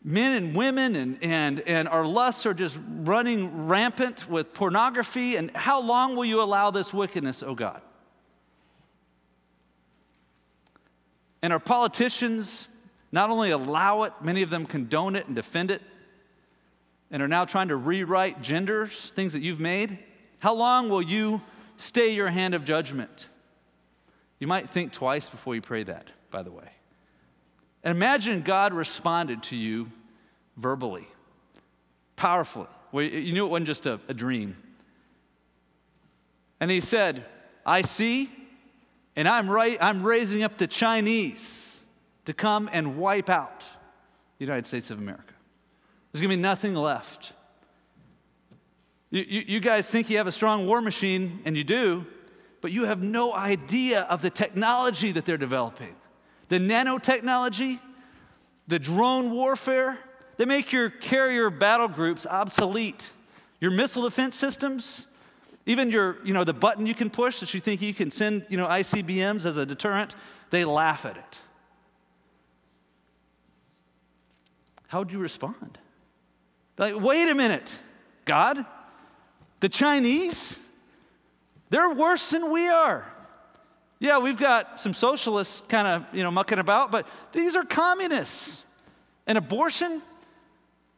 men 0.02 0.32
and 0.41 0.56
women, 0.56 0.95
and, 0.95 1.18
and, 1.22 1.60
and 1.60 1.89
our 1.89 2.06
lusts 2.06 2.45
are 2.45 2.54
just 2.54 2.80
running 3.02 3.68
rampant 3.68 4.30
with 4.30 4.54
pornography. 4.54 5.36
And 5.36 5.52
how 5.52 5.82
long 5.82 6.16
will 6.16 6.24
you 6.24 6.41
allow 6.41 6.72
this 6.72 6.93
wickedness, 6.93 7.43
oh 7.43 7.54
God? 7.54 7.82
And 11.41 11.52
our 11.52 11.60
politicians 11.60 12.70
not 13.12 13.30
only 13.30 13.52
allow 13.52 14.04
it, 14.04 14.14
many 14.22 14.41
of 14.41 14.50
them 14.50 14.66
condone 14.66 15.18
it 15.18 15.28
and 15.28 15.36
defend 15.36 15.70
it 15.70 15.82
and 17.12 17.22
are 17.22 17.28
now 17.28 17.43
trying 17.43 17.68
to 17.68 17.76
rewrite 17.76 18.41
genders, 18.41 19.12
things 19.18 19.34
that 19.34 19.41
you've 19.41 19.60
made, 19.60 20.00
how 20.38 20.54
long 20.54 20.88
will 20.88 21.02
you 21.02 21.41
stay 21.76 22.14
your 22.14 22.30
hand 22.30 22.54
of 22.54 22.64
judgment? 22.64 23.28
You 24.40 24.48
might 24.48 24.72
think 24.72 24.94
twice 24.94 25.30
before 25.30 25.56
you 25.56 25.62
pray 25.62 25.84
that, 25.84 26.08
by 26.32 26.44
the 26.44 26.52
way. 26.52 26.70
And 27.84 27.96
imagine 27.96 28.42
God 28.42 28.74
responded 28.74 29.44
to 29.44 29.56
you 29.56 29.92
verbally, 30.58 31.08
powerfully. 32.16 32.68
Well, 32.92 33.06
you 33.06 33.34
knew 33.34 33.46
it 33.46 33.50
wasn't 33.50 33.68
just 33.68 33.86
a, 33.86 34.00
a 34.08 34.14
dream. 34.14 34.58
And 36.60 36.70
he 36.70 36.82
said, 36.82 37.26
I 37.66 37.84
see, 37.84 38.30
and 39.16 39.28
I'm, 39.28 39.50
right, 39.50 39.78
I'm 39.80 40.04
raising 40.04 40.44
up 40.44 40.58
the 40.58 40.68
Chinese 40.68 41.78
to 42.26 42.34
come 42.34 42.70
and 42.72 42.98
wipe 42.98 43.30
out 43.30 43.62
the 44.38 44.46
United 44.46 44.68
States 44.68 44.90
of 44.92 44.98
America. 44.98 45.34
There's 46.12 46.22
going 46.22 46.32
to 46.32 46.38
be 46.38 46.42
nothing 46.42 46.76
left. 46.76 47.34
You, 49.12 49.24
you, 49.28 49.44
you, 49.48 49.60
guys 49.60 49.90
think 49.90 50.10
you 50.10 50.18
have 50.18 50.28
a 50.28 50.32
strong 50.32 50.68
war 50.68 50.82
machine, 50.82 51.40
and 51.46 51.56
you 51.56 51.64
do, 51.64 52.06
but 52.62 52.72
you 52.72 52.86
have 52.86 53.01
no 53.01 53.34
idea 53.34 54.01
of 54.01 54.22
the 54.22 54.30
technology 54.30 55.12
that 55.12 55.26
they're 55.26 55.38
developing. 55.38 55.95
The 56.49 56.60
nanotechnology, 56.60 57.80
the 58.68 58.80
drone 58.80 59.32
warfare, 59.32 59.97
they 60.38 60.45
make 60.45 60.72
your 60.72 60.89
carrier 60.89 61.49
battle 61.49 61.88
groups 61.88 62.26
obsolete. 62.26 63.10
Your 63.60 63.72
missile 63.72 64.03
defense 64.03 64.38
systems, 64.38 65.05
even 65.66 65.91
your, 65.91 66.18
you 66.24 66.34
know, 66.34 66.43
the 66.43 66.53
button 66.53 66.86
you 66.86 66.95
can 66.95 67.10
push 67.10 67.41
that 67.41 67.53
you 67.53 67.60
think 67.60 67.82
you 67.82 67.93
can 67.93 68.10
send, 68.10 68.45
you 68.49 68.57
know, 68.57 68.68
ICBMs 68.68 69.45
as 69.45 69.57
a 69.57 69.66
deterrent, 69.66 70.16
they 70.49 70.64
laugh 70.66 71.05
at 71.05 71.18
it. 71.18 71.39
How 74.88 74.99
would 74.99 75.12
you 75.12 75.20
respond? 75.20 75.78
Like, 76.78 76.99
wait 76.99 77.30
a 77.30 77.36
minute, 77.36 77.70
God, 78.26 78.66
the 79.60 79.70
Chinese, 79.70 80.57
they're 81.70 81.91
worse 81.91 82.30
than 82.32 82.51
we 82.51 82.67
are. 82.67 83.05
Yeah, 83.99 84.20
we've 84.20 84.38
got 84.38 84.80
some 84.80 84.93
socialists 84.93 85.61
kind 85.67 85.88
of, 85.88 86.05
you 86.15 86.24
know, 86.24 86.32
mucking 86.32 86.59
about, 86.59 86.91
but 86.91 87.07
these 87.34 87.55
are 87.55 87.65
communists. 87.65 88.63
And 89.28 89.38
abortion, 89.38 90.01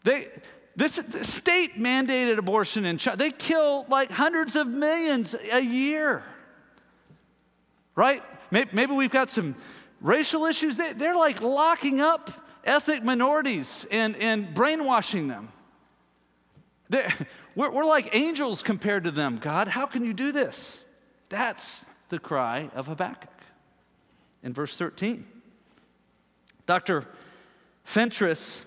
they, 0.03 0.27
this, 0.75 1.01
state 1.23 1.77
mandated 1.77 2.37
abortion 2.37 2.85
in 2.85 2.97
China. 2.97 3.17
They 3.17 3.31
kill 3.31 3.85
like 3.89 4.11
hundreds 4.11 4.55
of 4.55 4.67
millions 4.67 5.35
a 5.51 5.59
year. 5.59 6.23
Right? 7.95 8.23
Maybe 8.51 8.93
we've 8.93 9.11
got 9.11 9.31
some 9.31 9.55
racial 9.99 10.45
issues. 10.45 10.77
They're 10.77 11.15
like 11.15 11.41
locking 11.41 12.01
up 12.01 12.31
ethnic 12.63 13.03
minorities 13.03 13.85
and, 13.89 14.15
and 14.17 14.53
brainwashing 14.53 15.27
them. 15.27 15.49
We're, 17.55 17.71
we're 17.71 17.85
like 17.85 18.15
angels 18.15 18.63
compared 18.63 19.03
to 19.05 19.11
them, 19.11 19.37
God. 19.37 19.67
How 19.67 19.85
can 19.85 20.05
you 20.05 20.13
do 20.13 20.31
this? 20.31 20.79
That's 21.29 21.83
the 22.09 22.19
cry 22.19 22.69
of 22.75 22.87
Habakkuk 22.87 23.29
in 24.43 24.53
verse 24.53 24.75
13. 24.75 25.25
Dr. 26.65 27.05
Fentress 27.83 28.63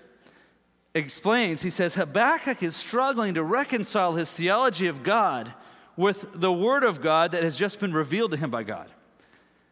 explains, 0.95 1.63
he 1.63 1.71
says, 1.71 1.95
Habakkuk 1.95 2.63
is 2.63 2.77
struggling 2.77 3.35
to 3.35 3.43
reconcile 3.43 4.15
his 4.15 4.31
theology 4.31 4.87
of 4.87 5.03
God 5.03 5.53
with 5.97 6.27
the 6.35 6.53
word 6.53 6.85
of 6.85 7.01
God 7.01 7.33
that 7.33 7.43
has 7.43 7.57
just 7.57 7.79
been 7.79 7.93
revealed 7.93 8.33
to 8.33 8.37
him 8.37 8.51
by 8.51 8.63
God. 8.63 8.91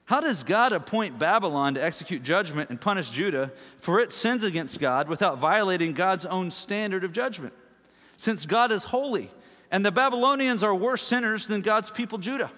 How 0.05 0.21
does 0.21 0.43
God 0.43 0.73
appoint 0.73 1.19
Babylon 1.19 1.75
to 1.75 1.83
execute 1.83 2.23
judgment 2.23 2.71
and 2.71 2.81
punish 2.81 3.11
Judah 3.11 3.53
for 3.79 4.01
its 4.01 4.17
sins 4.17 4.43
against 4.43 4.81
God 4.81 5.09
without 5.09 5.39
violating 5.39 5.93
God's 5.93 6.27
own 6.27 6.51
standard 6.51 7.05
of 7.05 7.13
judgment? 7.13 7.55
Since 8.23 8.47
God 8.47 8.71
is 8.71 8.85
holy 8.85 9.33
and 9.73 9.85
the 9.85 9.91
Babylonians 9.91 10.63
are 10.63 10.73
worse 10.73 11.03
sinners 11.03 11.49
than 11.49 11.61
God's 11.61 11.91
people, 11.91 12.19
Judah. 12.19 12.53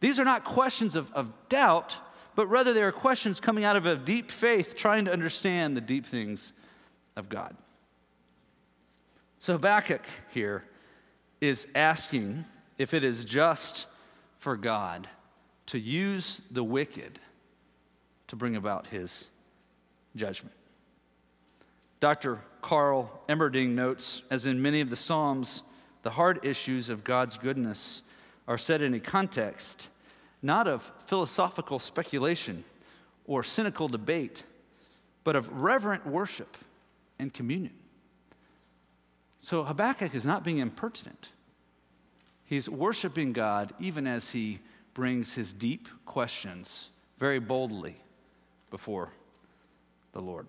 These 0.00 0.18
are 0.18 0.24
not 0.24 0.42
questions 0.42 0.96
of, 0.96 1.08
of 1.12 1.32
doubt, 1.48 1.94
but 2.34 2.48
rather 2.48 2.74
they 2.74 2.82
are 2.82 2.90
questions 2.90 3.38
coming 3.38 3.62
out 3.62 3.76
of 3.76 3.86
a 3.86 3.94
deep 3.94 4.32
faith, 4.32 4.74
trying 4.74 5.04
to 5.04 5.12
understand 5.12 5.76
the 5.76 5.80
deep 5.80 6.04
things 6.04 6.52
of 7.14 7.28
God. 7.28 7.56
So 9.38 9.52
Habakkuk 9.52 10.02
here 10.32 10.64
is 11.40 11.68
asking 11.76 12.44
if 12.76 12.92
it 12.92 13.04
is 13.04 13.24
just 13.24 13.86
for 14.40 14.56
God 14.56 15.08
to 15.66 15.78
use 15.78 16.40
the 16.50 16.64
wicked 16.64 17.20
to 18.26 18.34
bring 18.34 18.56
about 18.56 18.88
his 18.88 19.30
judgment. 20.16 20.55
Dr. 22.00 22.40
Carl 22.62 23.22
Armerding 23.28 23.70
notes, 23.70 24.22
as 24.30 24.46
in 24.46 24.60
many 24.60 24.80
of 24.80 24.90
the 24.90 24.96
Psalms, 24.96 25.62
the 26.02 26.10
hard 26.10 26.44
issues 26.44 26.90
of 26.90 27.04
God's 27.04 27.38
goodness 27.38 28.02
are 28.46 28.58
set 28.58 28.82
in 28.82 28.94
a 28.94 29.00
context 29.00 29.88
not 30.42 30.68
of 30.68 30.90
philosophical 31.06 31.78
speculation 31.78 32.64
or 33.26 33.42
cynical 33.42 33.88
debate, 33.88 34.44
but 35.24 35.34
of 35.34 35.50
reverent 35.60 36.06
worship 36.06 36.56
and 37.18 37.32
communion. 37.34 37.74
So 39.40 39.64
Habakkuk 39.64 40.14
is 40.14 40.24
not 40.24 40.44
being 40.44 40.58
impertinent. 40.58 41.30
He's 42.44 42.68
worshiping 42.68 43.32
God 43.32 43.72
even 43.80 44.06
as 44.06 44.30
he 44.30 44.60
brings 44.94 45.34
his 45.34 45.52
deep 45.52 45.88
questions 46.04 46.90
very 47.18 47.40
boldly 47.40 47.96
before 48.70 49.10
the 50.12 50.20
Lord. 50.20 50.46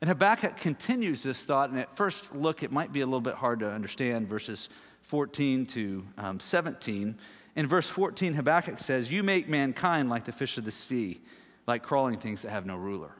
And 0.00 0.08
Habakkuk 0.08 0.56
continues 0.58 1.22
this 1.22 1.42
thought, 1.42 1.70
and 1.70 1.78
at 1.78 1.96
first 1.96 2.34
look, 2.34 2.62
it 2.62 2.70
might 2.70 2.92
be 2.92 3.00
a 3.00 3.06
little 3.06 3.20
bit 3.20 3.34
hard 3.34 3.60
to 3.60 3.70
understand 3.70 4.28
verses 4.28 4.68
14 5.02 5.66
to 5.66 6.06
um, 6.18 6.40
17. 6.40 7.18
In 7.56 7.66
verse 7.66 7.88
14, 7.88 8.34
Habakkuk 8.34 8.78
says, 8.78 9.10
You 9.10 9.22
make 9.22 9.48
mankind 9.48 10.08
like 10.08 10.24
the 10.24 10.32
fish 10.32 10.58
of 10.58 10.64
the 10.64 10.70
sea, 10.70 11.20
like 11.66 11.82
crawling 11.82 12.18
things 12.18 12.42
that 12.42 12.50
have 12.50 12.66
no 12.66 12.76
ruler. 12.76 13.10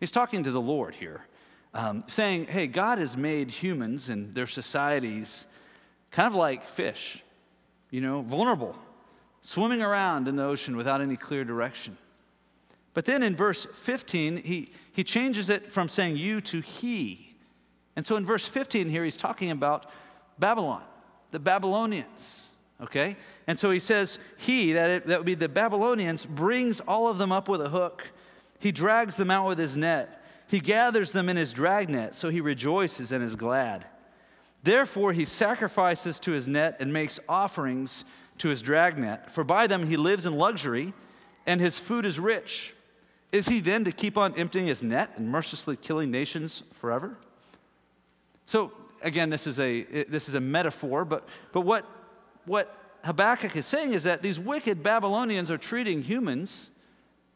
He's 0.00 0.10
talking 0.10 0.42
to 0.44 0.50
the 0.50 0.60
Lord 0.60 0.94
here 0.94 1.26
um, 1.74 2.04
saying, 2.06 2.46
hey, 2.46 2.66
God 2.66 2.98
has 2.98 3.16
made 3.16 3.50
humans 3.50 4.08
and 4.08 4.34
their 4.34 4.46
societies 4.46 5.46
kind 6.10 6.26
of 6.26 6.34
like 6.34 6.68
fish, 6.68 7.22
you 7.90 8.00
know, 8.00 8.22
vulnerable, 8.22 8.76
swimming 9.40 9.82
around 9.82 10.28
in 10.28 10.36
the 10.36 10.44
ocean 10.44 10.76
without 10.76 11.00
any 11.00 11.16
clear 11.16 11.44
direction. 11.44 11.96
But 12.94 13.04
then 13.04 13.22
in 13.22 13.34
verse 13.34 13.66
15, 13.82 14.38
he, 14.38 14.70
he 14.92 15.04
changes 15.04 15.48
it 15.48 15.72
from 15.72 15.88
saying 15.88 16.16
you 16.16 16.40
to 16.42 16.60
he. 16.60 17.34
And 17.96 18.06
so 18.06 18.16
in 18.16 18.26
verse 18.26 18.46
15 18.46 18.88
here, 18.88 19.04
he's 19.04 19.16
talking 19.16 19.50
about 19.50 19.86
Babylon, 20.38 20.82
the 21.30 21.38
Babylonians, 21.38 22.50
okay? 22.80 23.16
And 23.46 23.58
so 23.58 23.70
he 23.70 23.80
says, 23.80 24.18
he, 24.36 24.72
that, 24.72 24.90
it, 24.90 25.06
that 25.06 25.18
would 25.18 25.26
be 25.26 25.34
the 25.34 25.48
Babylonians, 25.48 26.26
brings 26.26 26.80
all 26.80 27.08
of 27.08 27.18
them 27.18 27.32
up 27.32 27.48
with 27.48 27.60
a 27.60 27.68
hook. 27.68 28.02
He 28.58 28.72
drags 28.72 29.16
them 29.16 29.30
out 29.30 29.46
with 29.46 29.58
his 29.58 29.76
net. 29.76 30.22
He 30.48 30.60
gathers 30.60 31.12
them 31.12 31.28
in 31.28 31.36
his 31.36 31.52
dragnet, 31.52 32.14
so 32.14 32.28
he 32.28 32.40
rejoices 32.40 33.12
and 33.12 33.24
is 33.24 33.34
glad. 33.34 33.86
Therefore, 34.62 35.12
he 35.12 35.24
sacrifices 35.24 36.20
to 36.20 36.32
his 36.32 36.46
net 36.46 36.76
and 36.78 36.92
makes 36.92 37.18
offerings 37.28 38.04
to 38.38 38.48
his 38.48 38.62
dragnet, 38.62 39.30
for 39.30 39.44
by 39.44 39.66
them 39.66 39.86
he 39.86 39.96
lives 39.96 40.26
in 40.26 40.34
luxury, 40.34 40.92
and 41.46 41.60
his 41.60 41.78
food 41.78 42.04
is 42.04 42.20
rich. 42.20 42.74
Is 43.32 43.48
he 43.48 43.60
then 43.60 43.84
to 43.84 43.92
keep 43.92 44.18
on 44.18 44.34
emptying 44.36 44.66
his 44.66 44.82
net 44.82 45.12
and 45.16 45.28
mercilessly 45.28 45.76
killing 45.76 46.10
nations 46.10 46.62
forever? 46.80 47.16
So, 48.46 48.72
again, 49.00 49.30
this 49.30 49.46
is 49.46 49.58
a, 49.58 50.04
this 50.04 50.28
is 50.28 50.34
a 50.34 50.40
metaphor, 50.40 51.04
but, 51.04 51.26
but 51.52 51.62
what, 51.62 51.86
what 52.44 52.76
Habakkuk 53.04 53.56
is 53.56 53.66
saying 53.66 53.94
is 53.94 54.02
that 54.04 54.22
these 54.22 54.38
wicked 54.38 54.82
Babylonians 54.82 55.50
are 55.50 55.58
treating 55.58 56.02
humans 56.02 56.70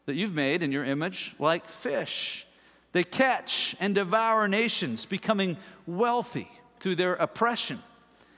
that 0.05 0.15
you've 0.15 0.33
made 0.33 0.63
in 0.63 0.71
your 0.71 0.85
image 0.85 1.35
like 1.39 1.69
fish. 1.69 2.45
They 2.93 3.03
catch 3.03 3.75
and 3.79 3.93
devour 3.93 4.47
nations, 4.47 5.05
becoming 5.05 5.57
wealthy 5.85 6.49
through 6.79 6.95
their 6.95 7.15
oppression. 7.15 7.81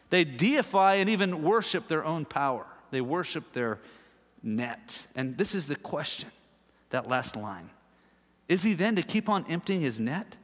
They 0.10 0.24
deify 0.24 0.96
and 0.96 1.10
even 1.10 1.44
worship 1.44 1.88
their 1.88 2.04
own 2.04 2.26
power. 2.26 2.66
They 2.92 3.02
worship 3.02 3.54
their 3.54 3.80
net. 4.42 5.00
And 5.16 5.38
this 5.38 5.54
is 5.54 5.68
the 5.68 5.76
question, 5.76 6.32
that 6.90 7.08
last 7.08 7.36
line. 7.36 7.70
Is 8.48 8.64
he 8.64 8.74
then 8.74 8.96
to 8.96 9.04
keep 9.04 9.30
on 9.30 9.46
emptying 9.48 9.82
his 9.82 10.00
net 10.00 10.36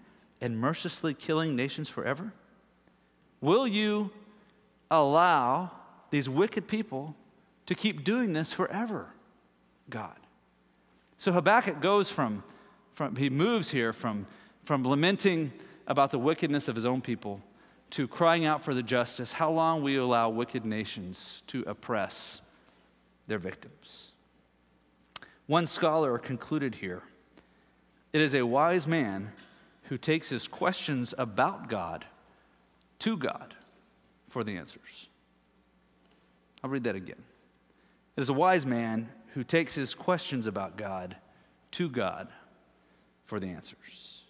and 0.41 0.57
mercilessly 0.57 1.13
killing 1.13 1.55
nations 1.55 1.89
forever? 1.89 2.31
Will 3.41 3.67
you 3.67 4.11
allow 4.91 5.71
these 6.11 6.29
wicked 6.29 6.67
people 6.67 7.15
to 7.65 7.75
keep 7.75 8.03
doing 8.03 8.33
this 8.33 8.53
forever, 8.53 9.07
God? 9.89 10.15
So 11.17 11.31
Habakkuk 11.31 11.81
goes 11.81 12.11
from 12.11 12.43
from, 12.95 13.15
he 13.15 13.29
moves 13.29 13.69
here 13.69 13.93
from, 13.93 14.25
from 14.63 14.87
lamenting 14.87 15.53
about 15.87 16.11
the 16.11 16.17
wickedness 16.17 16.67
of 16.67 16.75
his 16.75 16.85
own 16.85 17.01
people 17.01 17.41
to 17.91 18.07
crying 18.07 18.45
out 18.45 18.63
for 18.63 18.73
the 18.73 18.81
justice. 18.81 19.31
How 19.31 19.51
long 19.51 19.83
will 19.83 19.91
you 19.91 20.03
allow 20.03 20.29
wicked 20.29 20.65
nations 20.65 21.43
to 21.47 21.63
oppress 21.67 22.41
their 23.27 23.37
victims? 23.37 24.11
One 25.47 25.67
scholar 25.67 26.17
concluded 26.17 26.75
here 26.75 27.03
it 28.13 28.21
is 28.21 28.33
a 28.33 28.45
wise 28.45 28.87
man 28.87 29.31
who 29.83 29.97
takes 29.97 30.29
his 30.29 30.47
questions 30.47 31.13
about 31.17 31.69
God 31.69 32.05
to 32.99 33.17
God 33.17 33.53
for 34.29 34.43
the 34.43 34.57
answers. 34.57 35.07
I'll 36.63 36.69
read 36.69 36.85
that 36.85 36.95
again. 36.95 37.21
It 38.15 38.21
is 38.21 38.29
a 38.29 38.33
wise 38.33 38.65
man 38.65 39.09
who 39.33 39.43
takes 39.43 39.75
his 39.75 39.93
questions 39.93 40.47
about 40.47 40.77
God 40.77 41.15
to 41.71 41.89
God 41.89 42.29
for 43.25 43.39
the 43.39 43.47
answers. 43.47 44.21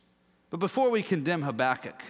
But 0.49 0.59
before 0.59 0.89
we 0.89 1.03
condemn 1.03 1.43
Habakkuk 1.43 2.01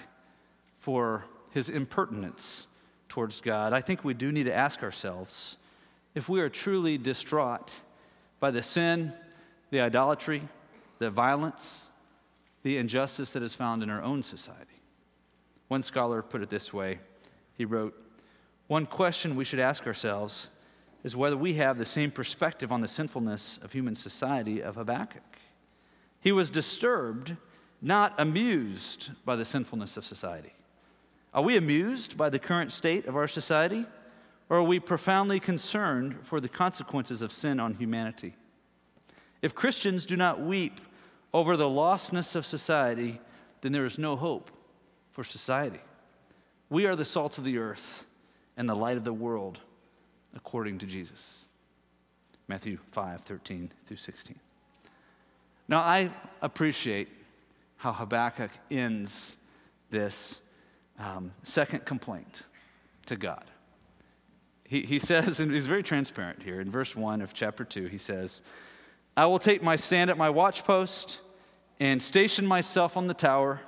for 0.80 1.26
his 1.52 1.70
impertinence 1.70 2.68
towards 3.10 3.42
God, 3.42 3.74
I 3.74 3.82
think 3.82 4.04
we 4.04 4.14
do 4.14 4.32
need 4.32 4.46
to 4.46 4.56
ask 4.56 4.82
ourselves 4.82 5.58
if 6.16 6.30
we 6.30 6.40
are 6.40 6.50
truly 6.50 6.98
distraught 6.98 7.74
by 8.40 8.52
the 8.52 8.64
sin, 8.64 9.14
the 9.72 9.82
idolatry, 9.82 10.42
the 11.00 11.10
violence, 11.10 11.84
the 12.64 12.78
injustice 12.78 13.32
that 13.32 13.44
is 13.44 13.54
found 13.54 13.84
in 13.84 13.90
our 13.90 14.02
own 14.02 14.24
society. 14.24 14.82
One 15.68 15.84
scholar 15.84 16.22
put 16.22 16.42
it 16.42 16.50
this 16.50 16.74
way 16.74 17.00
he 17.58 17.66
wrote, 17.66 17.96
One 18.68 18.86
question 18.86 19.36
we 19.36 19.46
should 19.46 19.60
ask 19.60 19.88
ourselves 19.88 20.48
is 21.04 21.16
whether 21.16 21.38
we 21.38 21.54
have 21.54 21.78
the 21.78 21.86
same 21.86 22.12
perspective 22.12 22.72
on 22.72 22.82
the 22.82 22.88
sinfulness 22.88 23.60
of 23.62 23.72
human 23.72 23.96
society 23.96 24.62
of 24.62 24.76
Habakkuk. 24.76 25.22
He 26.20 26.32
was 26.32 26.50
disturbed, 26.50 27.36
not 27.82 28.16
amused 28.18 29.12
by 29.24 29.36
the 29.36 29.46
sinfulness 29.46 29.98
of 29.98 30.06
society. 30.06 30.54
Are 31.34 31.44
we 31.44 31.58
amused 31.58 32.18
by 32.18 32.30
the 32.30 32.40
current 32.40 32.72
state 32.72 33.06
of 33.06 33.16
our 33.16 33.28
society? 33.28 33.86
Or 34.50 34.58
are 34.58 34.64
we 34.64 34.80
profoundly 34.80 35.40
concerned 35.40 36.18
for 36.24 36.40
the 36.40 36.50
consequences 36.50 37.22
of 37.22 37.32
sin 37.32 37.60
on 37.60 37.74
humanity? 37.74 38.36
If 39.42 39.56
Christians 39.56 40.06
do 40.06 40.16
not 40.16 40.42
weep 40.42 40.80
over 41.34 41.58
the 41.58 41.66
lostness 41.66 42.36
of 42.36 42.46
society, 42.46 43.20
then 43.62 43.72
there 43.72 43.86
is 43.86 43.98
no 43.98 44.16
hope 44.16 44.52
for 45.12 45.24
society. 45.24 45.82
We 46.70 46.86
are 46.86 46.96
the 46.96 47.06
salt 47.06 47.38
of 47.38 47.44
the 47.44 47.58
earth 47.58 48.06
and 48.58 48.70
the 48.70 48.76
light 48.76 48.98
of 48.98 49.04
the 49.04 49.14
world, 49.14 49.60
according 50.36 50.80
to 50.80 50.86
Jesus. 50.86 51.46
Matthew 52.48 52.78
5 52.92 53.22
13 53.22 53.72
through 53.88 53.98
16. 53.98 54.40
Now, 55.68 55.80
I 55.80 56.12
appreciate 56.42 57.10
how 57.78 57.92
Habakkuk 57.92 58.52
ends 58.70 59.36
this 59.90 60.42
um, 61.00 61.32
second 61.44 61.86
complaint 61.86 62.44
to 63.08 63.16
God. 63.16 63.46
He, 64.68 64.82
he 64.82 65.00
says, 65.00 65.40
and 65.40 65.52
he's 65.52 65.68
very 65.68 65.84
transparent 65.84 66.42
here 66.42 66.60
in 66.60 66.72
verse 66.72 66.96
1 66.96 67.22
of 67.22 67.34
chapter 67.34 67.64
2, 67.64 67.86
he 67.86 67.98
says, 67.98 68.42
I 69.16 69.26
will 69.28 69.40
take 69.40 69.64
my 69.64 69.76
stand 69.76 70.10
at 70.10 70.18
my 70.18 70.30
watchpost 70.30 71.18
and 71.80 72.02
station 72.02 72.46
myself 72.46 72.98
on 72.98 73.08
the 73.08 73.14
tower 73.14 73.62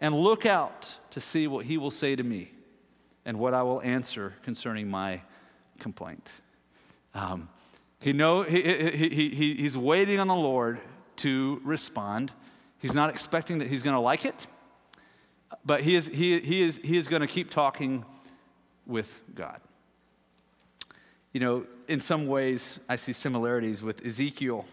and 0.00 0.14
look 0.14 0.46
out 0.46 0.96
to 1.10 1.20
see 1.20 1.46
what 1.46 1.66
he 1.66 1.78
will 1.78 1.90
say 1.90 2.16
to 2.16 2.22
me 2.22 2.52
and 3.24 3.38
what 3.38 3.54
I 3.54 3.62
will 3.62 3.82
answer 3.82 4.34
concerning 4.42 4.88
my 4.88 5.20
complaint. 5.78 6.30
Um, 7.14 7.48
he 7.98 8.12
know, 8.12 8.42
he, 8.42 8.62
he, 8.62 9.30
he, 9.30 9.54
he's 9.54 9.76
waiting 9.76 10.20
on 10.20 10.28
the 10.28 10.34
Lord 10.34 10.78
to 11.16 11.60
respond. 11.64 12.32
He's 12.78 12.94
not 12.94 13.10
expecting 13.10 13.58
that 13.58 13.68
he's 13.68 13.82
going 13.82 13.94
to 13.94 14.00
like 14.00 14.24
it, 14.24 14.34
but 15.64 15.80
he 15.80 15.96
is, 15.96 16.06
he, 16.06 16.40
he 16.40 16.62
is, 16.62 16.78
he 16.82 16.96
is 16.96 17.08
going 17.08 17.22
to 17.22 17.28
keep 17.28 17.50
talking 17.50 18.04
with 18.86 19.22
God. 19.34 19.60
You 21.36 21.40
know, 21.40 21.66
in 21.86 22.00
some 22.00 22.28
ways, 22.28 22.80
I 22.88 22.96
see 22.96 23.12
similarities 23.12 23.82
with 23.82 24.06
Ezekiel. 24.06 24.64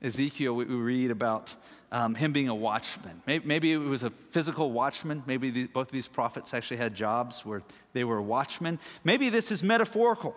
Ezekiel, 0.00 0.54
we 0.54 0.64
read 0.64 1.10
about 1.10 1.52
um, 1.90 2.14
him 2.14 2.32
being 2.32 2.48
a 2.48 2.54
watchman. 2.54 3.20
Maybe, 3.26 3.44
maybe, 3.44 3.72
it 3.72 3.78
was 3.78 4.04
a 4.04 4.10
physical 4.30 4.70
watchman. 4.70 5.24
Maybe 5.26 5.50
the, 5.50 5.64
both 5.64 5.88
of 5.88 5.92
these 5.92 6.06
prophets 6.06 6.54
actually 6.54 6.76
had 6.76 6.94
jobs 6.94 7.44
where 7.44 7.62
they 7.94 8.04
were 8.04 8.22
watchmen. 8.22 8.78
Maybe 9.02 9.28
this 9.28 9.50
is 9.50 9.64
metaphorical 9.64 10.36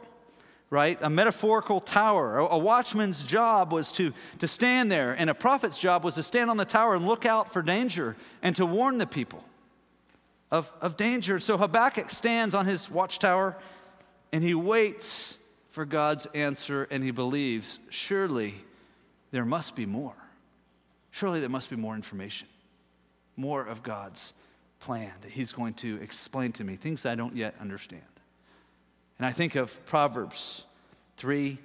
right? 0.72 0.98
A 1.02 1.10
metaphorical 1.12 1.80
tower. 1.80 2.40
A, 2.40 2.58
watchman's 2.58 3.22
job 3.22 3.72
was 3.72 3.92
to, 3.94 4.12
to 4.40 4.48
stand 4.48 4.92
there, 4.92 5.14
and 5.14 5.30
a 5.30 5.36
prophet's 5.36 5.78
job 5.78 6.04
was 6.04 6.16
to 6.16 6.24
stand 6.24 6.50
on 6.50 6.58
the 6.58 6.66
tower 6.66 6.96
and 6.96 7.06
look 7.06 7.28
out 7.28 7.54
for 7.54 7.62
danger 7.62 8.16
and 8.42 8.56
to 8.56 8.66
warn 8.66 8.98
the 8.98 9.06
people 9.06 9.46
of, 10.50 10.70
of 10.82 10.98
danger. 10.98 11.40
So 11.40 11.56
Habakkuk 11.56 12.10
stands 12.10 12.56
on 12.56 12.66
his 12.66 12.90
watchtower 12.90 13.56
and 14.34 14.44
he 14.44 14.56
waits 14.56 15.38
for 15.78 15.86
God's 15.86 16.26
answer 16.34 16.88
and 16.90 17.04
he 17.04 17.12
believes, 17.12 17.78
surely 17.90 18.56
there 19.30 19.46
must 19.46 19.76
be 19.76 19.86
more. 19.86 20.16
Surely 21.12 21.40
there 21.40 21.50
must 21.50 21.70
be 21.70 21.76
more 21.76 21.94
information, 21.94 22.48
more 23.36 23.64
of 23.64 23.84
God's 23.84 24.34
plan 24.80 25.12
that 25.22 25.30
he's 25.30 25.52
going 25.52 25.76
to 25.76 26.02
explain 26.02 26.52
to 26.54 26.64
me, 26.64 26.78
things 26.78 27.06
I 27.06 27.14
don't 27.14 27.36
yet 27.36 27.54
understand. 27.62 28.02
And 29.20 29.28
I 29.28 29.32
think 29.32 29.54
of 29.54 29.86
Proverbs 29.86 30.64
3, 31.18 31.60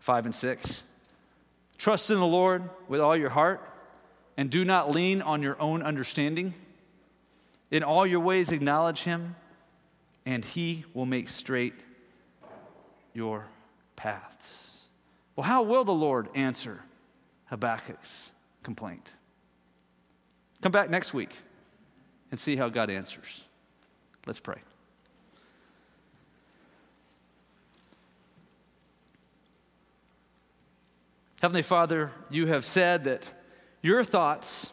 5, 0.00 0.26
and 0.26 0.34
6. 0.34 0.82
Trust 1.78 2.10
in 2.10 2.18
the 2.18 2.26
Lord 2.26 2.68
with 2.88 3.00
all 3.00 3.16
your 3.16 3.30
heart 3.30 3.60
and 4.36 4.50
do 4.50 4.64
not 4.64 4.90
lean 4.90 5.22
on 5.22 5.40
your 5.40 5.56
own 5.62 5.84
understanding. 5.84 6.52
In 7.70 7.84
all 7.84 8.04
your 8.04 8.18
ways, 8.18 8.50
acknowledge 8.50 9.02
him, 9.02 9.36
and 10.26 10.44
he 10.44 10.84
will 10.94 11.06
make 11.06 11.28
straight 11.28 11.74
your 13.14 13.46
paths. 13.96 14.84
Well, 15.36 15.46
how 15.46 15.62
will 15.62 15.84
the 15.84 15.92
Lord 15.92 16.28
answer 16.34 16.80
Habakkuk's 17.46 18.32
complaint? 18.62 19.12
Come 20.60 20.72
back 20.72 20.90
next 20.90 21.14
week 21.14 21.30
and 22.30 22.38
see 22.38 22.56
how 22.56 22.68
God 22.68 22.90
answers. 22.90 23.44
Let's 24.26 24.40
pray. 24.40 24.58
Heavenly 31.40 31.62
Father, 31.62 32.10
you 32.28 32.46
have 32.46 32.66
said 32.66 33.04
that 33.04 33.28
your 33.80 34.04
thoughts 34.04 34.72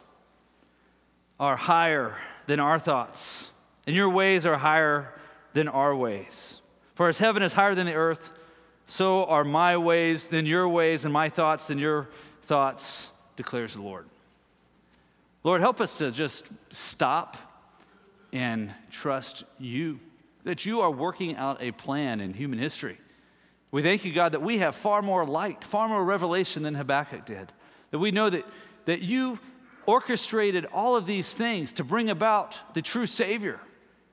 are 1.40 1.56
higher 1.56 2.14
than 2.46 2.60
our 2.60 2.78
thoughts, 2.78 3.50
and 3.86 3.96
your 3.96 4.10
ways 4.10 4.44
are 4.44 4.58
higher 4.58 5.14
than 5.54 5.68
our 5.68 5.96
ways. 5.96 6.60
For 6.98 7.08
as 7.08 7.16
heaven 7.16 7.42
is 7.42 7.54
higher 7.54 7.74
than 7.74 7.86
the 7.86 7.94
earth, 7.94 8.32
so 8.86 9.24
are 9.24 9.44
my 9.44 9.78
ways 9.78 10.26
than 10.26 10.44
your 10.44 10.68
ways, 10.68 11.04
and 11.04 11.12
my 11.12 11.30
thoughts 11.30 11.68
than 11.68 11.78
your 11.78 12.08
thoughts, 12.42 13.10
declares 13.36 13.72
the 13.72 13.80
Lord. 13.80 14.06
Lord, 15.44 15.62
help 15.62 15.80
us 15.80 15.96
to 15.98 16.10
just 16.10 16.44
stop 16.72 17.38
and 18.34 18.74
trust 18.90 19.44
you, 19.58 19.98
that 20.44 20.66
you 20.66 20.82
are 20.82 20.90
working 20.90 21.36
out 21.36 21.62
a 21.62 21.72
plan 21.72 22.20
in 22.20 22.34
human 22.34 22.58
history 22.58 22.98
we 23.70 23.82
thank 23.82 24.04
you, 24.04 24.12
God, 24.12 24.32
that 24.32 24.42
we 24.42 24.58
have 24.58 24.74
far 24.74 25.02
more 25.02 25.26
light, 25.26 25.62
far 25.62 25.88
more 25.88 26.02
revelation 26.02 26.62
than 26.62 26.74
Habakkuk 26.74 27.26
did. 27.26 27.52
That 27.90 27.98
we 27.98 28.10
know 28.10 28.30
that, 28.30 28.44
that 28.86 29.02
you 29.02 29.38
orchestrated 29.86 30.66
all 30.66 30.96
of 30.96 31.06
these 31.06 31.32
things 31.32 31.72
to 31.74 31.84
bring 31.84 32.10
about 32.10 32.56
the 32.74 32.82
true 32.82 33.06
Savior, 33.06 33.60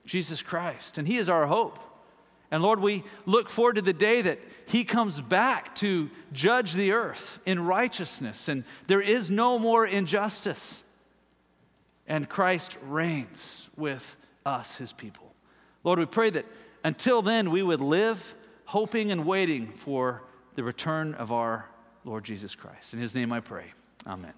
Jesus 0.04 0.42
Christ. 0.42 0.98
And 0.98 1.08
He 1.08 1.16
is 1.16 1.28
our 1.28 1.46
hope. 1.46 1.78
And 2.50 2.62
Lord, 2.62 2.80
we 2.80 3.04
look 3.24 3.48
forward 3.48 3.76
to 3.76 3.82
the 3.82 3.92
day 3.92 4.22
that 4.22 4.38
He 4.66 4.84
comes 4.84 5.20
back 5.20 5.74
to 5.76 6.10
judge 6.32 6.74
the 6.74 6.92
earth 6.92 7.38
in 7.44 7.64
righteousness, 7.64 8.48
and 8.48 8.64
there 8.86 9.00
is 9.00 9.30
no 9.30 9.58
more 9.58 9.84
injustice. 9.84 10.82
And 12.06 12.28
Christ 12.28 12.78
reigns 12.82 13.68
with 13.76 14.16
us, 14.44 14.76
His 14.76 14.92
people. 14.92 15.34
Lord, 15.82 15.98
we 15.98 16.06
pray 16.06 16.30
that 16.30 16.46
until 16.84 17.22
then 17.22 17.50
we 17.50 17.62
would 17.62 17.80
live 17.80 18.36
hoping 18.64 19.10
and 19.10 19.24
waiting 19.24 19.72
for 19.72 20.22
the 20.54 20.62
return 20.62 21.14
of 21.14 21.32
our 21.32 21.66
Lord 22.04 22.24
Jesus 22.24 22.54
Christ. 22.54 22.92
In 22.92 23.00
his 23.00 23.14
name 23.14 23.32
I 23.32 23.40
pray. 23.40 23.72
Amen. 24.06 24.32